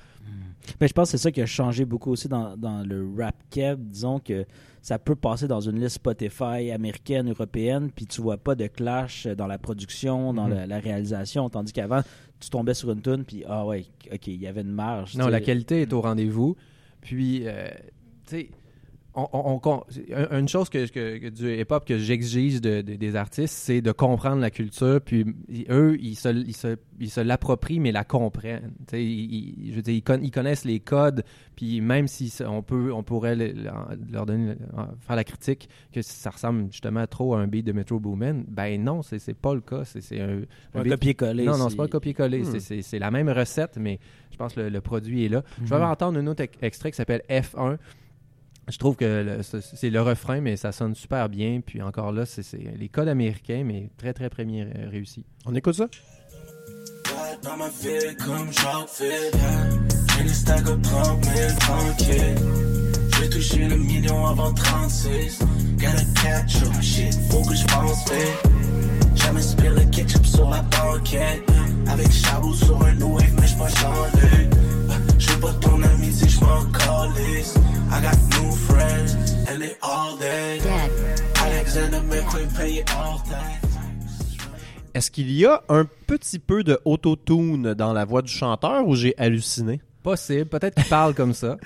Mais 0.80 0.86
je 0.88 0.92
pense 0.92 1.08
que 1.10 1.18
c'est 1.18 1.22
ça 1.22 1.30
qui 1.32 1.42
a 1.42 1.46
changé 1.46 1.84
beaucoup 1.84 2.12
aussi 2.12 2.28
dans, 2.28 2.56
dans 2.56 2.84
le 2.86 3.08
rap 3.18 3.34
keb. 3.50 3.80
Disons 3.88 4.20
que 4.20 4.44
ça 4.80 4.98
peut 4.98 5.16
passer 5.16 5.48
dans 5.48 5.60
une 5.60 5.80
liste 5.80 5.96
Spotify 5.96 6.70
américaine, 6.70 7.28
européenne, 7.30 7.90
puis 7.94 8.06
tu 8.06 8.20
vois 8.20 8.36
pas 8.36 8.54
de 8.54 8.68
clash 8.68 9.26
dans 9.26 9.46
la 9.48 9.58
production, 9.58 10.32
dans 10.32 10.46
Mhm. 10.48 10.54
la, 10.54 10.66
la 10.66 10.78
réalisation, 10.78 11.48
tandis 11.50 11.72
qu'avant, 11.72 12.02
tu 12.40 12.50
tombais 12.50 12.74
sur 12.74 12.90
une 12.92 13.02
tune, 13.02 13.24
puis 13.24 13.44
ah 13.48 13.66
ouais, 13.66 13.86
ok, 14.12 14.26
il 14.28 14.40
y 14.40 14.46
avait 14.46 14.60
une 14.62 14.72
marge. 14.72 15.16
Non, 15.16 15.26
la 15.28 15.40
qualité 15.40 15.82
est 15.82 15.92
au 15.92 16.00
rendez-vous. 16.00 16.56
Puis, 17.00 17.42
euh, 17.46 17.68
tu 18.28 18.36
sais, 18.36 18.50
on, 19.14 19.28
on- 19.32 19.60
on- 19.62 19.82
un- 20.14 20.38
une 20.38 20.48
chose 20.48 20.70
que, 20.70 20.86
que- 20.88 21.18
que 21.18 21.28
du 21.28 21.54
hip-hop 21.60 21.84
que 21.84 21.98
j'exige 21.98 22.60
de- 22.62 22.80
de- 22.80 22.94
des 22.94 23.14
artistes, 23.16 23.54
c'est 23.54 23.82
de 23.82 23.92
comprendre 23.92 24.40
la 24.40 24.50
culture. 24.50 25.00
Puis 25.04 25.26
eux, 25.68 25.98
ils 26.00 26.14
se, 26.16 26.28
ils 26.30 26.56
se, 26.56 26.76
ils 26.98 27.10
se 27.10 27.20
l'approprient, 27.20 27.78
mais 27.80 27.92
la 27.92 28.04
comprennent. 28.04 28.72
Ils, 28.92 28.98
ils- 28.98 29.70
je 29.70 29.76
veux 29.76 29.82
dire, 29.82 29.94
ils, 29.94 30.02
con- 30.02 30.20
ils 30.22 30.30
connaissent 30.30 30.64
les 30.64 30.80
codes. 30.80 31.24
Puis 31.56 31.80
même 31.82 32.08
si 32.08 32.32
on 32.46 32.62
peut, 32.62 32.90
on 32.92 33.02
pourrait 33.02 33.36
le- 33.36 33.52
leur- 33.52 34.24
donner, 34.24 34.54
faire 35.00 35.16
la 35.16 35.24
critique 35.24 35.68
que 35.92 36.00
ça 36.00 36.30
ressemble 36.30 36.72
justement 36.72 37.06
trop 37.06 37.34
à 37.34 37.40
un 37.40 37.46
beat 37.46 37.66
de 37.66 37.72
Metro 37.72 38.00
Boomin, 38.00 38.42
ben 38.48 38.82
non, 38.82 39.02
c'est 39.02 39.18
c'est 39.18 39.34
pas 39.34 39.54
le 39.54 39.60
cas. 39.60 39.84
C'est 39.84 40.00
c'est 40.00 40.20
un, 40.20 40.40
copier-coller. 40.90 41.44
non, 41.44 41.58
non, 41.58 41.68
c'est- 41.68 41.76
pas 41.76 41.84
un 41.84 41.88
copier-coller. 41.88 42.44
Hmm. 42.44 42.58
C'est- 42.60 42.98
la 42.98 43.10
même 43.10 43.28
recette, 43.28 43.76
mais 43.78 43.98
je 44.30 44.36
pense 44.38 44.54
que 44.54 44.60
le, 44.60 44.68
le 44.70 44.80
produit 44.80 45.26
est 45.26 45.28
là. 45.28 45.42
Je 45.62 45.68
vais 45.68 45.76
entendre 45.84 46.18
un 46.18 46.26
autre 46.26 46.42
ex- 46.44 46.56
extrait 46.62 46.90
qui 46.90 46.96
s'appelle 46.96 47.22
F1. 47.28 47.76
Je 48.72 48.78
trouve 48.78 48.96
que 48.96 49.40
c'est 49.60 49.90
le 49.90 50.00
refrain, 50.00 50.40
mais 50.40 50.56
ça 50.56 50.72
sonne 50.72 50.94
super 50.94 51.28
bien. 51.28 51.60
Puis 51.64 51.82
encore 51.82 52.10
là, 52.10 52.24
c'est 52.24 52.42
les 52.74 52.88
codes 52.88 53.08
américains, 53.08 53.64
mais 53.66 53.90
très, 53.98 54.14
très 54.14 54.30
premier 54.30 54.64
réussi. 54.90 55.26
On 55.44 55.54
écoute 55.54 55.74
ça? 55.74 55.88
Dans 57.42 57.56
ma 57.56 57.68
ville 57.68 58.16
comme 58.24 58.50
Jacques 58.52 58.88
Fit 58.88 59.36
J'ai 60.16 60.22
les 60.22 60.28
stack 60.28 60.66
up 60.68 60.80
30 60.82 61.24
000 61.24 61.50
tranquille 61.58 62.34
J'ai 63.18 63.30
touché 63.30 63.68
le 63.68 63.76
million 63.76 64.26
avant 64.26 64.52
36 64.54 65.40
Gotta 65.76 66.04
catch 66.22 66.62
up, 66.62 66.80
shit, 66.80 67.14
faut 67.30 67.42
que 67.42 67.54
je 67.54 67.64
pense 67.66 68.04
vite 68.10 69.16
Jamais 69.16 69.42
spire 69.42 69.74
le 69.74 69.84
ketchup 69.90 70.24
sur 70.24 70.48
la 70.48 70.62
banquette 70.62 71.42
Avec 71.88 72.10
Chabot 72.12 72.54
sur 72.54 72.80
un 72.84 72.94
new 72.94 73.14
wave, 73.14 73.34
mais 73.40 73.46
j'peux 73.46 73.68
changer 73.68 74.48
Je 74.52 74.68
suis 74.68 74.71
pas 75.42 75.52
ton 75.54 75.82
ami 75.82 76.12
si 76.12 76.28
j'm'en 76.28 76.64
calisse 76.70 77.54
I 77.90 78.00
got 78.00 78.16
new 78.30 78.52
friends 78.52 79.16
and 79.48 79.58
they 79.60 79.74
all 79.82 80.16
day. 80.16 80.60
Dad. 80.62 80.90
Alexander 81.36 82.00
McQueen 82.08 82.48
pay 82.56 82.78
it 82.78 82.90
all 82.96 83.18
day. 83.28 83.58
Est-ce 84.94 85.10
qu'il 85.10 85.32
y 85.32 85.44
a 85.44 85.62
un 85.68 85.84
petit 86.06 86.38
peu 86.38 86.62
de 86.62 86.78
auto-tune 86.84 87.74
dans 87.74 87.92
la 87.92 88.04
voix 88.04 88.22
du 88.22 88.32
chanteur 88.32 88.86
ou 88.86 88.94
j'ai 88.94 89.14
halluciné? 89.18 89.80
Possible, 90.02 90.46
peut-être 90.46 90.74
qu'il 90.74 90.88
parle 90.88 91.14
comme 91.14 91.32
ça. 91.32 91.56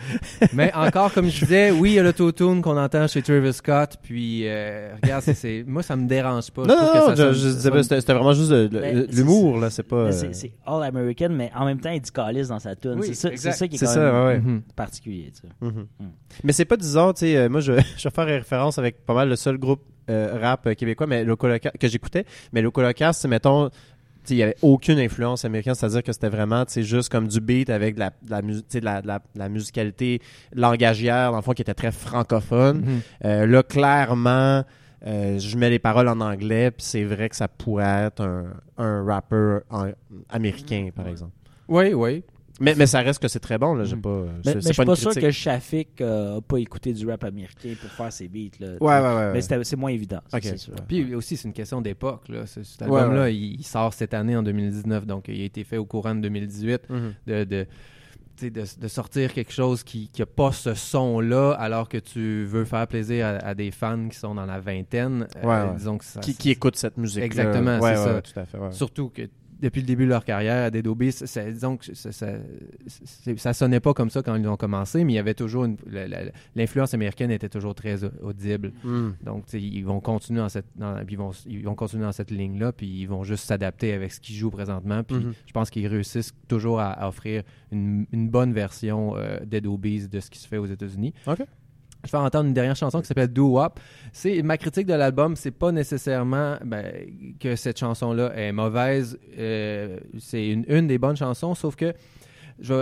Mais 0.53 0.70
encore, 0.75 1.12
comme 1.12 1.29
je 1.31 1.40
disais, 1.40 1.70
oui, 1.70 1.92
il 1.92 1.94
y 1.94 1.99
a 1.99 2.03
l'autotune 2.03 2.61
qu'on 2.61 2.77
entend 2.77 3.07
chez 3.09 3.22
Travis 3.22 3.55
Scott. 3.55 3.96
Puis, 4.03 4.42
euh, 4.46 4.90
regarde, 5.03 5.22
c'est, 5.22 5.64
moi, 5.66 5.83
ça 5.83 5.96
me 5.96 6.07
dérange 6.07 6.51
pas. 6.51 6.62
Non, 6.64 6.75
Je 6.75 6.75
non, 6.85 6.92
que 6.92 6.99
non, 6.99 7.07
ça 7.07 7.14
je, 7.14 7.22
sonne- 7.22 7.33
je 7.35 7.49
ça 7.49 7.55
disais 7.57 7.70
pas, 7.70 7.83
sonne- 7.83 8.01
c'était 8.01 8.12
vraiment 8.12 8.33
juste 8.35 8.51
Ben, 8.53 9.07
l'humour, 9.11 9.59
là, 9.59 9.70
c'est 9.70 9.83
pas... 9.83 10.05
Mais 10.09 10.14
euh, 10.25 10.29
C'est 10.33 10.53
All 10.66 10.83
American, 10.83 11.29
mais 11.31 11.51
en 11.57 11.64
même 11.64 11.81
temps, 11.81 11.90
il 11.90 12.01
dit 12.01 12.11
calice 12.12 12.49
dans 12.49 12.59
sa 12.59 12.77
tune. 12.77 12.96
Oui, 12.99 13.14
c'est 13.14 13.37
ça, 13.38 13.53
ça 13.53 13.66
qui 13.68 13.77
est 13.77 13.79
C'est 13.79 13.87
quand 13.87 13.92
ça, 13.92 14.01
même 14.01 14.14
ouais, 14.14 14.27
ouais. 14.27 14.38
Mhm. 14.38 14.62
particulier. 14.77 15.33
tu 15.35 15.40
sais. 15.49 15.55
Mhm. 15.62 15.87
Mm. 15.99 16.05
Mais 16.44 16.53
c'est 16.53 16.64
pas 16.66 16.77
disons, 16.77 17.12
tu 17.14 17.20
sais, 17.20 17.37
euh, 17.37 17.49
moi 17.49 17.61
je, 17.61 17.72
je 17.96 18.05
vais 18.09 18.14
faire 18.14 18.27
référence 18.27 18.79
avec 18.79 19.05
pas 19.07 19.14
mal 19.14 19.29
le 19.31 19.37
seul 19.37 19.57
groupe 19.57 19.81
euh, 20.11 20.38
rap 20.40 20.72
québécois 20.75 21.07
mais 21.09 21.25
Loco 21.25 21.49
Loca- 21.49 21.72
que 21.81 21.88
j'écoutais, 21.88 22.25
mais 22.53 22.62
Loco 22.62 22.81
Locast, 22.83 23.22
c'est 23.22 23.29
mettons 23.29 23.70
il 24.31 24.37
y 24.37 24.43
avait 24.43 24.57
aucune 24.62 24.99
influence 24.99 25.45
américaine, 25.45 25.75
c'est-à-dire 25.75 26.03
que 26.03 26.12
c'était 26.12 26.29
vraiment 26.29 26.65
juste 26.77 27.11
comme 27.11 27.29
du 27.29 27.41
beat 27.41 27.71
avec 27.71 27.95
de 27.95 28.01
la, 28.01 28.11
de 28.11 28.31
la, 28.31 28.41
de 29.03 29.07
de 29.35 29.49
musicalité 29.49 30.21
langagière, 30.55 31.31
dans 31.31 31.37
le 31.39 31.43
fond, 31.43 31.53
qui 31.53 31.62
était 31.62 31.75
très 31.75 31.93
francophone. 31.93 32.79
Mhm. 32.79 33.01
Euh, 33.25 33.47
là, 33.47 33.62
clairement, 33.62 34.65
euh, 35.07 35.39
je 35.39 35.57
mets 35.57 35.71
les 35.71 35.79
paroles 35.79 36.09
en 36.09 36.21
anglais, 36.21 36.71
puis 36.71 36.85
c'est 36.85 37.05
vrai 37.05 37.29
que 37.29 37.37
ça 37.37 37.49
pourrait 37.49 38.07
être 38.07 38.23
un, 38.23 38.45
un 38.79 39.05
rapper 39.05 39.59
en- 39.71 39.91
américain, 40.31 40.89
par 40.95 41.07
exemple. 41.09 41.33
Oui, 41.69 41.93
oui. 41.95 42.23
Mais, 42.61 42.75
mais 42.75 42.87
ça 42.87 43.01
reste 43.01 43.21
que 43.21 43.29
c'est 43.29 43.40
très 43.40 43.59
bon, 43.59 43.75
là. 43.75 43.85
J'ai 43.85 43.97
Mhm. 43.97 44.03
pas, 44.03 44.23
Mais, 44.23 44.27
c'est- 44.45 44.55
mais 44.55 44.61
je 44.62 44.73
suis 44.73 44.85
pas 44.85 44.97
sûr 44.97 45.14
que 45.14 45.31
Shafik 45.31 46.01
euh, 46.01 46.38
a 46.38 46.40
pas 46.40 46.57
écouté 46.59 46.92
du 46.95 47.07
rap 47.07 47.23
américain 47.25 47.75
pour 47.81 47.90
faire 47.90 48.12
ses 48.12 48.29
beats. 48.29 48.57
Là, 48.61 48.69
Ouais, 48.81 48.87
ouais, 48.95 49.01
ouais. 49.01 49.14
ouais. 49.14 49.33
Mais 49.35 49.40
c'était- 49.42 49.62
c'est 49.64 49.77
moins 49.77 49.90
évident. 49.90 50.21
ça, 50.29 50.40
sûr. 50.57 50.75
Puis 50.88 51.14
aussi, 51.14 51.37
c'est 51.37 51.49
une 51.49 51.53
question 51.55 51.83
d'époque. 51.83 52.29
Là. 52.29 52.47
Ce- 52.47 52.62
Cet 52.62 52.83
album-là, 52.83 53.23
ouais. 53.25 53.37
il, 53.37 53.61
il 53.61 53.64
sort 53.64 53.92
cette 53.92 54.14
année 54.14 54.37
en 54.37 54.42
2019, 54.42 55.07
donc 55.07 55.27
il 55.29 55.40
a 55.40 55.45
été 55.45 55.64
fait 55.64 55.77
au 55.77 55.85
courant 55.85 56.14
de 56.14 56.21
2018. 56.21 56.83
Mhm. 56.88 57.12
de, 57.27 57.45
de, 57.45 57.66
de, 58.42 58.64
de 58.81 58.88
sortir 58.88 59.33
quelque 59.33 59.53
chose 59.53 59.83
qui 59.83 60.11
n'a 60.19 60.27
pas 60.27 60.53
ce 60.53 60.75
son-là 60.75 61.53
alors 61.53 61.88
que 61.88 61.97
tu 61.99 62.45
veux 62.45 62.64
faire 62.66 62.87
plaisir 62.87 63.25
à, 63.27 63.31
à 63.31 63.55
des 63.55 63.71
fans 63.71 64.09
qui 64.09 64.19
sont 64.19 64.35
dans 64.35 64.45
la 64.47 64.61
vingtaine. 64.61 65.27
euh, 65.42 65.47
Ouais. 65.69 65.75
Disons 65.77 65.97
que 65.99 66.05
ça, 66.05 66.21
qui, 66.21 66.35
qui 66.35 66.51
écoute 66.51 66.77
cette 66.77 66.99
musique 66.99 67.23
Exactement, 67.23 67.79
ouais, 67.79 67.95
c'est 67.95 68.01
ouais, 68.01 68.05
ça. 68.07 68.14
ouais, 68.14 68.23
tout 68.23 68.38
à 68.40 68.45
fait. 68.45 68.59
ouais. 68.59 68.73
Surtout 68.73 69.09
que 69.09 69.23
depuis 69.61 69.81
le 69.81 69.87
début 69.87 70.05
de 70.05 70.11
leur 70.11 70.25
carrière, 70.25 70.71
Dead 70.71 70.87
Obies, 70.87 71.12
ça- 71.12 71.51
disons 71.51 71.77
que 71.77 71.95
ça, 71.95 72.12
ça, 72.12 72.29
c'est- 72.87 73.38
ça 73.38 73.53
sonnait 73.53 73.81
pas 73.81 73.95
comme 73.95 74.11
ça 74.11 74.23
quand 74.23 74.35
ils 74.37 74.47
ont 74.49 74.57
commencé, 74.57 75.03
mais 75.05 75.12
il 75.12 75.16
y 75.16 75.19
avait 75.19 75.35
toujours 75.35 75.66
l'influence 76.55 76.95
américaine 76.95 77.31
était 77.31 77.49
toujours 77.49 77.75
très 77.75 78.05
au- 78.05 78.11
audible. 78.23 78.73
Mm. 78.85 79.11
Donc, 79.25 79.45
ils 79.53 79.83
vont 79.83 80.01
continuer 80.01 80.40
dans 80.40 80.49
cette, 80.49 80.66
dans- 80.77 81.03
ils 81.09 81.16
vont, 81.19 81.31
ils 81.47 81.64
vont 81.64 81.75
continuer 81.75 82.05
dans 82.05 82.12
cette 82.12 82.31
ligne-là, 82.31 82.73
puis 82.73 82.87
ils 82.87 83.07
vont 83.07 83.25
juste 83.25 83.45
s'adapter 83.45 83.92
avec 83.92 84.12
ce 84.12 84.21
qu'ils 84.21 84.37
jouent 84.37 84.51
présentement. 84.51 85.03
Puis, 85.03 85.16
Mhm. 85.16 85.33
je 85.47 85.53
pense 85.53 85.71
qu'ils 85.71 85.87
réussissent 85.87 86.35
toujours 86.49 86.81
à, 86.81 86.90
à 86.92 87.09
offrir 87.09 87.42
une, 87.73 88.07
une 88.12 88.29
bonne 88.29 88.53
version 88.53 89.16
euh, 89.16 89.38
Dead 89.45 89.66
de 89.66 90.21
ce 90.21 90.31
qui 90.31 90.38
se 90.38 90.47
fait 90.49 90.59
aux 90.59 90.66
États-Unis. 90.66 91.12
Je 92.07 92.12
vais 92.12 92.19
entendre 92.19 92.47
une 92.47 92.55
dernière 92.55 92.77
chanson 92.77 93.01
qui 93.01 93.07
s'appelle 93.07 93.33
Do 93.33 93.49
Wop. 93.49 93.79
C'est 94.12 94.40
ma 94.42 94.57
critique 94.57 94.87
de 94.87 94.95
l'album, 94.95 95.37
c'est 95.37 95.51
pas 95.51 95.73
nécessairement 95.73 96.57
ben, 96.64 96.85
que 97.40 97.57
cette 97.57 97.79
chanson-là 97.79 98.33
est 98.37 98.53
mauvaise. 98.53 99.19
Euh, 99.38 99.99
c'est 100.19 100.49
une, 100.49 100.87
des 100.87 100.99
bonnes 100.99 101.16
chansons, 101.16 101.55
sauf 101.55 101.77
que 101.77 101.92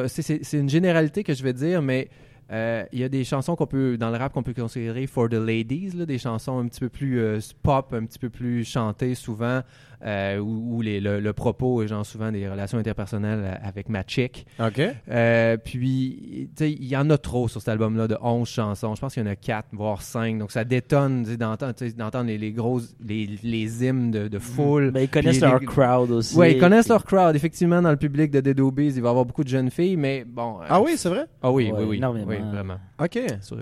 c'est- 0.07 0.53
une 0.53 0.69
généralité 0.69 1.25
que 1.25 1.35
je 1.35 1.43
vais 1.43 1.53
dire, 1.53 1.83
mais 1.83 2.09
euh, 2.53 2.85
il 2.93 2.99
y 3.01 3.05
a 3.05 3.09
des 3.09 3.25
chansons 3.25 3.57
qu'on 3.57 3.67
peut 3.67 3.97
dans 3.97 4.11
le 4.11 4.19
rap 4.19 4.33
qu'on 4.33 4.43
peut 4.43 4.53
considérer 4.55 5.07
for 5.07 5.29
the 5.29 5.35
ladies, 5.35 6.05
des 6.07 6.19
chansons 6.19 6.59
un 6.59 6.69
petit 6.69 6.81
peu 6.81 6.89
plus 6.91 7.19
euh, 7.19 7.39
pop, 7.63 7.93
un 7.95 8.05
petit 8.05 8.19
peu 8.19 8.29
plus 8.29 8.65
chantées 8.65 9.15
souvent, 9.15 9.63
euh, 10.05 10.39
où, 10.39 10.77
où 10.77 10.83
les- 10.83 11.01
le, 11.01 11.21
le 11.21 11.33
propos 11.33 11.83
est 11.83 11.89
genre 11.89 12.05
souvent 12.05 12.31
des 12.31 12.49
relations 12.49 12.79
interpersonnelles 12.79 13.59
avec 13.63 13.89
ma 13.89 14.03
chick. 14.07 14.47
OK. 14.61 14.81
Euh, 15.11 15.57
puis, 15.57 16.49
tu 16.57 16.65
sais, 16.65 16.73
il 16.73 16.85
y 16.87 16.97
en 16.97 17.09
a 17.11 17.19
trop 17.19 17.49
sur 17.49 17.61
cet 17.61 17.69
album-là 17.69 18.07
de 18.09 18.17
11 18.21 18.49
chansons. 18.49 18.95
Je 18.95 19.01
pense 19.01 19.15
qu'il 19.15 19.23
y 19.25 19.27
en 19.27 19.31
a 19.31 19.37
4, 19.37 19.69
voire 19.73 20.03
5. 20.03 20.39
Donc, 20.39 20.53
ça 20.53 20.65
détonne 20.65 21.25
d'entendre 21.25 22.25
les, 22.27 22.39
les 22.39 22.53
grosses, 22.53 22.95
les, 23.05 23.29
les 23.43 23.85
hymnes 23.85 24.11
de, 24.11 24.29
de 24.29 24.39
foule. 24.39 24.91
Ben, 24.91 25.01
ils 25.05 25.09
connaissent 25.09 25.39
Puis 25.39 25.49
leur 25.51 25.59
les- 25.61 25.67
crowd 25.67 26.11
aussi. 26.11 26.37
Ouais, 26.37 26.53
ils 26.55 26.59
connaissent 26.61 26.89
leur 26.89 27.05
crowd. 27.05 27.35
Effectivement, 27.35 27.81
dans 27.83 27.91
le 27.91 27.97
public 27.97 28.31
de 28.31 28.41
Dead 28.41 28.61
Obies, 28.61 28.93
il 28.95 29.01
va 29.03 29.09
y 29.09 29.11
avoir 29.11 29.25
beaucoup 29.25 29.45
de 29.45 29.49
jeunes 29.49 29.71
filles, 29.71 29.97
mais 29.97 30.25
bon. 30.25 30.61
euh, 30.61 30.67
Ah 30.69 30.81
oui, 30.81 30.93
c'est 30.97 31.09
vrai? 31.09 31.25
Ah 31.43 31.51
oui, 31.51 31.71
Ouais, 31.71 31.79
oui, 31.79 31.85
oui. 31.91 31.97
énormément. 31.97 32.27
Oui, 32.31 32.37
vraiment. 32.53 32.77
OK. 33.03 33.19
Sur- 33.41 33.59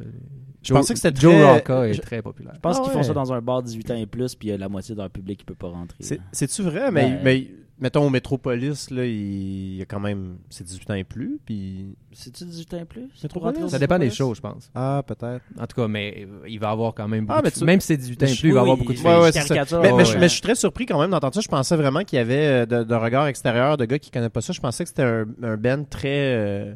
Je 0.62 0.72
pensais 0.75 0.94
que 0.94 1.01
c'était 1.01 1.20
Joe 1.20 1.33
très- 1.35 1.53
Rocca 1.55 1.88
est 1.88 1.94
je- 1.94 2.01
très 2.01 2.22
populaire. 2.22 2.53
Je 2.55 2.61
pense 2.61 2.77
Ah 2.79 2.81
qu'ils 2.83 2.88
ouais. 2.90 2.98
font 2.98 3.03
ça 3.03 3.12
dans 3.14 3.33
un 3.33 3.40
bar 3.40 3.62
18 3.62 3.90
ans 3.90 3.96
et 3.96 4.07
plus, 4.07 4.35
puis 4.35 4.48
il 4.48 4.51
y 4.53 4.55
a 4.55 4.59
la 4.59 4.68
moitié 4.68 4.94
de 4.94 5.01
leur 5.01 5.11
public 5.11 5.38
qui 5.40 5.44
peut 5.44 5.55
pas 5.55 5.68
rentrer. 5.68 5.98
C'est-tu 6.33 6.62
vrai? 6.62 6.90
Mais, 6.90 7.11
Ben- 7.11 7.20
mais 7.25 7.51
mettons, 7.81 8.07
au 8.07 8.11
Métropolis, 8.11 8.90
là, 8.90 9.05
il 9.05 9.75
y 9.77 9.83
a 9.83 9.85
quand 9.87 9.98
même... 9.98 10.37
C'est 10.51 10.62
18 10.64 10.90
ans 10.90 10.94
et 10.94 11.03
plus, 11.05 11.40
puis... 11.44 11.96
C'est-tu 12.12 12.44
18 12.44 12.75
ans 12.75 12.79
et 12.81 12.85
plus? 12.85 13.05
Au 13.05 13.68
Ça 13.68 13.79
dépend 13.79 13.98
des 13.98 14.07
Métropolis? 14.07 14.14
shows, 14.14 14.35
je 14.35 14.40
pense. 14.40 14.70
Ah, 14.75 15.03
peut-être. 15.05 15.42
En 15.59 15.66
tout 15.66 15.75
cas, 15.75 15.88
mais 15.88 16.27
euh, 16.29 16.46
il 16.48 16.61
va 16.61 16.70
avoir 16.70 16.94
quand 16.94 17.09
même 17.09 17.27
beaucoup 17.27 17.38
Ah, 17.38 17.42
mais 17.42 17.51
de... 17.51 17.55
tu- 17.57 17.64
Même 17.64 17.81
si 17.81 17.88
c'est 17.88 17.96
18 17.96 18.22
ans 18.22 18.27
et 18.27 18.29
Mais 18.31 18.37
plus, 18.37 18.48
il 18.48 18.53
va 18.55 18.59
y 18.61 18.62
avoir 18.62 18.77
beaucoup 18.77 18.92
de. 18.92 18.98
Ouais, 18.98 19.33
ça. 19.33 19.40
Mais, 19.51 19.64
je, 19.64 19.77
ouais. 20.12 20.18
mais 20.20 20.29
je 20.29 20.33
suis 20.33 20.40
très 20.42 20.55
surpris 20.55 20.87
quand 20.87 21.01
même 21.01 21.11
d'entendre 21.11 21.35
ça. 21.35 21.40
Je 21.40 21.48
pensais 21.48 21.75
vraiment 21.77 22.05
qu'il 22.05 22.18
y 22.18 22.20
avait 22.20 22.46
euh, 22.46 22.66
de, 22.66 22.85
de 22.85 22.94
regard 22.94 23.27
extérieur 23.27 23.77
de 23.77 23.85
gars 23.85 23.98
qui 23.98 24.11
connaissent 24.12 24.31
pas 24.31 24.40
ça. 24.42 24.53
Je 24.53 24.61
pensais 24.61 24.85
que 24.85 24.88
c'était 24.90 25.03
un, 25.03 25.27
un 25.42 25.57
band 25.57 25.83
très... 25.90 26.09
euh, 26.37 26.75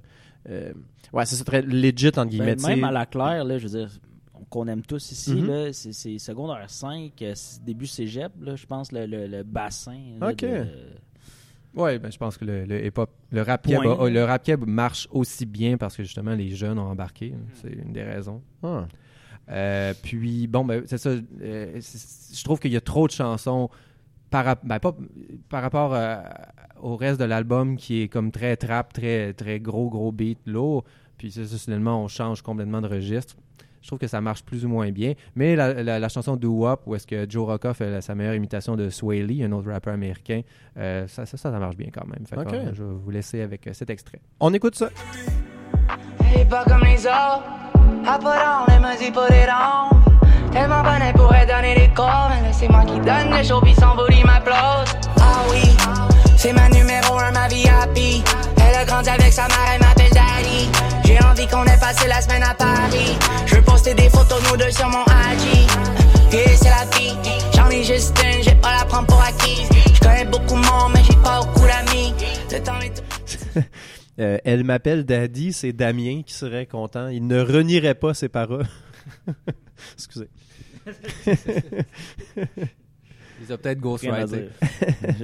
euh, 0.49 0.73
ouais, 1.13 1.27
c'est 1.27 1.45
très 1.45 1.63
legit, 1.63 2.09
entre 2.09 2.27
guillemets. 2.27 2.57
Ben, 2.57 2.67
même 2.69 2.85
à 2.85 2.93
la 2.93 3.07
claire, 3.07 3.45
là, 3.45 3.59
je 3.59 3.67
veux 3.69 3.79
dire, 3.79 3.91
qu'on 4.51 4.67
aime 4.69 4.83
tous 4.83 5.11
ici, 5.13 5.35
Mhm. 5.35 5.47
là, 5.49 5.73
c'est, 5.73 5.93
c'est 5.93 6.19
secondaire 6.19 6.69
5, 6.69 7.13
euh, 7.23 7.35
début 7.65 7.87
cégep, 7.87 8.33
là, 8.41 8.55
je 8.57 8.67
pense, 8.67 8.93
le, 8.93 9.07
le, 9.07 9.27
le 9.27 9.43
bassin. 9.43 9.99
là, 10.21 10.31
Ok. 10.31 10.37
de- 10.43 10.67
Ouais, 11.75 11.99
ben, 11.99 12.11
je 12.11 12.17
pense 12.17 12.39
que 12.39 12.45
le, 12.47 12.65
le 12.65 12.87
hip-hop, 12.87 13.11
le 13.31 13.43
rap 13.43 13.67
keb, 13.67 13.83
Point. 13.83 13.99
a- 14.07 14.09
le 14.09 14.25
rap 14.25 14.43
keb 14.43 14.65
marche 14.67 15.09
aussi 15.11 15.45
bien 15.45 15.77
parce 15.77 15.95
que 15.95 16.03
justement 16.05 16.35
les 16.35 16.49
jeunes 16.57 16.79
ont 16.79 16.89
embarqué. 16.89 17.35
C'est 17.61 17.71
une 17.71 17.93
des 17.93 18.03
raisons. 18.03 18.41
Ah. 18.63 18.87
Euh, 19.51 19.93
puis 20.03 20.47
bon, 20.47 20.65
ben 20.65 20.83
c'est 20.87 20.97
ça. 20.97 21.11
euh, 21.11 21.79
je 22.33 22.45
trouve 22.45 22.61
qu'il 22.61 22.73
y 22.73 22.77
a 22.77 22.81
trop 22.81 23.07
de 23.07 23.13
chansons 23.13 23.69
par, 24.31 24.57
ben, 24.65 24.79
pas, 24.79 24.95
par 25.49 25.63
rapport 25.63 25.95
euh, 25.95 26.17
au 26.83 26.97
reste 26.97 27.19
de 27.21 27.25
l'album 27.25 27.77
qui 27.77 28.03
est 28.03 28.09
comme 28.09 28.31
très 28.31 28.57
trap, 28.57 28.93
très 28.93 29.33
très 29.33 29.61
gros 29.61 29.89
gros 29.89 30.13
beat 30.13 30.39
lourd. 30.47 30.85
Puis 31.19 31.31
ça, 31.33 31.47
soudainement 31.47 32.03
on 32.03 32.09
change 32.09 32.43
complètement 32.43 32.81
de 32.81 32.89
registre. 32.89 33.37
Je 33.83 33.89
trouve 33.91 34.01
que 34.01 34.09
ça 34.09 34.21
marche 34.21 34.43
plus 34.43 34.65
ou 34.65 34.69
moins 34.69 34.91
bien. 34.91 35.13
Mais 35.37 35.55
la, 35.55 35.73
la- 35.83 36.01
la 36.01 36.09
chanson 36.09 36.35
Do 36.37 36.51
Wop, 36.51 36.83
où 36.87 36.97
est-ce 36.97 37.07
que 37.07 37.25
Joe 37.31 37.47
Rocca 37.47 37.73
fait 37.73 37.89
la- 37.89 38.01
sa 38.01 38.17
meilleure 38.17 38.35
imitation 38.35 38.75
de 38.75 38.91
Sway 38.91 39.23
Lee, 39.23 39.45
un 39.45 39.53
autre 39.53 39.71
rappeur 39.71 39.95
américain, 39.95 40.41
euh, 40.77 41.07
ça, 41.07 41.25
ça, 41.25 41.37
ça, 41.37 41.53
ça 41.53 41.59
marche 41.61 41.77
bien 41.77 41.89
quand 41.95 42.05
même. 42.07 42.27
Fait 42.27 42.35
que, 42.45 42.75
je 42.75 42.83
vais 42.83 42.95
vous 42.95 43.11
laisser 43.11 43.43
avec 43.43 43.65
euh, 43.69 43.73
cet 43.73 43.89
extrait. 43.91 44.21
On 44.41 44.53
écoute 44.53 44.75
ça. 44.75 44.89
Elle 46.35 46.41
est 46.41 46.49
pas 46.49 46.65
comme 46.65 46.83
les 46.83 47.07
autres. 47.07 47.45
I 48.05 48.19
put 48.19 48.27
on, 49.55 50.06
elle 50.57 50.69
me 50.69 50.75
dit 50.75 50.77
put 50.77 50.77
it 50.77 50.77
on. 50.77 50.77
Tellement 50.77 50.83
bonne, 50.83 51.03
elle 51.03 51.15
pourrait 51.15 51.47
donner 51.47 51.75
des 51.75 51.95
cours. 51.95 52.31
Mais 52.43 52.53
c'est 52.53 52.69
moi 52.69 52.85
qui 52.85 52.99
donne 53.01 53.31
le 53.37 53.45
show, 53.45 53.61
puis 53.61 53.75
son 53.75 53.95
booty 53.95 54.25
m'applause. 54.25 54.89
Ah 55.21 55.45
oui, 55.51 55.63
c'est 56.37 56.53
ma 56.53 56.69
numéro 56.69 57.19
un, 57.19 57.33
ma 57.33 57.49
vie 57.49 57.69
happy. 57.69 58.23
Elle 58.57 58.75
a 58.75 58.85
grandi 58.85 59.09
avec 59.09 59.33
sa 59.33 59.49
mère, 59.49 59.59
elle 59.75 59.81
m'appelle 59.81 60.13
Daddy. 60.13 60.69
J'ai 61.05 61.19
envie 61.25 61.47
qu'on 61.47 61.65
ait 61.65 61.79
passé 61.79 62.09
la 62.09 62.21
semaine 62.21 62.43
à 62.43 62.55
Paris. 62.55 63.17
Je 63.47 63.57
veux 63.57 63.63
poster 63.63 63.95
des 63.95 64.09
photos 64.09 64.41
nous 64.51 64.57
deux 64.57 64.71
sur 64.71 64.89
mon 64.89 65.05
IG. 65.05 65.69
Et 66.33 66.57
c'est 66.57 66.71
la 66.71 66.85
vie, 66.97 67.15
j'en 67.55 67.69
ai 67.71 67.85
juste 67.85 68.19
une, 68.25 68.43
j'ai 68.43 68.55
pas 68.57 68.73
la 68.77 68.85
prendre 68.85 69.07
pour 69.07 69.21
acquise. 69.23 69.69
Je 69.95 70.01
connais 70.01 70.25
beaucoup 70.25 70.55
de 70.55 70.67
monde, 70.67 70.93
mais 70.95 71.03
j'ai 71.05 71.17
pas 71.23 71.41
beaucoup 71.41 71.67
d'amis. 71.67 72.15
Euh, 74.19 74.39
elle 74.47 74.65
m'appelle 74.65 75.05
Daddy, 75.05 75.53
c'est 75.53 75.75
Damien 75.75 76.23
qui 76.25 76.33
serait 76.33 76.65
content. 76.65 77.09
Il 77.09 77.27
ne 77.27 77.39
renierait 77.39 77.95
pas 77.95 78.15
ses 78.15 78.31
paroles. 78.31 78.67
Excusez. 79.93 80.31
Ils 83.43 83.53
ont 83.53 83.59
peut-être 83.59 83.81
ghostwriter. 83.81 84.49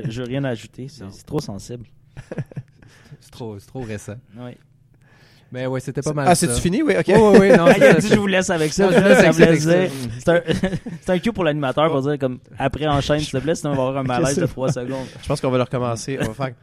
je, 0.04 0.10
je 0.10 0.22
veux 0.22 0.28
rien 0.28 0.44
ajouter, 0.44 0.86
c'est, 0.88 1.04
trop 1.24 1.40
sensible. 1.40 1.86
C'est 3.20 3.30
trop, 3.30 3.58
c'est 3.58 3.66
trop 3.66 3.80
récent. 3.80 4.16
Oui. 4.36 4.52
Mais 5.52 5.66
ouais, 5.66 5.80
c'était 5.80 6.00
pas 6.00 6.14
mal. 6.14 6.26
Ah, 6.28 6.34
c'est-tu 6.34 6.60
fini? 6.60 6.82
Oui, 6.82 6.94
ok. 6.98 7.06
Ouais, 7.08 7.38
ouais, 7.38 7.56
non, 7.56 7.66
Ah, 7.66 7.74
il 7.76 7.84
a 7.84 7.94
dit 7.94 8.08
je 8.08 8.18
vous 8.18 8.26
laisse 8.26 8.48
avec 8.48 8.72
ça. 8.72 8.88
C'est 8.90 10.28
un, 10.28 10.40
c'est 11.02 11.10
un 11.10 11.18
cue 11.18 11.32
pour 11.32 11.44
l'animateur 11.44 11.90
pour 11.90 12.00
dire 12.00 12.18
comme 12.18 12.38
après 12.58 12.86
enchaîne 12.86 13.20
s'il 13.20 13.32
te 13.32 13.38
plaît, 13.38 13.54
sinon 13.54 13.72
on 13.72 13.76
va 13.76 13.82
avoir 13.82 13.98
un 13.98 14.02
malaise 14.02 14.36
de 14.36 14.46
3 14.46 14.72
secondes. 14.72 15.06
Je 15.22 15.28
pense 15.28 15.42
qu'on 15.42 15.50
va 15.50 15.58
le 15.58 15.64
recommencer. 15.64 16.18
On 16.22 16.28
va 16.28 16.34
faire... 16.34 16.54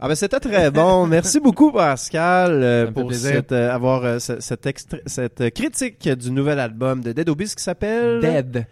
Ah 0.00 0.08
ben 0.08 0.14
c'était 0.14 0.40
très 0.40 0.70
bon. 0.70 1.06
Merci 1.06 1.40
beaucoup 1.40 1.72
Pascal 1.72 2.50
euh, 2.62 2.90
pour 2.90 3.12
cette, 3.14 3.52
euh, 3.52 3.72
avoir 3.72 4.04
euh, 4.04 4.18
ce- 4.18 4.40
cet 4.40 4.66
extrait- 4.66 5.02
cette 5.06 5.50
critique 5.54 6.08
du 6.08 6.30
nouvel 6.30 6.58
album 6.58 7.00
de 7.00 7.12
Dead 7.12 7.28
Obies 7.28 7.54
qui 7.56 7.62
s'appelle 7.62 8.20
Dead. 8.20 8.66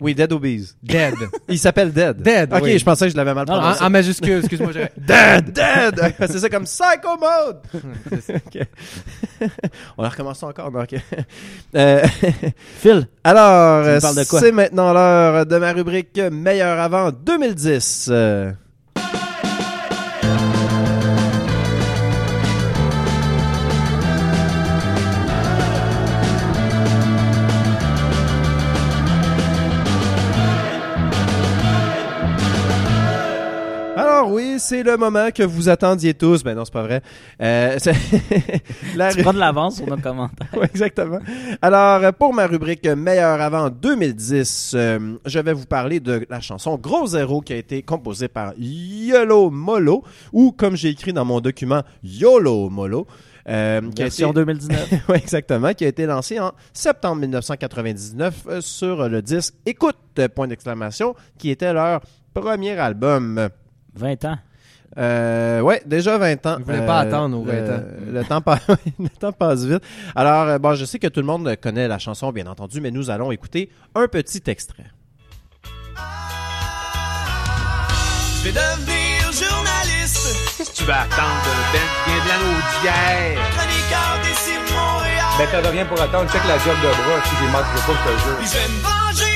Oui, 0.00 0.14
Dead 0.14 0.32
Obies. 0.32 0.74
Dead. 0.80 1.14
Il 1.48 1.58
s'appelle 1.58 1.92
Dead. 1.92 2.22
Dead, 2.22 2.52
Ok, 2.54 2.60
oui. 2.62 2.78
je 2.78 2.84
pensais 2.84 3.06
que 3.06 3.10
je 3.12 3.16
l'avais 3.16 3.34
mal 3.34 3.46
Non, 3.48 3.54
en, 3.54 3.58
prononcé. 3.60 3.82
en 3.84 3.90
majuscule, 3.90 4.38
excuse-moi. 4.38 4.70
Dead! 4.96 5.50
Dead! 5.52 6.14
c'est 6.20 6.38
ça 6.38 6.48
comme 6.48 6.64
Psycho 6.64 7.16
Mode! 7.18 7.62
Ok. 8.46 8.66
On 9.96 10.02
la 10.04 10.08
recommence 10.08 10.40
encore, 10.44 10.70
non, 10.70 10.82
ok. 10.82 10.94
Euh, 11.74 12.02
Phil, 12.78 13.08
alors, 13.24 13.84
Tu 13.86 13.90
nous 13.94 14.00
parles 14.00 14.16
de 14.16 14.24
quoi? 14.28 14.38
c'est 14.40 14.52
maintenant 14.52 14.92
l'heure 14.92 15.46
de 15.46 15.56
ma 15.58 15.72
rubrique 15.72 16.20
Meilleur 16.30 16.78
avant 16.78 17.10
2010. 17.10 18.08
Euh, 18.12 18.52
c'est 34.68 34.82
le 34.82 34.96
moment 34.96 35.30
que 35.34 35.42
vous 35.42 35.68
attendiez 35.68 36.14
tous. 36.14 36.42
Ben 36.44 36.54
non, 36.54 36.64
c'est 36.64 36.72
pas 36.72 36.82
vrai. 36.82 37.00
Euh, 37.40 37.76
c'est- 37.78 37.94
la 38.96 39.12
tu 39.14 39.22
prends 39.22 39.32
de 39.32 39.38
l'avance 39.38 39.76
sur 39.76 39.86
nos 39.86 39.96
commentaires. 39.96 40.48
Exactement. 40.62 41.18
Alors, 41.62 42.12
pour 42.14 42.34
ma 42.34 42.46
rubrique 42.46 42.86
Meilleur 42.86 43.40
avant 43.40 43.70
2010, 43.70 44.72
euh, 44.74 45.16
je 45.24 45.38
vais 45.38 45.52
vous 45.52 45.66
parler 45.66 46.00
de 46.00 46.26
la 46.28 46.40
chanson 46.40 46.76
Gros 46.76 47.06
Zéro 47.06 47.40
qui 47.40 47.52
a 47.52 47.56
été 47.56 47.82
composée 47.82 48.28
par 48.28 48.52
Yolo 48.58 49.50
Molo, 49.50 50.04
ou 50.32 50.52
comme 50.52 50.76
j'ai 50.76 50.90
écrit 50.90 51.12
dans 51.12 51.24
mon 51.24 51.40
document, 51.40 51.82
Yolo 52.02 52.68
Molo. 52.68 53.06
euh, 53.48 53.80
qui 53.92 54.02
a 54.02 54.06
été- 54.08 54.30
2019. 54.30 54.92
oui, 55.08 55.16
exactement, 55.16 55.72
qui 55.72 55.84
a 55.86 55.88
été 55.88 56.04
lancé 56.04 56.38
en 56.38 56.52
septembre 56.74 57.22
1999 57.22 58.34
euh, 58.48 58.60
sur 58.60 59.08
le 59.08 59.22
disque 59.22 59.54
Écoute, 59.64 59.96
point 60.34 60.46
d'exclamation, 60.48 61.14
qui 61.38 61.48
était 61.50 61.72
leur 61.72 62.02
premier 62.34 62.78
album. 62.78 63.48
20 63.94 64.24
ans. 64.26 64.38
Euh, 64.98 65.60
ouais, 65.60 65.80
déjà 65.86 66.18
20 66.18 66.44
ans. 66.46 66.56
Ils 66.58 66.64
voulaient 66.64 66.84
pas 66.86 66.98
attendre 67.00 67.38
aux 67.40 67.44
le- 67.44 67.52
20 67.52 67.72
ans. 67.76 67.82
Le 68.12 68.24
temps, 68.24 68.40
passe, 68.40 68.60
le 68.98 69.08
temps 69.08 69.32
passe 69.32 69.64
vite. 69.64 69.82
Alors, 70.16 70.48
euh, 70.48 70.58
bon, 70.58 70.74
je 70.74 70.84
sais 70.84 70.98
que 70.98 71.06
tout 71.06 71.20
le 71.20 71.26
monde 71.26 71.54
connaît 71.62 71.86
la 71.86 71.98
chanson, 71.98 72.32
bien 72.32 72.46
entendu, 72.46 72.80
mais 72.80 72.90
nous 72.90 73.08
allons 73.10 73.30
écouter 73.30 73.70
un 73.94 74.08
petit 74.08 74.42
extrait. 74.46 74.86
Je 78.38 78.44
vais 78.44 78.52
devenir 78.52 79.32
journaliste, 79.32 80.54
Qu'est-ce 80.56 80.70
que 80.70 80.76
tu 80.76 80.84
vas 80.84 81.02
attendre 81.02 81.42
de 81.44 81.52
ben? 81.72 81.86
Bien 82.06 82.24
de 82.24 82.28
l'anneau 82.28 82.58
d'hier? 82.80 83.38
chroniqueur 83.56 84.12
d'ici 84.22 84.52
Montréal. 84.72 85.24
Ben 85.38 85.46
t'as 85.62 85.70
rien 85.70 85.84
pour 85.86 86.00
attendre, 86.00 86.30
check 86.30 86.42
la 86.46 86.58
job 86.58 86.76
de 86.82 86.88
bras, 86.88 87.20
si 87.24 87.30
j'ai 87.38 87.50
manqué 87.50 87.78
pas, 87.86 87.92
je 87.92 88.10
te 88.10 88.12
jure. 88.22 88.38
Je 88.42 88.52
vais 88.54 88.68
me 88.68 88.80
venger 88.82 89.27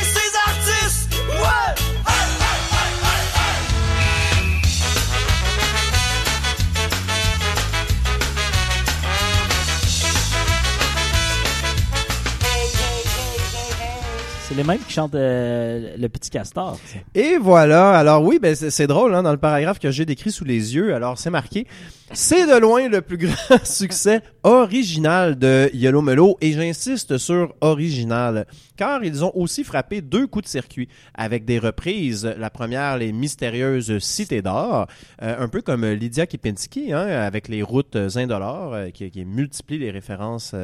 C'est 14.53 14.59
les 14.59 14.64
mêmes 14.64 14.84
qui 14.86 14.92
chantent 14.92 15.14
euh, 15.14 15.96
Le 15.96 16.09
Petit 16.11 16.28
Castor. 16.28 16.78
Et 17.14 17.38
voilà. 17.38 17.92
Alors 17.92 18.22
oui, 18.22 18.38
ben 18.38 18.55
c'est 18.55 18.86
drôle 18.86 19.14
hein, 19.14 19.22
dans 19.22 19.32
le 19.32 19.38
paragraphe 19.38 19.78
que 19.78 19.90
j'ai 19.90 20.05
décrit 20.05 20.30
sous 20.30 20.44
les 20.44 20.74
yeux. 20.74 20.94
Alors 20.94 21.16
c'est 21.16 21.30
marqué. 21.30 21.66
C'est 22.12 22.46
de 22.46 22.61
loin 22.61 22.86
le 22.86 23.00
plus 23.00 23.16
grand 23.16 23.34
succès 23.64 24.20
original 24.42 25.38
de 25.38 25.70
Yellow 25.72 26.03
Melo 26.03 26.36
et 26.42 26.53
j'insiste 26.53 27.16
sur 27.16 27.55
original 27.62 28.46
car 28.76 29.03
ils 29.03 29.24
ont 29.24 29.32
aussi 29.34 29.64
frappé 29.64 30.03
deux 30.03 30.26
coups 30.26 30.44
de 30.44 30.50
circuit 30.50 30.90
avec 31.14 31.46
des 31.46 31.59
reprises. 31.59 32.26
La 32.36 32.50
première, 32.50 32.98
les 32.98 33.12
mystérieuses 33.12 34.00
cités 34.00 34.42
d'or, 34.42 34.86
euh, 35.22 35.34
un 35.42 35.48
peu 35.48 35.62
comme 35.62 35.86
Lydia 35.86 36.26
Kipinski 36.26 36.92
hein, 36.92 37.07
avec 37.07 37.48
les 37.48 37.62
routes 37.62 37.96
indolores 38.16 38.74
euh, 38.74 38.90
qui, 38.90 39.11
qui 39.11 39.24
multiplie 39.24 39.78
les 39.78 39.90
références 39.90 40.55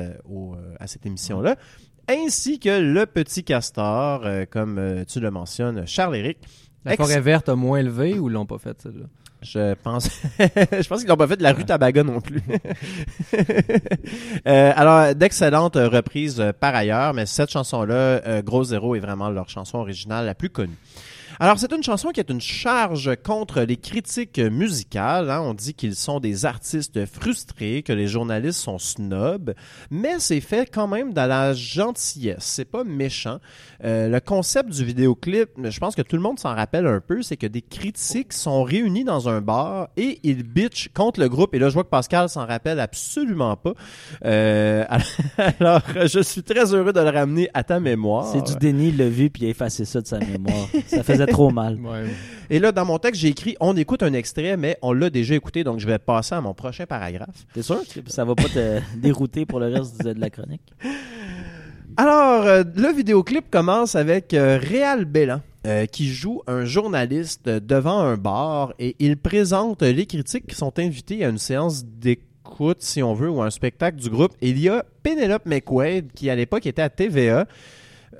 à 0.79 0.87
cette 0.87 1.07
émission 1.07 1.41
là 1.41 1.57
ainsi 2.09 2.59
que 2.59 2.81
le 2.81 3.07
petit 3.07 3.45
castor, 3.45 4.23
euh, 4.25 4.45
comme 4.49 4.79
euh, 4.79 5.05
tu 5.05 5.21
le 5.21 5.31
mentionnes, 5.31 5.87
Charles-Éric. 5.87 6.39
La 6.85 6.95
Ex- 6.95 7.03
forêt 7.03 7.21
verte 7.21 7.49
a 7.49 7.57
moins 7.57 7.79
élevé 7.79 8.19
ou 8.19 8.29
l'ont 8.29 8.47
pas 8.47 8.59
fait, 8.59 8.81
celle-là? 8.81 9.07
Je 9.43 9.75
pense, 9.75 10.09
je 10.39 10.89
pense 10.89 11.01
qu'ils 11.01 11.09
n'ont 11.09 11.17
pas 11.17 11.29
fait 11.29 11.37
de 11.37 11.43
la 11.45 11.53
rue 11.53 11.65
Tabaga 11.65 12.03
non 12.03 12.21
plus. 12.21 12.43
Euh, 14.47 14.73
alors, 14.75 15.15
d'excellentes 15.15 15.77
reprises 15.77 16.43
par 16.61 16.75
ailleurs, 16.75 17.13
mais 17.13 17.27
cette 17.27 17.51
chanson-là, 17.51 18.41
Gros 18.43 18.65
Zéro, 18.65 18.95
est 18.95 19.01
vraiment 19.01 19.29
leur 19.29 19.49
chanson 19.49 19.79
originale 19.79 20.25
la 20.27 20.35
plus 20.35 20.49
connue. 20.49 20.77
Alors, 21.41 21.57
c'est 21.57 21.73
une 21.73 21.85
chanson 21.85 22.09
qui 22.09 22.19
est 22.19 22.31
une 22.31 22.41
charge 22.41 23.15
contre 23.23 23.61
les 23.61 23.77
critiques 23.77 24.41
musicales. 24.41 25.31
hein. 25.31 25.41
On 25.41 25.55
dit 25.55 25.73
qu'ils 25.73 25.95
sont 25.95 26.19
des 26.19 26.45
artistes 26.47 27.07
frustrés, 27.07 27.85
que 27.85 27.93
les 27.93 28.09
journalistes 28.09 28.59
sont 28.59 28.79
snobs, 28.79 29.55
mais 29.89 30.19
c'est 30.19 30.41
fait 30.41 30.69
quand 30.69 30.89
même 30.89 31.13
dans 31.13 31.27
la 31.27 31.53
gentillesse. 31.53 32.43
C'est 32.43 32.65
pas 32.65 32.83
méchant. 32.83 33.39
Euh, 33.85 34.09
le 34.09 34.19
concept 34.19 34.71
du 34.71 34.85
vidéoclip, 34.85 35.51
je 35.63 35.79
pense 35.79 35.95
que 35.95 36.03
tout 36.03 36.17
le 36.17 36.23
monde 36.23 36.41
s'en 36.41 36.57
rappelle 36.57 36.89
un 36.89 37.01
peu, 37.01 37.23
c'est 37.23 37.37
que 37.37 37.47
des 37.47 37.63
critiques 37.63 38.33
sont 38.33 38.65
réunis 38.65 39.05
dans 39.05 39.29
un 39.29 39.41
bar 39.41 39.91
et 39.97 40.19
ils 40.25 40.43
bitchent 40.43 40.91
contre 40.93 41.21
le 41.21 41.29
groupe. 41.29 41.55
Et 41.55 41.61
là, 41.61 41.69
je 41.69 41.75
vois 41.75 41.85
que 41.85 41.89
Pascal 41.89 42.29
s'en 42.29 42.47
rappelle 42.47 42.81
absolument 42.81 43.55
pas. 43.55 43.75
Euh, 44.25 44.85
alors, 45.61 45.83
je 46.05 46.21
suis 46.21 46.43
très 46.43 46.75
heureux 46.75 46.93
de 46.93 47.01
le 47.01 47.11
ramener 47.11 47.49
à 47.55 47.63
ta 47.63 47.79
mémoire. 47.79 48.27
C'est 48.33 48.45
du 48.45 48.57
déni, 48.57 48.91
vu 48.91 49.31
puis 49.31 49.47
effacé 49.47 49.85
ça 49.85 50.01
de 50.01 50.07
sa 50.09 50.19
mémoire. 50.19 50.67
ça 50.89 51.05
faisait 51.05 51.28
trop 51.31 51.51
mal. 51.51 51.79
Et 52.51 52.59
là, 52.59 52.73
dans 52.73 52.85
mon 52.85 52.99
texte, 52.99 53.21
j'ai 53.21 53.29
écrit 53.29 53.57
on 53.61 53.77
écoute 53.77 54.03
un 54.03 54.13
extrait, 54.13 54.57
mais 54.57 54.79
on 54.83 54.93
l'a 54.93 55.11
déjà 55.11 55.35
écouté, 55.35 55.65
donc 55.65 55.81
je 55.81 55.87
vais 55.87 55.99
passer 55.99 56.35
à 56.35 56.41
mon 56.41 56.55
prochain 56.55 56.87
paragraphe. 56.87 57.47
T'es 57.53 57.63
sûr? 57.63 57.81
Que 57.87 58.01
ça 58.11 58.25
va 58.25 58.35
pas 58.35 58.45
te 58.49 58.81
dérouter 58.97 59.45
pour 59.47 59.61
le 59.61 59.67
reste 59.67 60.03
de 60.05 60.13
de 60.13 60.21
la 60.21 60.31
chronique? 60.31 60.63
Alors, 61.97 62.45
euh, 62.47 62.63
le 62.77 62.93
vidéoclip 62.93 63.51
commence 63.51 63.97
avec 63.97 64.33
euh, 64.33 64.59
Réal 64.63 65.05
Bellan. 65.05 65.41
euh, 65.67 65.87
qui 65.87 66.09
joue 66.09 66.43
un 66.47 66.65
journaliste 66.65 67.49
devant 67.49 67.99
un 68.01 68.17
bar 68.17 68.73
et 68.79 68.95
il 69.01 69.17
présente 69.17 69.83
les 69.83 70.07
critiques 70.07 70.47
qui 70.47 70.55
sont 70.55 70.79
invités 70.79 71.25
à 71.25 71.29
une 71.29 71.39
séance 71.39 71.85
d'écoute, 71.85 72.79
si 72.81 73.03
on 73.03 73.15
veut, 73.15 73.29
ou 73.29 73.43
à 73.43 73.47
un 73.47 73.51
spectacle 73.51 73.99
du 73.99 74.09
groupe. 74.09 74.33
Et 74.41 74.51
il 74.51 74.61
y 74.61 74.69
a 74.69 74.85
Penelope 75.03 75.45
McQuaid, 75.47 76.13
qui 76.15 76.31
à 76.31 76.37
l'époque 76.37 76.67
était 76.67 76.83
à 76.83 76.89
TVA. 76.89 77.47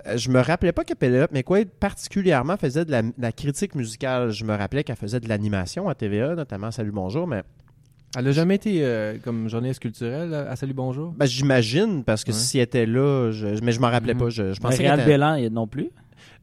Euh, 0.07 0.17
Je 0.17 0.31
me 0.31 0.41
rappelais 0.41 0.73
pas 0.73 0.85
que 0.85 0.95
Penelope 0.95 1.33
McQuaid 1.33 1.69
particulièrement 1.71 2.57
faisait 2.57 2.85
de 2.85 2.91
la, 2.91 3.03
de 3.03 3.13
la 3.19 3.33
critique 3.33 3.75
musicale. 3.75 4.31
Je 4.31 4.45
me 4.45 4.55
rappelais 4.55 4.85
qu'elle 4.85 4.97
faisait 4.97 5.21
de 5.21 5.29
l'animation 5.29 5.89
à 5.89 5.95
TVA, 5.95 6.35
notamment 6.35 6.71
Salut 6.71 6.93
Bonjour, 6.93 7.27
mais 7.27 7.43
Elle 8.17 8.27
a 8.29 8.33
jamais 8.33 8.55
été 8.57 8.79
euh, 8.85 9.19
comme 9.23 9.49
journaliste 9.49 9.81
culturelle 9.81 10.33
à 10.35 10.57
Salut 10.57 10.73
Bonjour? 10.75 11.13
ben, 11.17 11.27
j'imagine, 11.27 12.05
parce 12.05 12.25
que 12.25 12.31
Ouais. 12.33 12.37
si 12.39 12.59
elle 12.59 12.65
était 12.65 12.87
là, 12.87 13.31
je- 13.33 13.63
mais 13.63 13.73
je 13.73 13.81
m'en 13.81 13.91
rappelais 13.91 14.15
Mhm. 14.15 14.21
pas. 14.21 14.29
Je, 14.31 14.59
pensais 14.61 14.79
Réal 14.79 14.97
qu'elle 14.97 15.01
était- 15.01 15.13
Bélan, 15.19 15.51
non 15.51 15.67
plus. 15.67 15.91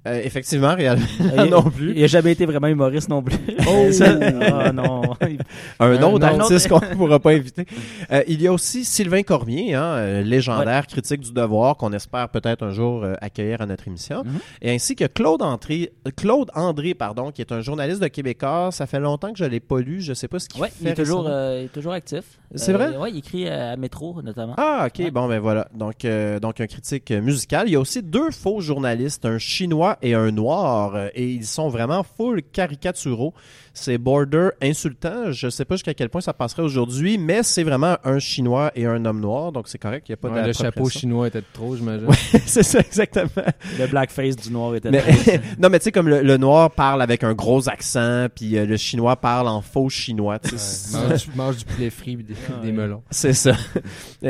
Euh, 0.08 0.22
effectivement, 0.24 0.76
Réal 0.76 0.99
Il- 1.20 1.32
Bellan 1.32 1.64
non 1.64 1.70
plus. 1.72 1.93
Il 1.95 2.03
a 2.03 2.08
jamais 2.08 2.32
été 2.34 2.45
vraiment 2.45 2.68
humoriste 2.68 3.10
non 3.10 3.24
plus. 3.24 3.38
Oh! 3.68 3.88
Ça- 3.91 4.18
ah, 4.41 4.72
non. 4.72 5.01
un 5.80 6.01
autre 6.03 6.26
un 6.26 6.39
artiste 6.39 6.68
qu'on 6.70 6.80
ne 6.80 6.93
pourra 6.95 7.20
pas 7.20 7.32
inviter. 7.32 7.66
Euh, 8.12 8.22
il 8.28 8.41
y 8.41 8.47
a 8.47 8.53
aussi 8.53 8.86
Sylvain 8.86 9.24
Cormier, 9.24 9.74
hein, 9.74 9.84
euh, 9.84 10.22
légendaire 10.22 10.88
critique 10.88 11.22
du 11.22 11.32
devoir, 11.34 11.76
qu'on 11.78 11.91
espère 11.93 12.30
peut-être 12.30 12.64
un 12.64 12.72
jour 12.72 13.03
euh, 13.03 13.14
accueillir 13.22 13.62
à 13.62 13.66
notre 13.66 13.88
émission. 13.88 14.24
Mhm. 14.24 14.39
Et 14.62 14.72
ainsi 14.76 14.95
que 14.95 15.06
Claude 15.06 15.41
André, 15.41 15.91
Claude 16.16 16.51
André, 16.56 16.93
pardon, 16.93 17.32
qui 17.32 17.41
est 17.41 17.51
un 17.51 17.62
journaliste 17.62 18.01
de 18.01 18.08
Québécois. 18.08 18.70
Ça 18.72 18.86
fait 18.88 18.99
longtemps 18.99 19.32
que 19.32 19.38
je 19.39 19.45
l'ai 19.45 19.60
pas 19.60 19.80
lu. 19.80 20.01
Je 20.01 20.14
sais 20.14 20.28
pas 20.28 20.39
ce 20.39 20.47
qu'il 20.49 20.62
Ouais, 20.62 20.70
fait. 20.70 20.76
il 20.82 20.88
est 20.89 20.93
toujours, 20.93 21.26
euh, 21.28 21.60
il 21.62 21.66
est 21.66 21.70
toujours 21.70 21.93
actif. 21.93 22.24
C'est 22.53 22.74
Euh, 22.74 22.78
vrai? 22.78 22.97
Ouais, 22.97 23.12
il 23.12 23.18
écrit 23.18 23.49
à 23.49 23.76
Métro 23.76 24.22
notamment. 24.22 24.53
Ah, 24.58 24.86
ok, 24.88 24.99
Ouais. 25.06 25.12
bon, 25.12 25.28
ben 25.28 25.39
voilà. 25.39 25.68
Donc, 25.74 26.06
euh, 26.06 26.39
donc 26.39 26.62
un 26.62 26.68
critique 26.68 27.12
musical. 27.12 27.68
Il 27.68 27.72
y 27.72 27.76
a 27.76 27.80
aussi 27.80 28.01
deux 28.03 28.32
faux 28.32 28.62
journalistes, 28.62 29.26
un 29.26 29.39
chinois 29.39 29.95
et 30.02 30.14
un 30.14 30.32
noir, 30.32 30.96
euh, 30.96 31.08
et 31.14 31.30
ils 31.30 31.46
sont 31.46 31.70
vraiment 31.70 32.04
full 32.04 32.41
caricaturaux. 32.43 33.34
C'est 33.78 33.97
border 33.97 34.49
insultant. 34.61 35.32
Je 35.32 35.49
sais 35.49 35.65
pas 35.65 35.76
jusqu'à 35.76 35.93
quel 35.93 36.09
point 36.09 36.21
ça 36.21 36.34
passerait 36.34 36.61
aujourd'hui, 36.63 37.17
mais 37.17 37.43
c'est 37.43 37.63
vraiment 37.63 37.97
un 38.05 38.19
chinois 38.19 38.71
et 38.73 38.86
un 38.86 39.03
homme 39.03 39.19
noir, 39.19 39.51
donc 39.51 39.67
c'est 39.67 39.78
correct. 39.78 40.07
Il 40.07 40.11
y 40.11 40.13
a 40.13 40.17
pas 40.17 40.30
Ouais, 40.30 40.47
le 40.47 40.53
chapeau 40.53 40.89
chinois 40.89 41.28
était 41.28 41.43
trop, 41.53 41.76
j'imagine. 41.76 42.07
Ouais, 42.07 42.15
c'est 42.45 42.63
ça, 42.63 42.80
exactement. 42.80 43.30
Le 43.78 43.88
blackface 43.88 44.38
du 44.38 44.49
noir 44.51 44.73
était 44.76 44.89
Mais- 44.91 45.01
très- 45.01 45.41
non, 45.59 45.67
mais 45.69 45.80
tu 45.80 45.84
sais, 45.86 45.91
comme 45.91 46.07
le, 46.07 46.21
le 46.21 46.38
noir 46.38 46.71
parle 46.71 47.01
avec 47.01 47.23
un 47.23 47.34
gros 47.34 47.67
accent, 47.69 48.28
puis 48.34 48.57
euh, 48.57 48.65
le 48.65 48.78
chinois 48.78 49.17
parle 49.17 49.47
en 49.49 49.61
faux 49.61 49.89
chinois. 49.89 50.39
c'est- 50.43 50.97
mange, 50.97 51.26
du- 51.28 51.36
mange 51.38 51.57
du 51.57 51.65
poulet 51.65 51.89
frit 51.89 52.13
et 52.13 52.15
des, 52.23 52.36
des 52.63 52.71
melons. 52.71 53.03
C'est 53.11 53.34
ça. 53.34 53.55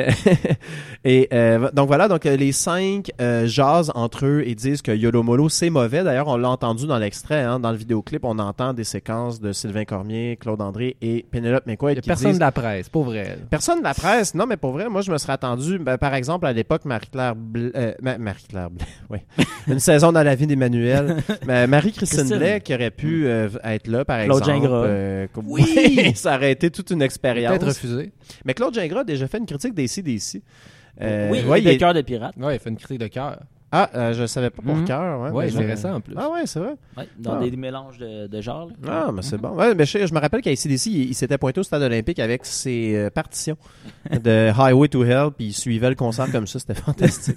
et 1.03 1.27
euh, 1.33 1.69
donc 1.71 1.87
voilà, 1.87 2.07
donc 2.07 2.25
euh, 2.25 2.35
les 2.35 2.51
cinq 2.51 3.11
euh, 3.21 3.47
jasent 3.47 3.91
entre 3.95 4.25
eux 4.25 4.43
et 4.45 4.55
disent 4.55 4.81
que 4.81 4.91
Yolomolo 4.91 5.49
c'est 5.49 5.69
mauvais. 5.69 6.03
D'ailleurs, 6.03 6.27
on 6.27 6.37
l'a 6.37 6.49
entendu 6.49 6.87
dans 6.87 6.97
l'extrait, 6.97 7.41
hein, 7.43 7.59
dans 7.59 7.71
le 7.71 7.77
vidéoclip, 7.77 8.23
on 8.25 8.39
entend 8.39 8.73
des 8.73 8.83
séquences 8.83 9.34
de 9.39 9.51
Sylvain 9.51 9.86
Cormier, 9.86 10.38
Claude 10.39 10.61
André 10.61 10.95
et 11.01 11.25
Pénélope 11.29 11.65
McQuaid 11.65 11.93
Il 11.93 11.95
y 11.97 11.99
a 11.99 12.01
personne 12.01 12.31
disent- 12.31 12.39
de 12.39 12.43
la 12.43 12.51
presse, 12.51 12.89
pour 12.89 13.03
vrai. 13.03 13.38
Personne 13.49 13.79
de 13.79 13.83
la 13.83 13.93
presse? 13.93 14.33
Non, 14.36 14.45
mais 14.45 14.57
pour 14.57 14.71
vrai, 14.71 14.89
moi, 14.89 15.01
je 15.01 15.11
me 15.11 15.17
serais 15.17 15.33
attendu, 15.33 15.79
ben, 15.79 15.97
par 15.97 16.13
exemple, 16.15 16.45
à 16.45 16.53
l'époque, 16.53 16.86
Marie-Claire 16.86 17.36
Blais, 17.36 17.71
euh, 17.75 17.93
Ma- 18.01 18.17
Marie-Claire 18.17 18.69
oui. 19.09 19.19
Une 19.67 19.79
saison 19.79 20.11
dans 20.11 20.23
la 20.23 20.36
vie 20.36 20.47
d'Emmanuel. 20.47 21.17
Mais 21.47 21.67
Marie-Christine 21.67 22.19
Christine. 22.19 22.38
Blais 22.38 22.61
qui 22.61 22.73
aurait 22.73 22.91
pu 22.91 23.27
euh, 23.27 23.49
être 23.63 23.88
là, 23.88 24.05
par 24.05 24.23
Claude 24.23 24.39
exemple. 24.39 24.61
Gingras. 24.61 24.83
euh, 24.86 25.27
comme- 25.33 25.45
Oui! 25.47 26.11
ça 26.15 26.36
aurait 26.36 26.51
été 26.51 26.69
toute 26.71 26.89
une 26.91 27.01
expérience. 27.01 27.51
Peut-être 27.57 27.67
refusé. 27.67 28.11
Mais 28.45 28.53
Claude 28.53 28.73
Gingras 28.73 29.01
a 29.01 29.03
déjà 29.03 29.27
fait 29.27 29.38
une 29.38 29.45
critique 29.45 29.73
des 29.73 29.88
CDC. 29.88 30.41
Euh, 31.01 31.29
oui, 31.29 31.41
ouais, 31.43 31.61
il 31.61 31.65
de 31.65 31.69
est- 31.71 31.77
cœur 31.77 31.93
de 31.93 32.01
pirate. 32.01 32.36
Ouais, 32.38 32.55
il 32.55 32.59
fait 32.59 32.69
une 32.69 32.77
critique 32.77 32.99
de 32.99 33.07
cœur. 33.07 33.39
Ah, 33.78 33.89
euh, 33.95 34.13
je 34.13 34.26
savais 34.26 34.49
pas 34.49 34.61
pour 34.61 34.76
Mhm. 34.76 34.86
cœur. 34.86 35.19
Ouais, 35.21 35.32
Ouais, 35.32 35.45
mais 35.45 35.51
c'est 35.51 35.61
je- 35.63 35.67
récent 35.67 35.93
en 35.95 35.99
plus. 36.01 36.13
Ah 36.17 36.30
ouais, 36.30 36.45
c'est 36.45 36.59
vrai. 36.59 36.76
Ouais, 36.97 37.09
dans 37.19 37.34
Ah. 37.39 37.43
des 37.43 37.51
mélanges 37.57 37.97
de, 37.97 38.28
de 38.28 38.41
genres. 38.41 38.69
là. 38.84 39.05
Ah, 39.07 39.11
mais 39.11 39.21
c'est 39.21 39.38
bon. 39.38 39.49
Ouais, 39.49 39.76
mais 39.76 39.86
je, 39.86 40.05
je 40.07 40.13
me 40.13 40.19
rappelle 40.19 40.41
qu'à 40.41 40.51
ACDC, 40.51 40.86
il, 40.88 41.09
il 41.09 41.13
s'était 41.13 41.38
pointé 41.38 41.59
au 41.59 41.63
stade 41.63 41.82
olympique 41.82 42.19
avec 42.19 42.45
ses 42.45 42.95
euh, 42.95 43.09
partitions 43.09 43.57
de 44.09 44.49
Highway 44.57 44.88
to 44.88 45.03
Hell, 45.03 45.32
puis 45.36 45.47
il 45.47 45.53
suivait 45.53 45.89
le 45.89 45.95
concert 45.95 46.32
comme 46.32 46.47
ça, 46.47 46.59
c'était 46.59 46.73
fantastique. 46.82 47.36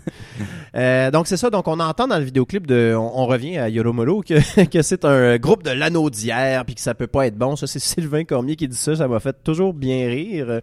Euh, 0.76 1.10
donc 1.10 1.26
c'est 1.26 1.36
ça, 1.36 1.50
donc 1.50 1.66
on 1.66 1.80
entend 1.80 2.06
dans 2.06 2.18
le 2.18 2.24
vidéoclip 2.24 2.66
de, 2.66 2.94
on, 2.96 3.20
on 3.20 3.26
revient 3.26 3.58
à 3.58 3.68
Yoromolo 3.68 4.22
que, 4.22 4.64
que 4.70 4.82
c'est 4.82 5.04
un 5.04 5.36
groupe 5.38 5.62
de 5.64 5.70
l'anneau 5.70 6.08
d'hier, 6.10 6.64
puis 6.64 6.74
que 6.74 6.80
ça 6.80 6.94
peut 6.94 7.06
pas 7.06 7.26
être 7.26 7.36
bon. 7.36 7.56
Ça, 7.56 7.66
c'est 7.66 7.78
Sylvain 7.80 8.24
Cormier 8.24 8.54
qui 8.56 8.68
dit 8.68 8.76
ça, 8.76 8.94
ça 8.94 9.08
m'a 9.08 9.18
fait 9.20 9.36
toujours 9.42 9.74
bien 9.74 10.06
rire. 10.08 10.60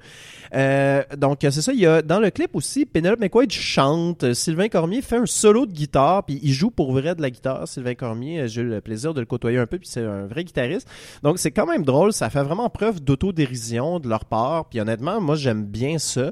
Euh, 0.55 1.03
donc 1.17 1.39
c'est 1.41 1.61
ça, 1.61 1.73
il 1.73 1.79
y 1.79 1.85
a 1.85 2.01
dans 2.01 2.19
le 2.19 2.29
clip 2.29 2.55
aussi, 2.55 2.85
Penelope 2.85 3.19
McQuaid 3.19 3.51
chante, 3.51 4.33
Sylvain 4.33 4.69
Cormier 4.69 5.01
fait 5.01 5.17
un 5.17 5.25
solo 5.25 5.65
de 5.65 5.73
guitare, 5.73 6.23
puis 6.23 6.39
il 6.41 6.53
joue 6.53 6.71
pour 6.71 6.93
vrai 6.93 7.13
de 7.13 7.21
la 7.21 7.29
guitare. 7.29 7.67
Sylvain 7.67 7.95
Cormier, 7.95 8.41
euh, 8.41 8.47
j'ai 8.47 8.61
eu 8.61 8.65
le 8.65 8.81
plaisir 8.81 9.13
de 9.13 9.19
le 9.19 9.25
côtoyer 9.25 9.57
un 9.57 9.67
peu, 9.67 9.77
puis 9.77 9.87
c'est 9.87 10.03
un 10.03 10.25
vrai 10.25 10.43
guitariste. 10.43 10.87
Donc 11.23 11.39
c'est 11.39 11.51
quand 11.51 11.65
même 11.65 11.83
drôle, 11.83 12.13
ça 12.13 12.29
fait 12.29 12.43
vraiment 12.43 12.69
preuve 12.69 13.01
d'autodérision 13.01 13.99
de 13.99 14.07
leur 14.07 14.25
part, 14.25 14.69
puis 14.69 14.79
honnêtement, 14.79 15.19
moi 15.19 15.35
j'aime 15.35 15.65
bien 15.65 15.97
ça. 15.97 16.31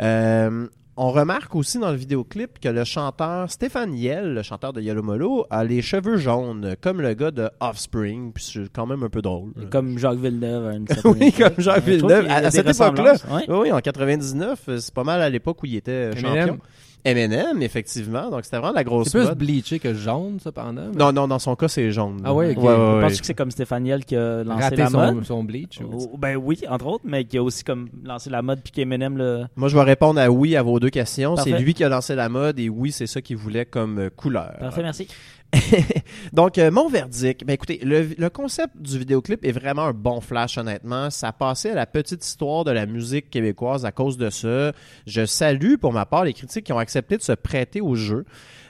Euh, 0.00 0.66
on 0.96 1.10
remarque 1.10 1.54
aussi 1.54 1.78
dans 1.78 1.90
le 1.90 1.96
vidéoclip 1.96 2.58
que 2.58 2.68
le 2.68 2.84
chanteur 2.84 3.50
Stéphane 3.50 3.94
Yell, 3.94 4.34
le 4.34 4.42
chanteur 4.42 4.72
de 4.72 4.80
Yellow 4.80 5.02
Molo, 5.02 5.46
a 5.50 5.64
les 5.64 5.82
cheveux 5.82 6.16
jaunes, 6.16 6.74
comme 6.80 7.00
le 7.00 7.14
gars 7.14 7.30
de 7.30 7.48
Offspring, 7.60 8.32
puis 8.32 8.44
c'est 8.44 8.72
quand 8.72 8.86
même 8.86 9.02
un 9.02 9.08
peu 9.08 9.22
drôle. 9.22 9.52
Comme 9.70 9.98
Jacques 9.98 10.18
Villeneuve. 10.18 10.66
à 10.66 10.74
une 10.74 10.86
oui, 11.04 11.32
comme 11.32 11.54
Jacques 11.58 11.84
Villeneuve. 11.84 12.26
À, 12.28 12.50
cette 12.50 12.68
époque-là. 12.68 13.14
Ouais. 13.30 13.44
oui, 13.48 13.72
en 13.72 13.80
99, 13.80 14.60
euh, 14.68 14.78
c'est 14.78 14.94
pas 14.94 15.04
mal 15.04 15.22
à 15.22 15.30
l'époque 15.30 15.62
où 15.62 15.66
il 15.66 15.76
était 15.76 16.14
champion. 16.16 16.58
Eminem, 17.04 17.62
effectivement. 17.62 18.30
Donc 18.30 18.44
c'était 18.44 18.58
vraiment 18.58 18.74
la 18.74 18.84
grosse 18.84 19.08
C'est 19.08 19.18
plus 19.18 19.28
mode. 19.28 19.38
bleaché 19.38 19.78
que 19.78 19.94
jaune, 19.94 20.38
cependant. 20.42 20.88
mais- 20.92 20.98
Non, 20.98 21.12
non, 21.12 21.26
dans 21.28 21.38
son 21.38 21.56
cas, 21.56 21.68
c'est 21.68 21.90
jaune. 21.92 22.20
Ah 22.24 22.34
ouais, 22.34 22.50
ok. 22.56 22.62
ouais, 22.62 22.68
ouais, 22.68 22.74
Je 22.76 22.94
ouais. 22.96 23.00
pense 23.02 23.20
que 23.20 23.26
c'est 23.26 23.34
comme 23.34 23.50
Stéphaniel 23.50 24.04
qui 24.04 24.16
a 24.16 24.44
lancé 24.44 24.62
Raté 24.64 24.76
la 24.76 24.86
son, 24.90 24.98
mode? 25.14 25.24
son 25.24 25.44
bleach. 25.44 25.80
ou- 25.80 26.08
Oh, 26.12 26.16
ben 26.18 26.36
oui, 26.36 26.60
entre 26.68 26.86
autres, 26.86 27.04
mais 27.06 27.24
qui 27.24 27.38
a 27.38 27.42
aussi 27.42 27.64
comme 27.64 27.88
lancé 28.04 28.28
la 28.30 28.42
mode 28.42 28.60
puis 28.62 28.72
qu'Eminem 28.72 29.16
le. 29.16 29.44
Moi, 29.56 29.68
je 29.68 29.76
vais 29.76 29.82
répondre 29.82 30.20
à 30.20 30.30
oui 30.30 30.56
à 30.56 30.62
vos 30.62 30.78
deux 30.80 30.90
questions. 30.90 31.36
C'est 31.36 31.58
lui 31.58 31.74
qui 31.74 31.84
a 31.84 31.88
lancé 31.88 32.14
la 32.14 32.28
mode 32.28 32.58
et 32.58 32.68
oui, 32.68 32.92
c'est 32.92 33.06
ça 33.06 33.20
qu'il 33.22 33.36
voulait 33.36 33.64
comme 33.66 34.10
couleur. 34.16 34.52
Parfait, 34.60 34.82
merci. 34.82 35.08
Donc, 36.32 36.58
euh, 36.58 36.70
mon 36.70 36.88
verdict, 36.88 37.44
ben 37.44 37.54
écoutez, 37.54 37.80
le, 37.82 38.10
le 38.16 38.30
concept 38.30 38.76
du 38.76 38.98
vidéoclip 38.98 39.44
est 39.44 39.52
vraiment 39.52 39.86
un 39.86 39.92
bon 39.92 40.20
flash, 40.20 40.58
honnêtement. 40.58 41.10
Ça 41.10 41.32
passait 41.32 41.70
à 41.70 41.74
la 41.74 41.86
petite 41.86 42.24
histoire 42.24 42.64
de 42.64 42.70
la 42.70 42.86
musique 42.86 43.30
québécoise 43.30 43.84
à 43.84 43.92
cause 43.92 44.16
de 44.16 44.30
ça. 44.30 44.72
Je 45.06 45.26
salue, 45.26 45.74
pour 45.76 45.92
ma 45.92 46.06
part, 46.06 46.24
les 46.24 46.34
critiques 46.34 46.66
qui 46.66 46.72
ont 46.72 46.78
accepté 46.78 47.16
de 47.16 47.22
se 47.22 47.32
prêter 47.32 47.80
au 47.80 47.94
jeu. 47.94 48.24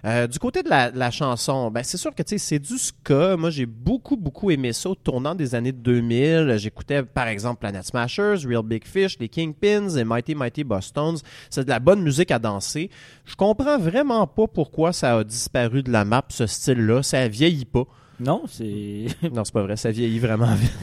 Euh, 0.05 0.27
du 0.27 0.39
côté 0.39 0.63
de 0.63 0.69
la, 0.71 1.11
chanson, 1.11 1.71
ben 1.71 1.83
c'est 1.83 1.97
sûr 1.97 2.15
que 2.15 2.23
c'est 2.27 2.59
du 2.59 2.79
ska. 2.79 3.37
Moi, 3.37 3.51
j'ai 3.51 3.67
beaucoup, 3.67 4.17
beaucoup 4.17 4.51
aimé 4.51 4.73
ça 4.73 4.91
au 4.91 4.95
tournant 4.95 5.35
des 5.35 5.55
années 5.55 5.73
2000. 5.73 6.57
J'écoutais, 6.57 7.03
par 7.03 7.29
exemple, 7.29 7.61
Planet 7.61 7.85
Smashers, 7.85 8.47
Real 8.47 8.63
Big 8.63 8.87
Fish, 8.87 9.19
les 9.19 9.29
Kingpins 9.29 9.91
et 9.91 10.05
Mighty 10.05 10.35
Mighty 10.35 10.65
Boston's. 10.65 11.23
C'est 11.51 11.65
de 11.65 11.71
la 11.71 11.81
bonne 11.81 12.03
musique 12.03 12.31
à 12.31 12.39
danser. 12.39 12.91
Je 13.25 13.35
comprends 13.37 13.79
vraiment 13.79 14.27
pas 14.27 14.47
pourquoi 14.47 14.93
ça 14.93 15.19
a 15.19 15.25
disparu 15.25 15.83
de 15.83 15.93
la 15.93 16.05
map, 16.05 16.25
ce 16.29 16.47
style-là. 16.47 17.03
Ça 17.03 17.29
vieillit 17.29 17.67
pas. 17.67 17.85
Non, 18.21 18.43
c'est. 18.47 19.07
Non, 19.33 19.45
c'est 19.45 19.55
pas 19.55 19.63
vrai, 19.63 19.77
ça 19.77 19.91
vieillit 19.91 20.19
vraiment 20.19 20.55
vite. 20.55 20.73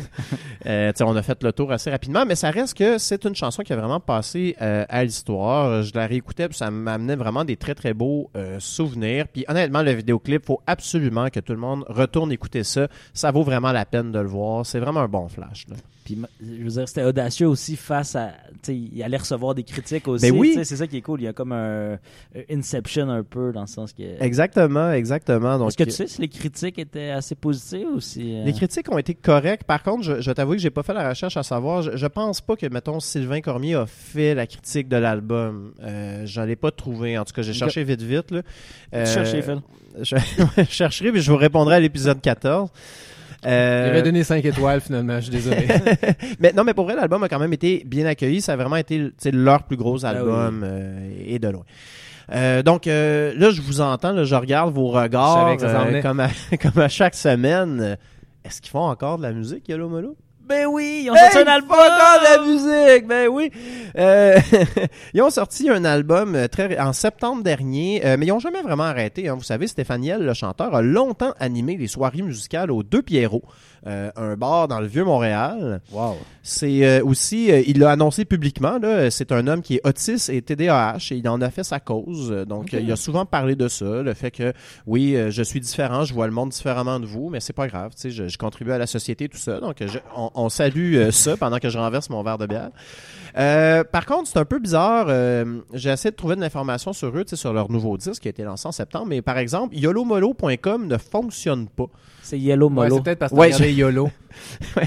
Euh, 0.65 0.91
on 0.99 1.15
a 1.15 1.21
fait 1.21 1.41
le 1.43 1.53
tour 1.53 1.71
assez 1.71 1.89
rapidement, 1.89 2.25
mais 2.25 2.35
ça 2.35 2.51
reste 2.51 2.77
que 2.77 2.97
c'est 2.97 3.23
une 3.23 3.35
chanson 3.35 3.63
qui 3.63 3.71
a 3.71 3.77
vraiment 3.77 4.01
passé 4.01 4.57
euh, 4.61 4.83
à 4.89 5.05
l'histoire. 5.05 5.81
Je 5.81 5.93
la 5.93 6.07
réécoutais, 6.07 6.49
puis 6.49 6.57
ça 6.57 6.69
m'amenait 6.69 7.15
vraiment 7.15 7.45
des 7.45 7.55
très 7.55 7.73
très 7.73 7.93
beaux 7.93 8.29
euh, 8.35 8.59
souvenirs. 8.59 9.27
Puis 9.31 9.45
honnêtement, 9.47 9.81
le 9.81 9.91
vidéoclip, 9.91 10.45
faut 10.45 10.59
absolument 10.67 11.29
que 11.29 11.39
tout 11.39 11.53
le 11.53 11.59
monde 11.59 11.85
retourne 11.87 12.33
écouter 12.33 12.65
ça. 12.65 12.89
Ça 13.13 13.31
vaut 13.31 13.43
vraiment 13.43 13.71
la 13.71 13.85
peine 13.85 14.11
de 14.11 14.19
le 14.19 14.27
voir. 14.27 14.65
C'est 14.65 14.79
vraiment 14.79 15.01
un 15.01 15.07
bon 15.07 15.29
flash. 15.29 15.67
là. 15.69 15.77
Puis, 16.07 16.17
je 16.41 16.63
veux 16.63 16.69
dire, 16.69 16.87
c'était 16.87 17.03
audacieux 17.03 17.49
aussi 17.49 17.75
face 17.75 18.15
à. 18.15 18.31
Tu 18.63 18.71
sais, 18.71 18.75
il 18.77 19.03
allait 19.03 19.17
recevoir 19.17 19.53
des 19.53 19.63
critiques 19.63 20.07
aussi. 20.07 20.31
Ben 20.31 20.37
oui. 20.37 20.57
C'est 20.63 20.77
ça 20.77 20.87
qui 20.87 20.95
est 20.95 21.01
cool. 21.01 21.19
Il 21.19 21.25
y 21.25 21.27
a 21.27 21.33
comme 21.33 21.51
un, 21.51 21.95
un 21.95 21.97
Inception 22.49 23.09
un 23.09 23.23
peu 23.23 23.51
dans 23.51 23.61
le 23.61 23.67
sens 23.67 23.91
que. 23.91 24.23
Exactement, 24.23 24.93
exactement. 24.93 25.67
Est-ce 25.67 25.75
que 25.75 25.83
tu 25.83 25.91
sais 25.91 26.07
si 26.07 26.21
les 26.21 26.29
critiques 26.29 26.79
étaient 26.79 27.09
assez 27.09 27.26
positives 27.35 27.87
ou 27.95 27.99
si. 27.99 28.35
euh, 28.35 28.43
Les 28.45 28.53
critiques 28.53 28.91
ont 28.91 28.97
été 28.97 29.13
correctes. 29.13 29.63
Par 29.63 29.83
contre, 29.83 30.03
je, 30.03 30.21
je 30.21 30.31
t'avoue 30.31 30.53
que 30.53 30.57
j'ai 30.59 30.69
pas 30.69 30.83
fait 30.83 30.93
la 30.93 31.09
recherche 31.09 31.37
à 31.37 31.43
savoir. 31.43 31.81
Je, 31.81 31.95
je 31.95 32.07
pense 32.07 32.41
pas 32.41 32.55
que, 32.55 32.65
mettons, 32.67 32.99
Sylvain 32.99 33.41
Cormier 33.41 33.75
a 33.75 33.85
fait 33.85 34.35
la 34.35 34.47
critique 34.47 34.87
de 34.87 34.97
l'album. 34.97 35.73
Euh, 35.83 36.23
J'en 36.25 36.47
ai 36.47 36.55
pas 36.55 36.71
trouvé. 36.71 37.17
En 37.17 37.25
tout 37.25 37.33
cas, 37.33 37.41
j'ai 37.41 37.53
cherché 37.53 37.83
vite, 37.83 38.01
vite. 38.01 38.31
Là. 38.31 38.41
Euh, 38.93 39.05
Phil? 39.25 39.61
Je, 40.01 40.15
je 40.57 40.63
chercherai, 40.69 41.11
puis 41.11 41.21
je 41.21 41.31
vous 41.31 41.37
répondrai 41.37 41.75
à 41.75 41.79
l'épisode 41.79 42.21
14. 42.21 42.69
Euh, 43.45 43.83
Il 43.87 43.89
avait 43.91 44.01
donné 44.01 44.23
5 44.23 44.43
étoiles, 44.45 44.81
finalement. 44.81 45.17
Je 45.17 45.25
suis 45.25 45.31
désolé. 45.31 45.67
mais 46.39 46.53
non, 46.53 46.63
mais 46.63 46.73
pour 46.73 46.85
vrai, 46.85 46.95
l'album 46.95 47.21
a 47.23 47.29
quand 47.29 47.39
même 47.39 47.53
été 47.53 47.83
bien 47.85 48.05
accueilli. 48.05 48.41
Ça 48.41 48.53
a 48.53 48.55
vraiment 48.55 48.75
été 48.77 49.11
leur 49.31 49.63
plus 49.63 49.77
gros 49.77 50.03
Ah 50.05 50.09
album 50.09 50.63
euh, 50.63 51.09
et 51.25 51.37
de 51.39 51.47
loin. 51.47 51.63
Euh, 52.33 52.61
donc 52.63 52.87
euh, 52.87 53.33
là, 53.37 53.51
je 53.51 53.61
vous 53.61 53.81
entends, 53.81 54.11
là, 54.11 54.23
je 54.23 54.35
regarde 54.35 54.73
vos 54.73 54.87
regards 54.87 55.47
euh, 55.61 56.01
comme, 56.01 56.19
à, 56.19 56.29
comme 56.61 56.81
à 56.81 56.89
chaque 56.89 57.15
semaine. 57.15 57.97
Est-ce 58.43 58.61
qu'ils 58.61 58.71
font 58.71 58.87
encore 58.87 59.17
de 59.17 59.23
la 59.23 59.31
musique, 59.31 59.67
Yellow 59.69 59.89
Molo? 59.89 60.15
Ben 60.47 60.65
oui, 60.65 61.01
ils 61.03 61.11
ont 61.11 61.13
Hey, 61.15 61.29
sorti 61.33 61.37
un 61.49 61.51
album! 61.51 61.77
all 61.77 62.19
de 62.21 62.23
la 62.23 62.47
musique, 62.93 63.05
ben 63.07 63.27
oui. 63.27 63.51
Euh, 63.97 64.39
ils 65.13 65.21
ont 65.21 65.29
sorti 65.29 65.69
un 65.69 65.83
album 65.83 66.47
très 66.49 66.79
en 66.79 66.93
septembre 66.93 67.43
dernier, 67.43 68.01
euh, 68.05 68.15
mais 68.17 68.27
ils 68.27 68.31
ont 68.31 68.39
jamais 68.39 68.61
vraiment 68.61 68.83
arrêté. 68.85 69.27
hein. 69.27 69.35
Vous 69.35 69.43
savez, 69.43 69.67
Stéphaniel, 69.67 70.21
le 70.23 70.33
chanteur, 70.33 70.73
a 70.73 70.81
longtemps 70.81 71.33
animé 71.41 71.75
les 71.75 71.87
soirées 71.87 72.21
musicales 72.21 72.71
aux 72.71 72.81
Deux 72.83 73.01
Pierrots, 73.01 73.43
euh, 73.85 74.09
un 74.15 74.35
bar 74.35 74.67
dans 74.67 74.79
le 74.79 74.87
vieux 74.87 75.03
Montréal. 75.03 75.81
wow. 75.91 76.15
C'est 76.43 76.85
euh, 76.85 77.03
aussi, 77.03 77.51
euh, 77.51 77.61
il 77.67 77.79
l'a 77.79 77.91
annoncé 77.91 78.23
publiquement. 78.23 78.77
Là, 78.79 79.11
c'est 79.11 79.31
un 79.33 79.45
homme 79.47 79.61
qui 79.61 79.75
est 79.75 79.85
autiste 79.85 80.29
et 80.29 80.41
TDAH 80.41 80.97
et 81.11 81.15
il 81.17 81.27
en 81.27 81.41
a 81.41 81.49
fait 81.49 81.63
sa 81.65 81.79
cause. 81.81 82.31
Donc, 82.47 82.73
euh, 82.73 82.79
il 82.79 82.89
a 82.91 82.95
souvent 82.95 83.25
parlé 83.25 83.55
de 83.55 83.67
ça, 83.67 84.01
le 84.01 84.13
fait 84.13 84.31
que 84.31 84.53
oui, 84.85 85.15
euh, 85.15 85.29
je 85.29 85.43
suis 85.43 85.59
différent, 85.59 86.05
je 86.05 86.13
vois 86.13 86.25
le 86.27 86.31
monde 86.33 86.49
différemment 86.49 86.99
de 87.01 87.05
vous, 87.05 87.29
mais 87.29 87.41
c'est 87.41 87.51
pas 87.53 87.67
grave. 87.67 87.91
Tu 87.95 88.03
sais, 88.03 88.11
je, 88.11 88.27
je 88.29 88.37
contribue 88.37 88.71
à 88.71 88.77
la 88.77 88.87
société, 88.87 89.27
tout 89.27 89.37
ça. 89.37 89.59
Donc, 89.59 89.75
je- 89.85 89.99
on, 90.15 90.29
on 90.35 90.47
salue 90.49 90.95
euh, 90.95 91.11
ça 91.11 91.35
pendant 91.35 91.59
que 91.59 91.69
je 91.69 91.77
renverse 91.77 92.09
mon 92.09 92.23
verre 92.23 92.37
de 92.37 92.45
bière. 92.45 92.69
Euh, 93.37 93.83
par 93.83 94.05
contre, 94.05 94.27
c'est 94.29 94.39
un 94.39 94.45
peu 94.45 94.59
bizarre. 94.59 95.05
euh, 95.09 95.59
J'ai 95.73 95.89
essayé 95.91 96.11
de 96.11 96.15
trouver 96.15 96.35
de 96.35 96.41
l'information 96.41 96.91
sur 96.93 97.09
eux, 97.15 97.23
tu 97.23 97.31
sais, 97.31 97.35
sur 97.35 97.53
leur 97.53 97.69
nouveau 97.71 97.95
disque 97.97 98.21
qui 98.23 98.27
a 98.27 98.31
été 98.31 98.43
lancé 98.43 98.67
en 98.67 98.71
septembre. 98.71 99.05
Mais 99.09 99.21
par 99.21 99.37
exemple, 99.37 99.75
yolomolo.com 99.75 100.87
ne 100.87 100.97
fonctionne 100.97 101.67
pas. 101.67 101.85
C'est 102.23 102.39
Yellow 102.39 102.67
Ouais, 102.69 102.73
Molo. 102.73 102.95
c'est 102.97 103.03
peut-être 103.03 103.19
parce 103.19 103.31
que 103.31 103.37
Ouais, 103.37 103.45
regardé 103.47 103.73
YOLO. 103.73 104.09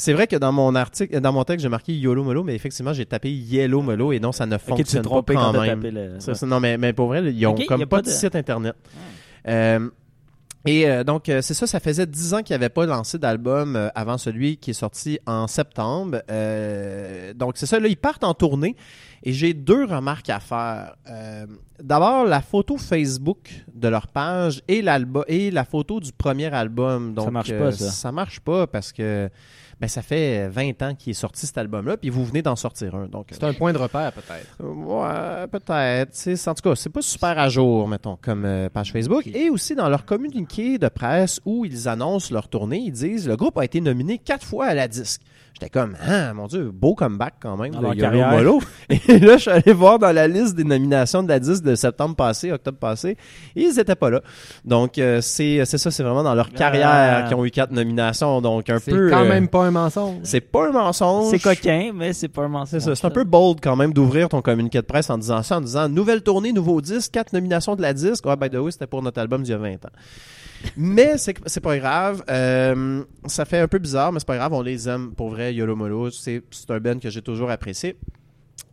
C'est 0.00 0.12
vrai 0.12 0.28
que 0.28 0.36
dans 0.36 0.52
mon 0.52 0.76
article, 0.76 1.18
dans 1.20 1.32
mon 1.32 1.42
texte, 1.42 1.64
j'ai 1.64 1.68
marqué 1.68 1.92
YOLO 1.92 2.22
Molo, 2.22 2.44
mais 2.44 2.54
effectivement, 2.54 2.92
j'ai 2.92 3.04
tapé 3.04 3.32
Yellow 3.32 3.82
Molo 3.82 4.12
et 4.12 4.20
non, 4.20 4.30
ça 4.30 4.46
ne 4.46 4.54
ok, 4.54 4.60
tu 4.60 4.66
t'es 4.66 4.76
fonctionne 4.76 5.02
pas 5.02 5.34
quand 5.34 5.52
quand 5.52 5.60
même. 5.60 5.80
tapé 5.80 5.90
le. 5.90 6.20
Ça, 6.20 6.34
ça, 6.36 6.46
non, 6.46 6.60
mais, 6.60 6.78
mais 6.78 6.92
pour 6.92 7.08
vrai, 7.08 7.20
ils 7.32 7.46
ont 7.48 7.50
Ok, 7.50 7.60
y 7.64 7.66
comme 7.66 7.80
pas, 7.80 7.96
pas 7.96 8.02
de 8.02 8.06
de- 8.06 8.12
site 8.12 8.36
internet. 8.36 8.76
Euh, 9.48 9.88
et 10.68 10.86
euh, 10.86 11.02
donc, 11.02 11.30
euh, 11.30 11.40
c'est 11.40 11.54
ça, 11.54 11.66
ça 11.66 11.80
faisait 11.80 12.06
10 12.06 12.34
ans 12.34 12.42
qu'il 12.42 12.52
n'y 12.52 12.56
avait 12.56 12.68
pas 12.68 12.84
lancé 12.84 13.18
d'album 13.18 13.74
euh, 13.74 13.88
avant 13.94 14.18
celui 14.18 14.58
qui 14.58 14.72
est 14.72 14.74
sorti 14.74 15.18
en 15.24 15.46
septembre. 15.46 16.20
Euh, 16.30 17.32
donc, 17.32 17.56
c'est 17.56 17.64
ça, 17.64 17.80
là, 17.80 17.88
ils 17.88 17.96
partent 17.96 18.22
en 18.22 18.34
tournée 18.34 18.76
et 19.22 19.32
j'ai 19.32 19.54
deux 19.54 19.86
remarques 19.86 20.28
à 20.28 20.40
faire. 20.40 20.96
Euh, 21.08 21.46
D'abord, 21.82 22.24
la 22.24 22.42
photo 22.42 22.76
Facebook 22.76 23.64
de 23.72 23.88
leur 23.88 24.08
page 24.08 24.62
et, 24.66 24.82
l'album 24.82 25.24
et 25.28 25.52
la 25.52 25.64
photo 25.64 26.00
du 26.00 26.12
premier 26.12 26.52
album. 26.52 27.14
Donc, 27.14 27.30
marche 27.30 27.50
euh, 27.52 27.58
pas, 27.58 27.72
ça. 27.72 27.90
Ça 27.90 28.12
marche 28.12 28.40
pas 28.40 28.66
parce 28.66 28.92
que 28.92 29.30
ben 29.80 29.86
ça 29.88 30.02
fait 30.02 30.48
20 30.48 30.82
ans 30.82 30.94
qu'il 30.94 31.10
est 31.10 31.14
sorti 31.14 31.46
cet 31.46 31.56
album-là, 31.58 31.96
puis 31.96 32.10
vous 32.10 32.24
venez 32.24 32.42
d'en 32.42 32.56
sortir 32.56 32.94
un. 32.94 33.06
Donc, 33.06 33.28
C'est 33.30 33.44
un 33.44 33.52
point 33.52 33.72
de 33.72 33.78
repère, 33.78 34.12
peut-être. 34.12 34.56
euh, 34.60 35.42
Ouais, 35.42 35.46
peut-être. 35.46 36.48
En 36.48 36.54
tout 36.54 36.68
cas, 36.68 36.74
c'est 36.76 36.90
pas 36.90 37.02
super 37.02 37.38
à 37.38 37.48
jour, 37.48 37.86
mettons, 37.88 38.16
comme 38.20 38.44
euh, 38.44 38.68
page 38.68 38.92
Facebook. 38.92 39.26
Et 39.28 39.50
aussi 39.50 39.74
dans 39.74 39.88
leur 39.88 40.04
communiqué 40.04 40.78
de 40.78 40.88
presse 40.88 41.40
où 41.44 41.64
ils 41.64 41.88
annoncent 41.88 42.32
leur 42.34 42.48
tournée, 42.48 42.78
ils 42.78 42.92
disent 42.92 43.28
le 43.28 43.36
groupe 43.36 43.56
a 43.58 43.64
été 43.64 43.80
nominé 43.80 44.18
quatre 44.18 44.44
fois 44.46 44.66
à 44.66 44.74
la 44.74 44.88
disque. 44.88 45.20
J'étais 45.60 45.70
comme, 45.70 45.96
ah, 46.06 46.32
mon 46.34 46.46
Dieu, 46.46 46.70
beau 46.72 46.94
comeback 46.94 47.34
quand 47.40 47.56
même. 47.56 47.72
Dans 47.72 47.80
de 47.80 47.86
Yolo 47.86 48.00
carrière. 48.00 48.30
Molo. 48.30 48.60
Et 48.90 49.18
là, 49.18 49.36
je 49.38 49.42
suis 49.42 49.50
allé 49.50 49.72
voir 49.72 49.98
dans 49.98 50.12
la 50.12 50.28
liste 50.28 50.54
des 50.54 50.62
nominations 50.62 51.22
de 51.24 51.28
la 51.28 51.40
disque 51.40 51.64
de 51.64 51.74
septembre 51.74 52.14
passé, 52.14 52.52
octobre 52.52 52.78
passé, 52.78 53.16
et 53.56 53.62
ils 53.62 53.78
étaient 53.78 53.96
pas 53.96 54.08
là. 54.10 54.20
Donc, 54.64 54.98
euh, 54.98 55.20
c'est 55.20 55.64
c'est 55.64 55.78
ça, 55.78 55.90
c'est 55.90 56.04
vraiment 56.04 56.22
dans 56.22 56.34
leur 56.34 56.50
carrière 56.50 56.88
Ah. 56.90 57.22
qu'ils 57.26 57.36
ont 57.36 57.44
eu 57.44 57.50
quatre 57.50 57.72
nominations. 57.72 58.40
Donc, 58.40 58.70
un 58.70 58.78
C'est 58.78 58.92
peu. 58.92 59.10
quand 59.10 59.24
euh, 59.24 59.28
même 59.28 59.48
pas 59.48 59.64
un 59.64 59.72
mensonge. 59.72 60.18
C'est 60.22 60.40
pas 60.40 60.68
un 60.68 60.72
mensonge. 60.72 61.30
C'est 61.30 61.38
coquin, 61.40 61.90
mais 61.92 62.12
c'est 62.12 62.28
pas 62.28 62.42
un 62.44 62.48
mensonge. 62.48 62.68
C'est 62.80 62.80
ça. 62.80 62.94
C'est 62.94 63.06
un 63.06 63.10
peu 63.10 63.24
bold 63.24 63.58
quand 63.60 63.74
même 63.74 63.92
d'ouvrir 63.92 64.28
ton 64.28 64.40
communiqué 64.42 64.78
de 64.78 64.86
presse 64.86 65.10
en 65.10 65.18
disant 65.18 65.42
ça, 65.42 65.56
en 65.56 65.60
disant 65.60 65.88
nouvelle 65.88 66.22
tournée, 66.22 66.52
nouveau 66.52 66.80
disque, 66.80 67.10
quatre 67.12 67.32
nominations 67.32 67.74
de 67.74 67.82
la 67.82 67.92
disque. 67.92 68.24
Ouais, 68.26 68.36
by 68.36 68.48
the 68.48 68.54
way, 68.60 68.70
c'était 68.70 68.86
pour 68.86 69.02
notre 69.02 69.20
album 69.20 69.42
d'il 69.42 69.50
y 69.50 69.54
a 69.54 69.58
20 69.58 69.74
ans. 69.86 69.90
Mais 70.76 71.16
c'est 71.18 71.60
pas 71.60 71.78
grave. 71.78 72.24
Euh, 72.28 73.04
ça 73.26 73.44
fait 73.44 73.58
un 73.58 73.68
peu 73.68 73.78
bizarre, 73.78 74.12
mais 74.12 74.20
c'est 74.20 74.26
pas 74.26 74.36
grave. 74.36 74.52
On 74.52 74.62
les 74.62 74.88
aime 74.88 75.12
pour 75.14 75.30
vrai. 75.30 75.54
Yolo 75.54 75.76
Molo, 75.76 76.10
c'est 76.10 76.42
un 76.68 76.80
band 76.80 76.98
que 76.98 77.10
j'ai 77.10 77.22
toujours 77.22 77.50
apprécié. 77.50 77.96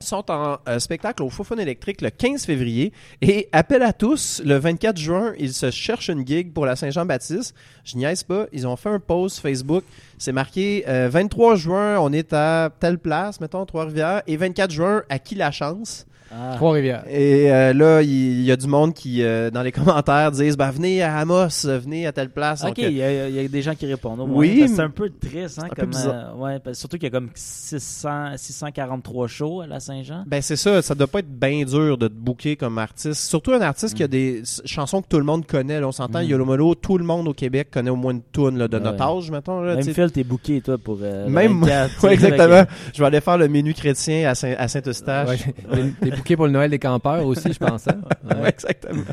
Sont 0.02 0.30
en 0.30 0.58
euh, 0.68 0.80
spectacle 0.80 1.24
au 1.24 1.30
Fofone 1.30 1.60
électrique 1.60 2.02
le 2.02 2.10
15 2.10 2.46
février 2.46 2.92
et 3.22 3.48
appel 3.54 3.82
à 3.82 3.94
tous, 3.94 4.42
le 4.44 4.58
24 4.58 4.98
juin, 4.98 5.34
ils 5.40 5.54
se 5.54 5.72
cherchent 5.72 6.10
une 6.10 6.28
gig 6.28 6.52
pour 6.52 6.66
la 6.66 6.76
Saint-Jean-Baptiste. 6.76 7.56
Je 7.86 7.96
niaise 7.96 8.24
pas, 8.24 8.48
ils 8.52 8.68
ont 8.68 8.76
fait 8.76 8.90
un 8.90 9.00
post 9.00 9.40
Facebook, 9.40 9.84
c'est 10.18 10.32
marqué 10.32 10.84
euh, 10.88 11.10
23 11.12 11.56
juin, 11.56 12.00
on 12.00 12.12
est 12.14 12.34
à 12.34 12.70
telle 12.80 13.00
place, 13.00 13.40
mettons 13.42 13.66
Trois-Rivières, 13.66 14.22
et 14.28 14.38
24 14.38 14.72
juin, 14.72 15.04
à 15.10 15.20
qui 15.20 15.36
la 15.36 15.52
chance? 15.52 16.06
Ah. 16.38 16.54
Trois-Rivières. 16.56 17.04
Et 17.08 17.50
euh, 17.54 17.72
là, 17.72 18.02
il 18.02 18.42
y, 18.42 18.52
a 18.52 18.58
du 18.58 18.68
monde 18.68 18.94
qui, 18.94 19.22
euh, 19.24 19.52
dans 19.52 19.62
les 19.62 19.72
commentaires, 19.72 20.32
disent 20.32 20.58
ben, 20.58 20.72
venez 20.72 21.02
à 21.04 21.18
Amos, 21.20 21.48
venez 21.64 22.08
à 22.08 22.12
telle 22.12 22.30
place. 22.30 22.64
Ok, 22.66 22.80
il 22.80 22.92
y, 22.94 23.04
a- 23.04 23.30
il 23.30 23.36
y 23.36 23.40
a 23.40 23.48
des 23.48 23.62
gens 23.62 23.76
qui 23.76 23.86
répondent. 23.86 24.20
au 24.20 24.26
moins, 24.26 24.38
Oui, 24.40 24.58
parce 24.60 24.72
que 24.72 24.76
c'est 24.76 24.82
un 24.82 24.90
peu 24.90 25.10
triste. 25.12 25.60
Hein, 25.60 25.66
un 25.66 25.70
peu 25.70 25.76
comme, 25.84 25.92
bizarre. 25.92 26.34
euh, 26.36 26.44
ouais, 26.44 26.60
parce- 26.60 26.80
surtout 26.80 26.98
qu'il 26.98 27.06
y 27.06 27.08
a 27.08 27.12
comme 27.12 27.30
600, 27.36 28.32
643 28.38 29.28
shows 29.28 29.62
à 29.62 29.68
la 29.68 29.80
Saint-Jean. 29.80 30.24
Ben 30.28 30.42
c'est 30.42 30.56
ça, 30.56 30.82
ça 30.82 30.96
doit 30.96 31.08
pas 31.08 31.20
être 31.20 31.30
bien 31.30 31.64
dur 31.64 31.98
de 31.98 32.08
te 32.08 32.14
booker 32.14 32.56
comme 32.56 32.78
artiste. 32.80 33.22
Surtout 33.30 33.54
un 33.54 33.62
artiste 33.62 33.94
qui 33.96 34.04
a 34.04 34.08
des 34.08 34.40
s- 34.42 34.62
chansons 34.66 35.02
que 35.02 35.08
tout 35.08 35.18
le 35.20 35.24
monde 35.24 35.46
connaît. 35.46 35.80
Là, 35.80 35.88
on 35.88 35.92
s'entend, 35.92 36.20
Mm. 36.20 36.24
Yolo 36.26 36.46
Molo, 36.46 36.76
tout 36.76 36.98
le 36.98 37.06
monde 37.06 37.28
au 37.28 37.34
Québec 37.34 37.70
connaît 37.72 37.92
au 37.92 37.96
moins 37.96 38.12
une 38.14 38.22
tune 38.34 38.58
là, 38.58 38.68
de 38.68 38.78
Ouais. 38.78 38.84
notre 38.84 39.02
âge, 39.04 39.32
mettons. 39.32 39.62
Là, 39.62 39.76
T'es 40.12 40.24
booké, 40.24 40.62
toi, 40.62 40.78
pour. 40.78 41.00
euh, 41.02 41.28
Même 41.28 41.60
24, 41.62 41.90
tu 41.94 42.00
sais, 42.00 42.06
ouais, 42.08 42.14
exactement. 42.14 42.64
Je 42.94 43.00
vais 43.00 43.06
aller 43.06 43.22
faire 43.22 43.38
le 43.38 43.48
menu 43.48 43.74
chrétien 43.74 44.30
à, 44.30 44.36
Saint- 44.36 44.56
à 44.58 44.68
Saint-Eustache. 44.68 45.30
Ouais. 45.72 45.94
T'es- 46.02 46.12
booké 46.12 46.36
pour 46.36 46.46
le 46.46 46.52
Noël 46.52 46.70
des 46.70 46.80
campeurs 46.80 47.26
aussi, 47.26 47.52
je 47.54 47.60
pense. 47.60 47.88
hein? 47.88 47.96
Ouais, 48.42 48.50
exactement. 48.50 49.04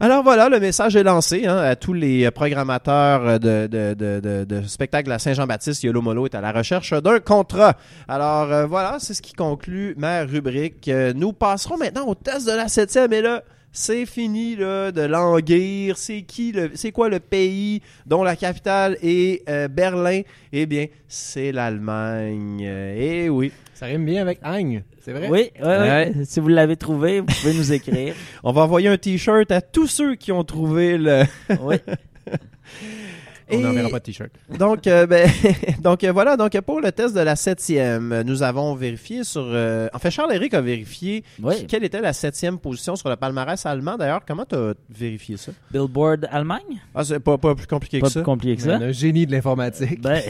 Alors 0.00 0.22
voilà, 0.22 0.48
le 0.48 0.60
message 0.60 0.94
est 0.96 1.02
lancé 1.02 1.46
hein, 1.46 1.56
à 1.56 1.74
tous 1.76 1.92
les 1.94 2.30
programmateurs 2.30 3.40
de, 3.40 3.66
de, 3.66 3.94
de, 3.94 4.20
de, 4.20 4.44
de 4.44 4.62
spectacles 4.66 5.10
à 5.10 5.18
Saint-Jean-Baptiste. 5.18 5.82
Yolo 5.82 6.00
Molo 6.02 6.26
est 6.26 6.34
à 6.34 6.40
la 6.40 6.52
recherche 6.52 6.92
d'un 6.92 7.18
contrat. 7.20 7.74
Alors 8.08 8.52
euh, 8.52 8.66
voilà, 8.66 8.96
c'est 8.98 9.14
ce 9.14 9.22
qui 9.22 9.32
conclut 9.32 9.94
ma 9.96 10.22
rubrique. 10.24 10.88
Euh, 10.88 11.12
nous 11.14 11.32
passerons 11.32 11.76
maintenant 11.78 12.06
au 12.06 12.14
test 12.14 12.46
de 12.46 12.52
la 12.52 12.68
septième. 12.68 13.12
Et 13.12 13.22
là, 13.22 13.42
c'est 13.72 14.06
fini 14.06 14.54
là, 14.54 14.92
de 14.92 15.02
languir. 15.02 15.96
C'est 15.96 16.22
qui, 16.22 16.52
le, 16.52 16.70
c'est 16.74 16.92
quoi 16.92 17.08
le 17.08 17.18
pays 17.18 17.80
dont 18.06 18.22
la 18.22 18.36
capitale 18.36 18.96
est 19.02 19.48
euh, 19.48 19.68
Berlin? 19.68 20.20
Eh 20.52 20.66
bien, 20.66 20.86
c'est 21.08 21.52
l'Allemagne. 21.52 22.60
Eh 22.62 23.28
oui. 23.28 23.50
Ça 23.74 23.86
rime 23.86 24.04
bien 24.04 24.22
avec 24.22 24.38
Agne, 24.42 24.84
c'est 25.04 25.12
vrai? 25.12 25.28
Oui, 25.28 25.50
ouais, 25.60 25.66
ouais. 25.66 26.12
Si 26.24 26.38
vous 26.38 26.46
l'avez 26.46 26.76
trouvé, 26.76 27.18
vous 27.18 27.26
pouvez 27.26 27.54
nous 27.54 27.72
écrire. 27.72 28.14
On 28.44 28.52
va 28.52 28.62
envoyer 28.62 28.88
un 28.88 28.96
t-shirt 28.96 29.50
à 29.50 29.60
tous 29.60 29.88
ceux 29.88 30.14
qui 30.14 30.30
ont 30.30 30.44
trouvé 30.44 30.98
le. 30.98 31.24
Oui. 31.60 31.76
On 33.50 33.58
n'enverra 33.58 33.88
pas 33.88 33.98
de 33.98 34.04
t-shirt. 34.04 34.30
Donc, 34.58 34.86
euh, 34.86 35.06
ben, 35.06 35.28
donc 35.82 36.04
euh, 36.04 36.12
voilà, 36.12 36.36
donc 36.36 36.58
pour 36.60 36.80
le 36.80 36.92
test 36.92 37.14
de 37.14 37.20
la 37.20 37.36
septième, 37.36 38.22
nous 38.22 38.42
avons 38.42 38.74
vérifié 38.74 39.24
sur... 39.24 39.42
euh, 39.44 39.88
en 39.92 39.98
fait, 39.98 40.10
Charles-Éric 40.10 40.54
a 40.54 40.60
vérifié 40.60 41.24
Oui. 41.42 41.66
quelle 41.66 41.84
était 41.84 42.00
la 42.00 42.12
septième 42.12 42.58
position 42.58 42.96
sur 42.96 43.08
le 43.08 43.16
palmarès 43.16 43.64
allemand. 43.66 43.96
D'ailleurs, 43.96 44.20
comment 44.26 44.44
tu 44.44 44.54
as 44.54 44.74
vérifié 44.90 45.36
ça? 45.36 45.52
Billboard 45.70 46.28
Allemagne? 46.30 46.80
Ah, 46.94 47.04
c'est 47.04 47.20
pas, 47.20 47.38
pas 47.38 47.54
plus 47.54 47.66
compliqué 47.66 47.98
Pas 48.00 48.06
que 48.06 48.12
ça. 48.12 48.20
plus 48.20 48.24
compliqué 48.24 48.56
que 48.56 48.62
ça. 48.62 48.76
un 48.76 48.92
génie 48.92 49.26
de 49.26 49.32
l'informatique. 49.32 50.00
Ben, 50.00 50.22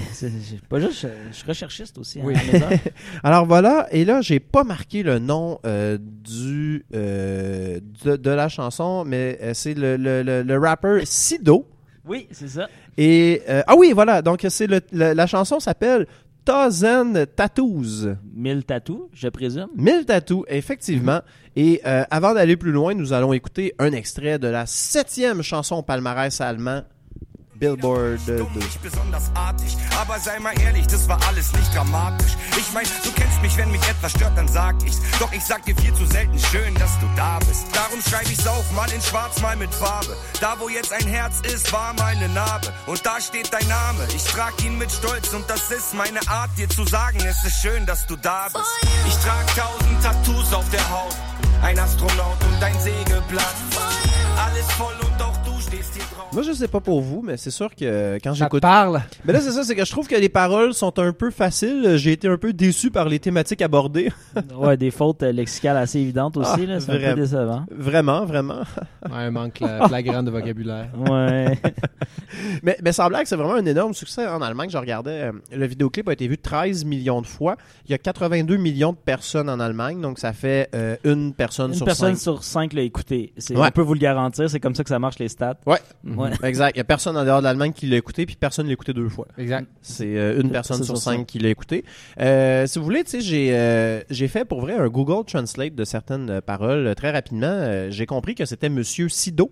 pas 0.69 0.81
juste. 0.81 1.03
Je, 1.03 1.09
je 1.31 1.37
suis 1.37 1.47
recherchiste 1.49 1.99
aussi. 1.99 2.21
hein, 2.21 2.25
Oui. 2.25 2.35
Alors 3.25 3.47
voilà, 3.47 3.87
et 3.91 4.05
là, 4.05 4.21
j'ai 4.21 4.41
pas 4.41 4.65
marqué 4.65 5.03
le 5.03 5.19
nom 5.19 5.59
euh, 5.67 5.99
du 6.01 6.85
euh, 6.95 7.81
de, 8.05 8.17
de 8.17 8.31
la 8.31 8.49
chanson, 8.49 9.05
mais 9.07 9.39
euh, 9.43 9.53
c'est 9.55 9.75
le, 9.75 9.97
le, 9.97 10.23
le, 10.23 10.43
le 10.43 10.59
rappeur 10.59 11.01
Sido. 11.05 11.67
Oui, 12.07 12.29
c'est 12.33 12.49
ça. 12.49 12.69
Et 12.97 13.43
euh, 13.49 13.63
ah 13.67 13.75
oui, 13.77 13.93
voilà, 13.95 14.23
donc 14.23 14.45
c'est 14.49 14.67
le, 14.67 14.81
le- 14.93 15.13
la 15.13 15.27
chanson 15.27 15.61
s'appelle 15.61 16.07
Thousand 16.45 17.13
Tattoos. 17.37 18.17
1000 18.35 18.65
tatous, 18.65 19.03
je 19.13 19.29
présume. 19.29 19.69
1000 19.77 20.05
tatous, 20.07 20.45
effectivement. 20.49 21.21
Et 21.55 21.81
euh, 21.87 22.03
avant 22.11 22.35
d'aller 22.35 22.57
plus 22.57 22.73
loin, 22.73 22.95
nous 22.95 23.13
allons 23.13 23.33
écouter 23.33 23.75
un 23.79 23.93
extrait 23.93 24.39
de 24.41 24.49
la 24.49 24.67
septième 24.67 25.43
chanson 25.43 25.83
palmarès 25.85 26.41
allemand, 26.41 26.83
Billboard 27.63 28.19
2. 28.25 28.59
nicht 28.59 28.83
besonders 28.83 29.31
artig, 29.35 29.77
aber 29.97 30.19
sei 30.19 30.37
mal 30.41 30.53
ehrlich, 30.63 30.85
das 30.89 31.09
war 31.09 31.21
alles 31.29 31.53
nicht 31.53 31.73
dramatisch. 31.73 32.33
Ich 32.59 32.73
mein, 32.73 32.85
du 33.05 33.13
kennst 33.13 33.41
mich, 33.41 33.57
wenn 33.57 33.71
mich 33.71 33.81
etwas 33.89 34.11
stört, 34.11 34.37
dann 34.37 34.49
sag 34.49 34.75
ich's. 34.85 34.99
Doch 35.21 35.33
ich 35.33 35.45
sag 35.45 35.65
dir 35.65 35.77
viel 35.77 35.95
zu 35.95 36.05
selten 36.07 36.37
schön, 36.41 36.75
dass 36.75 36.99
du 36.99 37.07
da 37.15 37.39
bist. 37.39 37.67
Darum 37.73 38.03
schreib 38.03 38.29
ich's 38.29 38.49
auf, 38.49 38.69
mal 38.73 38.91
in 38.91 39.01
schwarz, 39.01 39.41
mal 39.41 39.55
mit 39.55 39.73
Farbe. 39.73 40.17
Da 40.41 40.57
wo 40.59 40.69
jetzt 40.69 40.93
ein 40.93 41.07
Herz 41.07 41.41
ist, 41.55 41.73
war 41.73 41.95
meine 42.01 42.29
Narbe. 42.31 42.73
Und 42.87 43.07
da 43.07 43.21
steht 43.21 43.53
dein 43.53 43.69
Name, 43.69 44.09
ich 44.13 44.25
trag 44.25 44.55
ihn 44.65 44.77
mit 44.77 44.91
Stolz 44.91 45.33
und 45.33 45.49
das 45.49 45.71
ist 45.71 45.95
meine 45.95 46.19
Art, 46.27 46.51
dir 46.59 46.69
zu 46.69 46.85
sagen, 46.85 47.19
es 47.19 47.45
ist 47.45 47.63
schön, 47.63 47.87
dass 47.87 48.09
du 48.09 48.17
da 48.17 48.49
bist. 48.53 48.67
Ich 49.07 49.15
trag 49.19 49.47
tausend 49.55 50.03
Tattoos 50.03 50.53
auf 50.53 50.69
der 50.71 50.91
Haut, 50.91 51.15
ein 51.63 51.79
Astronaut 51.79 52.43
und 52.43 52.61
ein 52.61 52.81
Sägeblatt. 52.81 53.55
Alles 54.37 54.67
voll 54.73 54.97
und 55.01 55.23
auch 55.23 55.37
du 55.45 55.61
stehst 55.61 55.95
hier. 55.95 56.12
Moi, 56.33 56.43
je 56.43 56.53
sais 56.53 56.69
pas 56.69 56.81
pour 56.81 57.03
vous, 57.03 57.21
mais 57.23 57.37
c'est 57.37 57.51
sûr 57.51 57.75
que 57.75 58.19
quand 58.25 58.33
j'écoute... 58.33 58.63
parle? 58.63 59.03
Mais 59.27 59.35
là, 59.35 59.41
c'est 59.41 59.51
ça, 59.51 59.65
c'est 59.65 59.75
que 59.77 59.85
je 59.85 59.91
trouve 59.91 60.09
que 60.09 60.15
les 60.17 60.31
paroles 60.31 60.73
sont 60.73 60.99
un 60.99 61.13
peu 61.13 61.31
faciles. 61.31 61.97
J'ai 61.97 62.13
été 62.13 62.27
un 62.27 62.39
peu 62.39 62.55
déçu 62.55 62.91
par 62.91 63.07
les 63.09 63.19
thématiques 63.19 63.61
abordées. 63.63 64.11
Ouais, 64.57 64.77
des 64.77 64.91
fautes 64.91 65.23
euh, 65.23 65.33
lexicales 65.33 65.77
assez 65.77 65.99
évidentes 65.99 66.37
aussi. 66.37 66.51
Ah, 66.55 66.67
là, 66.67 66.81
c'est 66.81 66.91
un 66.91 66.95
vraiment. 66.95 67.15
peu 67.15 67.21
décevant. 67.21 67.67
Vraiment, 67.71 68.25
vraiment. 68.25 68.61
Ouais, 69.05 69.11
un 69.13 69.31
manque 69.31 69.61
la- 69.61 69.87
flagrant 69.89 70.23
de 70.23 70.31
vocabulaire. 70.31 70.89
Ouais. 70.97 71.59
Mais, 72.63 72.79
mais 72.83 72.93
sans 72.93 73.09
blague, 73.09 73.27
c'est 73.27 73.37
vraiment 73.37 73.55
un 73.57 73.67
énorme 73.67 73.93
succès 73.93 74.27
en 74.27 74.41
Allemagne. 74.41 74.71
Je 74.71 74.79
regardais, 74.79 75.25
euh, 75.25 75.33
le 75.55 75.67
vidéoclip 75.67 76.09
a 76.09 76.15
été 76.15 76.27
vu 76.29 76.39
13 76.39 76.85
millions 76.87 77.21
de 77.21 77.27
fois. 77.27 77.57
Il 77.87 77.91
y 77.91 77.95
a 77.95 77.99
82 77.99 78.57
millions 78.57 78.93
de 78.93 78.97
personnes 78.97 79.51
en 79.51 79.61
Allemagne, 79.61 80.01
donc 80.01 80.19
ça 80.19 80.33
fait 80.33 80.71
euh, 80.75 80.97
une 81.05 81.35
personne 81.35 81.73
Une 81.73 81.77
sur 81.77 81.85
personne 81.85 82.15
cinq. 82.15 82.23
sur 82.23 82.43
cinq 82.43 82.73
l'a 82.73 82.83
écouté. 82.83 83.35
C'est- 83.37 83.55
Ouais. 83.55 83.69
On 83.69 83.71
peut 83.71 83.83
vous 83.83 83.93
le 83.95 84.01
garantir, 84.01 84.49
c'est 84.49 84.61
comme 84.61 84.75
ça 84.75 84.83
que 84.83 84.89
ça 84.89 84.99
marche 84.99 85.19
les 85.19 85.29
stats. 85.29 85.59
Ouais. 85.67 85.79
Ouais. 86.17 86.31
Exact. 86.43 86.75
Il 86.75 86.79
y 86.79 86.81
a 86.81 86.85
personne 86.85 87.17
en 87.17 87.25
dehors 87.25 87.39
de 87.39 87.45
l'Allemagne 87.45 87.73
qui 87.73 87.87
l'a 87.87 87.97
écouté, 87.97 88.27
puis 88.27 88.37
personne 88.37 88.67
l'a 88.67 88.73
écouté 88.73 88.93
deux 88.93 89.09
fois. 89.09 89.27
Exact. 89.39 89.69
C'est 89.81 90.17
euh, 90.17 90.41
une 90.41 90.51
personne 90.51 90.83
sur 90.83 90.97
cinq 90.97 91.27
qui 91.27 91.39
l'a 91.39 91.49
écouté. 91.49 91.85
Euh, 92.21 92.67
si 92.67 92.79
vous 92.79 92.85
voulez, 92.85 93.05
tu 93.05 93.11
sais, 93.11 93.21
j'ai 93.21 93.51
euh, 93.53 94.01
j'ai 94.11 94.29
fait 94.29 94.45
pour 94.45 94.61
vrai 94.61 94.75
un 94.75 94.89
Google 94.89 95.25
Translate 95.25 95.75
de 95.75 95.85
certaines 95.85 96.41
paroles 96.41 96.95
très 96.97 97.11
rapidement. 97.11 97.47
Euh, 97.47 97.91
j'ai 97.91 98.07
compris 98.07 98.35
que 98.35 98.45
c'était 98.45 98.69
Monsieur 98.69 99.09
Sido 99.09 99.51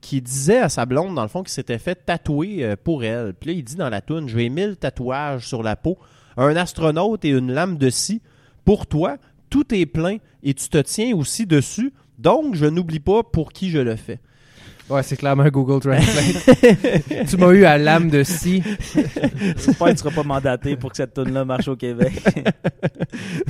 qui 0.00 0.20
disait 0.22 0.58
à 0.58 0.68
sa 0.68 0.86
blonde, 0.86 1.14
dans 1.14 1.22
le 1.22 1.28
fond, 1.28 1.42
qu'il 1.42 1.52
s'était 1.52 1.78
fait 1.78 1.94
tatouer 1.94 2.64
euh, 2.64 2.76
pour 2.82 3.04
elle. 3.04 3.34
Puis 3.34 3.50
là, 3.50 3.56
il 3.56 3.64
dit 3.64 3.76
dans 3.76 3.88
la 3.88 4.00
toune, 4.00 4.28
j'ai 4.28 4.48
mille 4.48 4.76
tatouages 4.76 5.46
sur 5.46 5.62
la 5.62 5.76
peau, 5.76 5.98
un 6.36 6.56
astronaute 6.56 7.24
et 7.24 7.30
une 7.30 7.52
lame 7.52 7.76
de 7.76 7.90
scie. 7.90 8.22
Pour 8.64 8.86
toi, 8.86 9.16
tout 9.50 9.74
est 9.74 9.86
plein 9.86 10.18
et 10.42 10.54
tu 10.54 10.68
te 10.68 10.78
tiens 10.78 11.14
aussi 11.16 11.46
dessus. 11.46 11.92
Donc, 12.18 12.54
je 12.54 12.66
n'oublie 12.66 13.00
pas 13.00 13.22
pour 13.22 13.52
qui 13.52 13.70
je 13.70 13.78
le 13.78 13.96
fais. 13.96 14.20
Ouais, 14.90 15.02
c'est 15.02 15.16
clairement 15.16 15.44
un 15.44 15.50
Google 15.50 15.80
Translate. 15.80 17.26
tu 17.28 17.36
m'as 17.36 17.52
eu 17.52 17.64
à 17.64 17.78
l'âme 17.78 18.10
de 18.10 18.24
scie. 18.24 18.62
J'espère 19.56 19.88
que 19.88 19.92
tu 19.92 19.98
seras 19.98 20.10
pas 20.10 20.22
mandaté 20.24 20.76
pour 20.76 20.90
que 20.90 20.96
cette 20.96 21.14
tune-là 21.14 21.44
marche 21.44 21.68
au 21.68 21.76
Québec. 21.76 22.12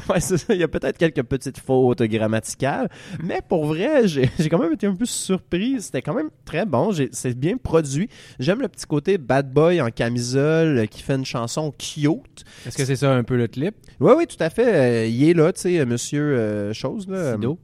Ouais, 0.08 0.20
c'est 0.20 0.38
ça. 0.38 0.54
Il 0.54 0.60
y 0.60 0.62
a 0.62 0.68
peut-être 0.68 0.98
quelques 0.98 1.22
petites 1.22 1.58
fautes 1.60 2.02
grammaticales, 2.02 2.88
mais 3.22 3.40
pour 3.46 3.66
vrai, 3.66 4.08
j'ai 4.08 4.28
j'ai 4.38 4.48
quand 4.48 4.58
même 4.58 4.72
été 4.72 4.86
un 4.86 4.94
peu 4.94 5.04
surpris. 5.04 5.80
C'était 5.80 6.02
quand 6.02 6.14
même 6.14 6.30
très 6.44 6.66
bon. 6.66 6.90
C'est 7.12 7.38
bien 7.38 7.56
produit. 7.56 8.08
J'aime 8.38 8.60
le 8.60 8.68
petit 8.68 8.86
côté 8.86 9.18
bad 9.18 9.52
boy 9.52 9.80
en 9.80 9.90
camisole 9.90 10.88
qui 10.88 11.02
fait 11.02 11.14
une 11.14 11.24
chanson 11.24 11.72
cute. 11.72 12.44
Est-ce 12.66 12.76
que 12.76 12.84
c'est 12.84 12.96
ça 12.96 13.12
un 13.12 13.22
peu 13.22 13.36
le 13.36 13.46
clip? 13.46 13.74
Oui, 14.00 14.12
oui, 14.16 14.26
tout 14.26 14.42
à 14.42 14.50
fait. 14.50 14.74
Euh, 14.74 15.06
il 15.06 15.28
est 15.28 15.34
là, 15.34 15.52
tu 15.52 15.60
sais, 15.60 15.78
euh, 15.78 15.86
monsieur 15.86 16.22
euh, 16.22 16.72
chose, 16.72 17.06
là. 17.08 17.34
Sido. 17.34 17.58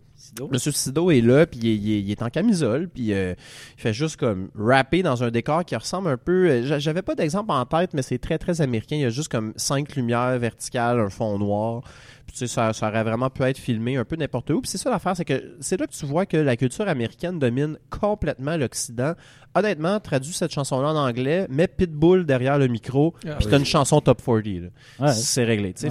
Sido 0.59 1.11
est 1.11 1.21
là, 1.21 1.47
puis 1.47 1.59
il, 1.63 1.69
est- 1.69 1.75
il 1.77 1.89
il 2.07 2.11
est 2.11 2.23
en 2.23 2.29
camisole, 2.31 2.89
puis 2.89 3.13
euh, 3.13 3.35
il 3.77 3.81
fait 3.81 3.93
juste 3.93 4.17
comme 4.17 4.49
rapper 4.59 5.03
dans 5.03 5.23
un 5.25 5.31
décor 5.31 5.65
qui 5.65 5.75
ressemble 5.77 6.09
un 6.09 6.17
peu. 6.17 6.49
euh, 6.49 6.63
j'a- 6.67 6.79
J'avais 6.79 7.03
pas 7.03 7.15
d'exemple 7.15 7.51
en 7.53 7.65
tête, 7.65 7.95
mais 7.95 8.03
c'est 8.03 8.19
très 8.19 8.39
très 8.39 8.61
américain. 8.61 8.97
Il 8.97 9.03
y 9.03 9.05
a 9.05 9.11
juste 9.11 9.29
comme 9.31 9.53
cinq 9.57 9.97
lumières 9.97 10.39
verticales, 10.39 11.01
un 11.01 11.11
fond 11.11 11.39
noir. 11.39 11.83
Puis 12.37 12.45
tu 12.45 12.49
sais, 12.49 12.55
ça, 12.55 12.75
ça 12.75 12.89
aurait 12.89 13.03
vraiment 13.03 13.31
pu 13.31 13.43
être 13.45 13.57
filmé 13.57 13.97
un 13.97 14.05
peu 14.05 14.15
n'importe 14.17 14.51
où. 14.51 14.61
Puis 14.61 14.71
c'est 14.71 14.77
ça 14.79 14.91
l'affaire, 14.91 15.17
c'est 15.17 15.25
que 15.25 15.57
c'est 15.61 15.81
là 15.81 15.87
que 15.87 15.93
tu 15.95 16.05
vois 16.05 16.27
que 16.27 16.37
la 16.37 16.55
culture 16.59 16.87
américaine 16.87 17.39
domine 17.39 17.79
complètement 17.89 18.59
l'Occident. 18.59 19.15
Honnêtement, 19.55 20.01
traduis 20.01 20.35
cette 20.35 20.53
chanson-là 20.53 20.89
en 20.89 20.97
anglais, 20.97 21.47
mets 21.49 21.67
Pitbull 21.67 22.27
derrière 22.27 22.59
le 22.59 22.67
micro, 22.69 23.15
Ah 23.25 23.37
puis 23.37 23.47
oui. 23.47 23.51
t'as 23.53 23.59
une 23.59 23.65
chanson 23.65 24.03
top 24.03 24.23
40. 24.23 24.45
là. 24.45 25.07
Ouais. 25.07 25.13
C'est 25.15 25.45
réglé. 25.45 25.73
ça. 25.75 25.87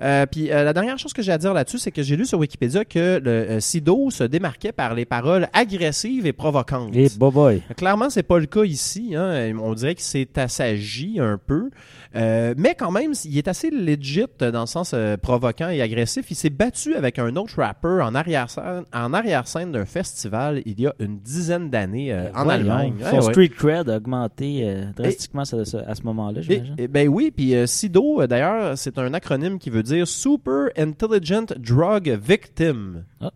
euh, 0.00 0.24
puis 0.24 0.50
euh, 0.50 0.64
la 0.64 0.72
dernière 0.72 0.98
chose 0.98 1.12
que 1.12 1.20
j'ai 1.20 1.32
à 1.32 1.36
dire 1.36 1.52
là-dessus, 1.52 1.76
c'est 1.78 1.90
que 1.90 2.02
j'ai 2.02 2.16
lu 2.16 2.24
sur 2.24 2.38
Wikipédia 2.38 2.86
que 2.86 3.20
le 3.22 3.30
euh, 3.30 3.60
Sido 3.60 4.08
se 4.10 4.24
démarquait 4.24 4.72
par 4.72 4.94
les 4.94 5.04
paroles 5.04 5.48
agressives 5.52 6.24
et 6.24 6.32
provocantes. 6.32 6.96
Et 6.96 7.10
boy 7.18 7.30
boy. 7.30 7.62
Clairement, 7.76 8.08
c'est 8.08 8.22
pas 8.22 8.38
le 8.38 8.46
cas 8.46 8.64
ici. 8.64 9.14
hein. 9.14 9.52
On 9.60 9.74
dirait 9.74 9.94
que 9.94 10.00
c'est 10.02 10.38
assagi 10.38 11.18
un 11.20 11.36
peu. 11.36 11.68
Euh, 12.16 12.54
mais 12.56 12.74
quand 12.74 12.90
même, 12.90 13.12
il 13.24 13.36
est 13.36 13.48
assez 13.48 13.70
legit 13.70 14.24
dans 14.38 14.60
le 14.60 14.66
sens 14.66 14.92
euh, 14.94 15.16
provoquant 15.16 15.68
et 15.68 15.82
agressif. 15.82 16.30
Il 16.30 16.34
s'est 16.36 16.48
battu 16.50 16.94
avec 16.94 17.18
un 17.18 17.36
autre 17.36 17.54
rapper 17.60 18.00
en 18.02 18.14
arrière-scène 18.14 18.84
en 18.94 19.12
arrière-scène 19.12 19.72
d'un 19.72 19.84
festival 19.84 20.62
il 20.64 20.80
y 20.80 20.86
a 20.86 20.94
une 21.00 21.18
dizaine 21.18 21.68
d'années 21.70 22.12
euh, 22.12 22.32
en 22.34 22.48
Allemagne. 22.48 22.94
Son 23.00 23.04
Ouais, 23.04 23.14
ouais. 23.26 23.32
street 23.32 23.48
cred 23.50 23.88
a 23.90 23.96
augmenté 23.98 24.60
euh, 24.64 24.84
drastiquement 24.96 25.42
à 25.42 25.44
ce- 25.44 25.76
à 25.76 25.94
ce 25.94 26.02
moment-là, 26.04 26.40
j'imagine. 26.40 26.74
et 26.78 26.88
ben 26.88 27.08
oui, 27.08 27.30
puis 27.30 27.54
euh, 27.54 27.66
SIDO, 27.66 28.22
euh, 28.22 28.26
d'ailleurs, 28.26 28.76
c'est 28.78 28.96
un 28.98 29.12
acronyme 29.12 29.58
qui 29.58 29.68
veut 29.70 29.82
dire 29.82 30.08
Super 30.08 30.68
Intelligent 30.78 31.46
Drug 31.58 32.18
Victim. 32.22 33.04
Ah, 33.20 33.30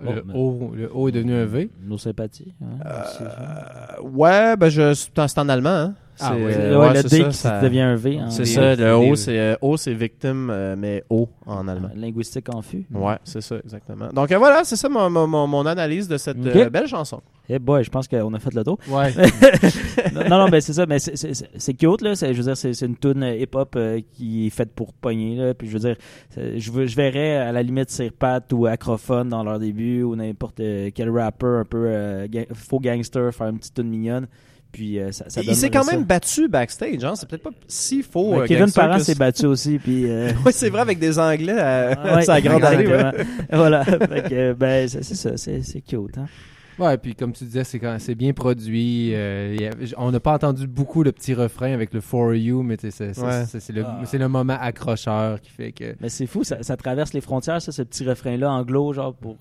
Bon, 0.00 0.12
le, 0.14 0.22
mais- 0.24 0.32
o, 0.36 0.72
le 0.76 0.90
O 0.94 1.08
est 1.08 1.12
devenu 1.12 1.34
un 1.34 1.44
V. 1.44 1.68
Nos 1.82 1.98
sympathies. 1.98 2.54
hein, 2.62 2.86
c'est- 3.18 3.24
Euh, 3.24 4.00
ouais, 4.08 4.56
ben 4.56 4.68
je, 4.68 4.94
c'est 4.94 5.18
en 5.18 5.26
c'est 5.26 5.40
en 5.40 5.48
allemand. 5.48 5.70
Hein. 5.70 5.94
Ah 6.22 6.32
C'est, 6.36 6.44
oui. 6.44 6.52
euh, 6.54 6.78
Ouais, 6.78 6.86
ouais, 6.88 6.94
le 6.94 7.02
D 7.02 7.08
ça, 7.08 7.24
qui 7.28 7.32
ça- 7.36 7.60
devient 7.60 7.80
un 7.80 7.96
V. 7.96 8.20
en- 8.20 8.30
C'est 8.30 8.44
ça, 8.44 8.74
le 8.76 8.84
V. 8.84 9.10
O, 9.10 9.16
c'est 9.16 9.38
euh, 9.38 9.54
O, 9.60 9.76
c'est 9.76 9.94
victime, 9.94 10.48
euh, 10.50 10.74
mais 10.78 11.04
O 11.10 11.28
en 11.46 11.66
allemand. 11.68 11.90
Linguistique 11.96 12.48
en 12.54 12.62
fût. 12.62 12.84
Ouais, 12.92 13.16
c'est 13.24 13.40
ça, 13.40 13.56
exactement. 13.62 14.08
Donc 14.14 14.30
euh, 14.32 14.38
voilà, 14.38 14.64
c'est 14.64 14.76
ça 14.76 14.88
mon, 14.88 15.08
mon- 15.10 15.46
mon- 15.46 15.66
analyse 15.66 16.08
de 16.08 16.16
cette 16.16 16.44
euh, 16.44 16.70
belle 16.70 16.86
chanson. 16.86 17.20
Eh 17.48 17.58
boy, 17.58 17.82
je 17.84 17.90
pense 17.90 18.06
qu'on 18.08 18.32
a 18.34 18.38
fait 18.38 18.54
le 18.54 18.62
tour. 18.64 18.78
Ouais. 18.88 19.12
non, 20.14 20.38
non, 20.38 20.48
ben 20.48 20.60
c'est 20.60 20.72
ça, 20.72 20.86
mais 20.86 20.98
c'est- 20.98 21.74
cute, 21.74 22.00
là. 22.02 22.14
Je 22.14 22.32
veux 22.32 22.42
dire, 22.42 22.56
c'est 22.56 22.80
une 22.82 22.96
tune 22.96 23.22
hip-hop 23.22 23.74
euh, 23.76 24.00
qui 24.12 24.46
est 24.46 24.50
faite 24.50 24.72
pour 24.74 24.92
pogner, 24.92 25.36
là. 25.36 25.54
Puis 25.54 25.68
je 25.68 25.72
veux 25.74 25.78
dire, 25.80 25.96
je, 26.36 26.70
veux, 26.70 26.86
je 26.86 26.96
verrais 26.96 27.36
à 27.36 27.52
la 27.52 27.62
limite 27.62 27.90
Sirpat 27.90 28.40
ou 28.52 28.66
Acrophone 28.66 29.28
dans 29.28 29.42
leur 29.42 29.58
début 29.58 30.02
ou 30.02 30.14
n'importe 30.16 30.60
euh, 30.60 30.90
quel 30.94 31.10
rapper 31.10 31.46
un 31.46 31.64
peu 31.64 31.84
euh, 31.86 32.26
ga- 32.28 32.46
faux 32.54 32.78
gangster 32.80 33.32
faire 33.34 33.48
une 33.48 33.58
petite 33.58 33.74
tune 33.74 33.88
mignonne. 33.88 34.26
Puis 34.72 34.98
euh, 34.98 35.12
ça, 35.12 35.26
ça 35.28 35.42
il 35.42 35.54
s'est 35.54 35.68
quand 35.68 35.84
même 35.84 36.04
battu 36.04 36.48
backstage, 36.48 37.04
hein. 37.04 37.12
C'est 37.14 37.28
peut-être 37.28 37.42
pas 37.42 37.50
si 37.68 38.02
faux. 38.02 38.30
ça. 38.32 38.36
euh, 38.36 38.40
Ben, 38.40 38.46
Kevin 38.48 38.72
Parent 38.72 38.98
s'est 39.00 39.14
battu 39.14 39.44
aussi, 39.46 39.78
puis... 39.78 40.06
euh, 40.10 40.30
Oui, 40.46 40.52
c'est 40.54 40.70
vrai, 40.70 40.80
avec 40.80 40.98
des 40.98 41.18
Anglais 41.18 41.58
à, 41.58 41.90
ah 42.02 42.16
ouais, 42.16 42.30
à 42.30 42.40
grande 42.40 42.64
allée. 42.64 42.86
ouais. 42.86 43.24
voilà, 43.52 43.84
Fait 43.84 44.28
que, 44.30 44.52
ben 44.54 44.88
c'est 44.88 45.04
c'est 45.04 45.14
ça, 45.14 45.36
c'est 45.36 45.62
c'est 45.62 45.82
cute, 45.82 46.16
hein. 46.16 46.26
Ouais, 46.78 46.96
puis 46.96 47.14
comme 47.14 47.32
tu 47.32 47.44
disais, 47.44 47.64
c'est 47.64 47.78
quand 47.78 47.96
c'est 47.98 48.14
bien 48.14 48.32
produit. 48.32 49.14
euh, 49.14 49.54
il 49.54 49.62
y 49.62 49.66
a- 49.66 49.98
on 49.98 50.10
n'a 50.10 50.20
pas 50.20 50.32
entendu 50.34 50.66
beaucoup 50.66 51.02
le 51.02 51.12
petit 51.12 51.34
refrain 51.34 51.72
avec 51.72 51.92
le 51.92 52.00
For 52.00 52.34
You, 52.34 52.62
mais 52.62 52.76
c'est 52.80 53.00
Ouais. 53.20 53.44
le, 53.74 53.84
Ah. 53.84 54.00
c'est 54.04 54.18
le 54.18 54.28
moment 54.28 54.56
accrocheur 54.58 55.40
qui 55.40 55.50
fait 55.50 55.72
que. 55.72 55.94
Mais 56.00 56.08
c'est 56.08 56.26
fou, 56.26 56.44
ça, 56.44 56.62
ça 56.62 56.76
traverse 56.76 57.12
les 57.12 57.20
frontières, 57.20 57.60
ça, 57.60 57.72
ce 57.72 57.82
petit 57.82 58.08
refrain-là 58.08 58.50
anglo, 58.50 58.92
genre, 58.92 59.14
pour, 59.14 59.36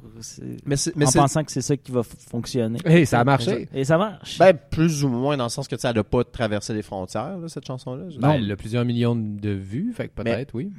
Mais 0.65 0.75
en 1.05 1.11
pensant 1.11 1.43
que 1.43 1.51
c'est 1.51 1.61
ça 1.61 1.77
qui 1.77 1.91
va 1.91 2.03
fonctionner. 2.03 2.79
Hey, 2.85 3.05
ça 3.05 3.19
a 3.21 3.23
marché. 3.23 3.69
Et 3.73 3.85
ça 3.85 3.97
marche. 3.97 4.37
ben, 4.37 4.53
plus 4.53 5.03
ou 5.03 5.09
moins 5.09 5.37
dans 5.37 5.45
le 5.45 5.49
sens 5.49 5.67
que 5.67 5.75
elle 5.83 5.95
n'a 5.95 6.03
pas 6.03 6.23
traversé 6.23 6.73
les 6.73 6.81
frontières, 6.83 7.37
là, 7.37 7.47
cette 7.47 7.65
chanson-là. 7.65 8.03
Ben, 8.19 8.31
elle 8.33 8.51
a 8.51 8.55
plusieurs 8.55 8.83
millions 8.85 9.15
de 9.15 9.49
vues, 9.51 9.93
fait 9.93 10.09
que 10.09 10.21
peut-être, 10.21 10.53
oui. 10.53 10.71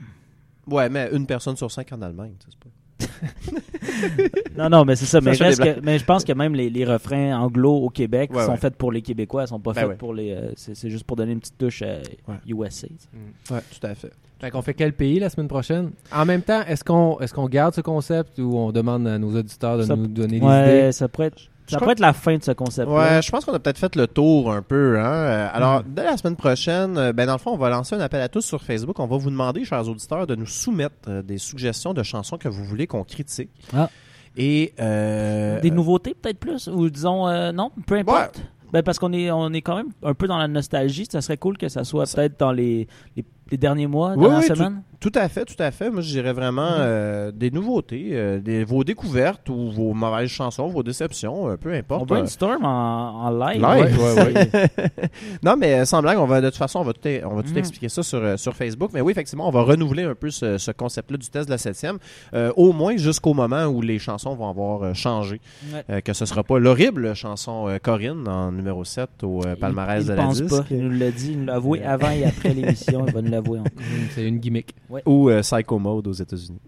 Ouais, 0.67 0.89
mais 0.89 1.09
une 1.13 1.27
personne 1.27 1.57
sur 1.57 1.71
cinq 1.71 1.93
en 1.93 2.03
Allemagne, 2.03 2.35
tu 2.39 2.47
sais, 2.51 2.53
c'est 2.53 2.59
pas. 2.63 2.71
non, 4.57 4.69
non, 4.69 4.85
mais 4.85 4.97
c'est 4.97 5.07
ça. 5.07 5.21
Mais, 5.21 5.35
fait 5.35 5.45
reste 5.45 5.63
des 5.63 5.75
que- 5.75 5.81
mais 5.83 5.99
je 5.99 6.05
pense 6.05 6.25
que 6.25 6.33
même 6.33 6.55
les, 6.55 6.71
les 6.71 6.85
refrains 6.85 7.39
anglo 7.39 7.73
au 7.73 7.89
Québec 7.91 8.31
Ouais, 8.35 8.45
sont 8.45 8.53
ouais. 8.53 8.57
faits 8.57 8.77
pour 8.77 8.93
les 8.93 9.03
Québécois, 9.03 9.45
ils 9.45 9.49
sont 9.49 9.61
pas 9.61 9.73
Ben 9.73 9.81
faits 9.83 9.89
ouais. 9.91 9.97
pour 9.97 10.15
les. 10.15 10.33
euh, 10.33 10.53
c'est 10.57 10.91
juste 10.91 11.05
pour 11.05 11.17
donner 11.17 11.33
une 11.33 11.41
petite 11.41 11.59
touche 11.59 11.83
euh, 11.85 12.03
USA. 12.47 12.87
sais. 12.89 13.55
Ouais, 13.55 13.61
tout 13.81 13.87
à 13.87 13.95
fait. 13.95 14.13
Fait 14.41 14.51
qu'on 14.51 14.63
fait 14.63 14.75
quel 14.75 14.93
pays 14.93 15.21
la 15.21 15.31
semaine 15.31 15.47
prochaine? 15.49 15.93
En 16.13 16.25
même 16.25 16.43
temps, 16.43 16.63
est-ce 16.67 16.83
qu'on 16.83 17.19
est-ce 17.21 17.33
qu'on 17.33 17.49
garde 17.49 17.75
ce 17.75 17.81
concept 17.81 18.39
ou 18.41 18.57
on 18.57 18.73
demande 18.73 19.07
à 19.07 19.17
nos 19.19 19.37
auditeurs 19.39 19.79
de 19.79 19.85
Ça- 19.85 19.95
nous 19.95 20.09
donner 20.09 20.41
des 20.41 20.47
Ouais, 20.47 20.79
idées? 20.81 20.93
ça 20.93 21.07
pourrait 21.09 21.29
être, 21.29 21.43
ça 21.67 21.79
pourrait 21.79 21.93
être 21.93 22.01
la 22.01 22.13
fin 22.13 22.37
de 22.37 22.43
ce 22.43 22.53
concept. 22.53 22.89
Ouais, 22.89 23.23
je 23.23 23.31
pense 23.31 23.45
qu'on 23.45 23.55
a 23.55 23.59
peut-être 23.59 23.79
fait 23.79 23.97
le 23.97 24.07
tour 24.07 24.53
un 24.53 24.63
peu. 24.63 24.99
Hein? 24.99 25.51
Alors, 25.53 25.83
dès 25.85 26.05
la 26.05 26.17
semaine 26.17 26.37
prochaine, 26.37 26.99
euh, 26.99 27.13
ben 27.13 27.27
dans 27.27 27.33
le 27.33 27.39
fond, 27.39 27.53
on 27.53 27.57
va 27.57 27.71
lancer 27.71 27.95
un 27.95 28.01
appel 28.01 28.21
à 28.21 28.29
tous 28.29 28.43
sur 28.43 28.63
Facebook. 28.63 28.99
On 28.99 29.07
va 29.07 29.17
vous 29.17 29.31
demander, 29.31 29.65
chers 29.65 29.89
auditeurs, 29.89 30.27
de 30.27 30.35
nous 30.35 30.47
soumettre 30.47 30.95
euh, 31.09 31.23
des 31.23 31.39
suggestions 31.39 31.95
de 31.95 32.03
chansons 32.03 32.37
que 32.39 32.49
vous 32.49 32.65
voulez 32.65 32.87
qu'on 32.87 33.05
critique. 33.05 33.51
Ah. 33.75 33.89
Et 34.37 34.73
euh, 34.81 35.61
Des 35.61 35.71
nouveautés 35.71 36.15
peut-être 36.15 36.39
plus? 36.39 36.69
Ou 36.69 36.89
disons 36.89 37.29
euh, 37.29 37.53
non, 37.53 37.71
peu 37.87 37.97
importe. 37.97 38.41
Ben 38.73 38.83
parce 38.83 38.99
qu'on 38.99 39.13
est 39.13 39.31
on 39.31 39.53
est 39.53 39.61
quand 39.61 39.77
même 39.77 39.91
un 40.03 40.15
peu 40.15 40.27
dans 40.27 40.39
la 40.39 40.49
nostalgie, 40.49 41.07
ça 41.11 41.21
serait 41.21 41.37
cool 41.37 41.59
que 41.59 41.69
ça 41.69 41.85
soit 41.85 42.11
peut-être 42.11 42.41
dans 42.41 42.53
les, 42.53 42.89
les, 43.17 43.25
les 43.53 43.59
derniers 43.59 43.87
mois, 43.87 44.15
Oui, 44.17 44.27
oui, 44.29 44.47
tout-. 44.49 44.63
Tout 44.99 45.13
à 45.17 45.29
fait, 45.29 45.45
tout 45.45 45.61
à 45.61 45.73
fait. 45.73 45.91
Moi, 45.91 46.01
je 46.01 46.11
dirais 46.11 46.33
vraiment 46.33 46.63
Mhm. 46.71 46.77
euh, 46.79 47.33
des 47.33 47.51
nouveautés, 47.51 48.11
euh, 48.13 48.39
des, 48.39 48.63
vos 48.63 48.85
découvertes 48.85 49.49
ou 49.49 49.69
vos 49.69 49.95
mauvaises 49.95 50.29
chansons, 50.31 50.69
vos 50.69 50.85
déceptions, 50.85 51.49
euh, 51.51 51.57
peu 51.57 51.73
importe. 51.75 52.03
On 52.03 52.07
brainstorm 52.07 52.65
en, 52.65 53.25
en 53.27 53.31
live. 53.31 53.61
Live, 53.61 53.99
ouais, 54.01 54.23
ouais. 54.23 54.51
non, 55.43 55.57
mais 55.59 55.81
euh, 55.81 55.85
sans 55.87 56.03
blague, 56.03 56.19
on 56.19 56.27
va 56.27 56.41
de 56.41 56.49
toute 56.51 56.57
façon, 56.59 56.79
on 56.79 56.85
va 56.85 56.93
tout, 56.93 57.01
on 57.25 57.35
va 57.35 57.43
tout 57.43 57.51
Mhm. 57.51 57.59
expliquer 57.59 57.89
ça 57.89 58.05
sur, 58.05 58.21
euh, 58.21 58.37
sur 58.37 58.55
Facebook. 58.55 58.91
Mais 58.95 59.01
oui, 59.01 59.11
effectivement, 59.11 59.49
on 59.49 59.51
va 59.51 59.63
renouveler 59.63 60.05
un 60.05 60.15
peu 60.15 60.31
ce, 60.31 60.57
ce 60.57 60.71
concept-là 60.71 61.17
du 61.19 61.29
test 61.29 61.47
de 61.47 61.51
la 61.51 61.59
septième, 61.59 61.99
euh, 62.35 62.53
au 62.57 62.73
moins 62.73 62.97
jusqu'au 62.97 63.35
moment 63.35 63.65
où 63.67 63.83
les 63.83 63.99
chansons 63.99 64.37
vont 64.37 64.49
avoir 64.49 64.85
euh, 64.85 64.95
changé. 64.95 65.41
Ouais. 65.75 65.83
Euh, 65.91 66.01
que 66.01 66.13
ce 66.13 66.27
sera 66.27 66.45
pas 66.45 66.61
l'horrible 66.61 67.15
chanson 67.17 67.67
euh, 67.69 67.79
Corinne 67.83 68.29
en 68.29 68.53
numéro 68.53 68.85
7 68.85 69.11
au 69.25 69.45
euh, 69.45 69.57
palmarès 69.57 70.05
il, 70.05 70.07
de 70.07 70.13
il 70.13 70.17
la 70.17 70.23
pense 70.23 70.41
disque. 70.41 70.57
pas. 70.57 70.65
Il 70.71 70.85
nous 70.85 70.97
l'a 70.97 71.11
dit, 71.11 71.33
il 71.33 71.41
nous 71.41 71.47
l'a 71.47 71.55
avoué 71.57 71.83
avant 71.83 72.11
et 72.11 72.25
après 72.25 72.51
l'émission. 72.55 73.05
Il 73.09 73.13
va 73.13 73.21
nous 73.21 73.35
l'avouer. 73.43 73.59
Hum, 73.61 73.65
C'est 74.15 74.27
une 74.27 74.39
gimmick. 74.39 74.75
Ou 75.07 75.29
euh, 75.31 75.41
Psycho 75.43 75.79
Mode 75.79 76.07
aux 76.07 76.13
États-Unis, 76.13 76.61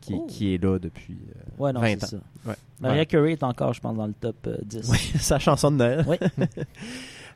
qui, 0.00 0.14
Oh. 0.14 0.26
qui 0.28 0.54
est 0.54 0.62
là 0.62 0.78
depuis 0.78 1.18
euh, 1.36 1.62
Ouais, 1.62 1.72
non, 1.72 1.80
20 1.80 1.86
c'est 2.00 2.04
ans. 2.16 2.20
ça. 2.44 2.50
Ouais. 2.50 2.56
Maria 2.80 2.98
Ouais. 3.00 3.06
Carey 3.06 3.32
est 3.32 3.42
encore, 3.42 3.74
je 3.74 3.80
pense, 3.80 3.96
dans 3.96 4.06
le 4.06 4.14
top 4.14 4.36
euh, 4.46 4.56
10. 4.64 4.88
Oui, 4.90 4.98
sa 5.20 5.38
chanson 5.38 5.70
de 5.70 5.76
Noël. 5.76 6.04
Oui. 6.08 6.16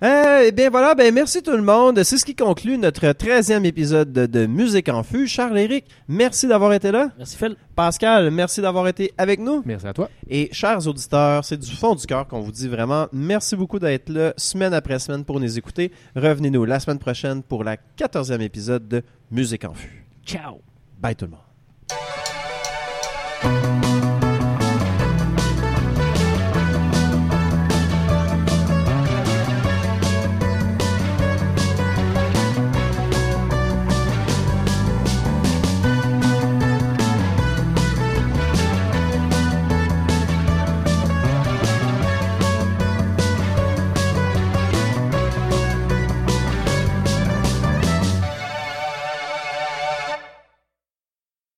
Euh, 0.03 0.47
eh 0.47 0.51
bien 0.53 0.69
voilà, 0.69 0.97
ben 0.97 1.15
merci 1.15 1.43
tout 1.45 1.53
le 1.53 1.63
monde. 1.63 2.03
C'est 2.03 2.19
ce 2.19 2.25
qui 2.25 2.35
conclut 2.35 2.77
notre 2.77 3.07
13e 3.07 3.65
épisode 3.65 4.13
de, 4.13 4.27
de 4.27 4.47
Musique 4.47 4.89
en 4.89 5.05
Fût. 5.05 5.29
Charles 5.29 5.57
Éric, 5.57 5.85
merci 6.09 6.49
d'avoir 6.49 6.73
été 6.73 6.91
là. 6.91 7.11
Merci 7.19 7.37
Phil. 7.37 7.55
Pascal, 7.77 8.33
merci 8.33 8.61
d'avoir 8.61 8.89
été 8.89 9.13
avec 9.17 9.39
nous. 9.39 9.63
Merci 9.65 9.87
à 9.87 9.93
toi. 9.93 10.11
Et 10.29 10.49
chers 10.51 10.89
auditeurs, 10.89 11.45
c'est 11.45 11.57
du 11.57 11.71
fond 11.71 11.95
du 11.95 12.05
cœur 12.05 12.27
qu'on 12.27 12.41
vous 12.41 12.51
dit 12.51 12.69
vraiment 12.69 13.07
merci 13.13 13.55
beaucoup 13.55 13.79
d'être 13.79 14.09
là 14.09 14.35
semaine 14.37 14.75
après 14.75 14.99
semaine 14.99 15.25
pour 15.25 15.39
nous 15.39 15.57
écouter. 15.57 15.93
Revenez-nous 16.17 16.65
la 16.65 16.81
semaine 16.81 16.99
prochaine 16.99 17.45
pour 17.45 17.63
la 17.63 17.77
14e 17.97 18.41
épisode 18.41 18.89
de 18.89 19.03
Musique 19.31 19.65
en 19.65 19.75
Fût. 19.75 20.05
Ciao. 20.27 20.61
Bye 20.99 21.15
tout 21.15 21.27
le 21.27 21.31
monde. 21.31 21.43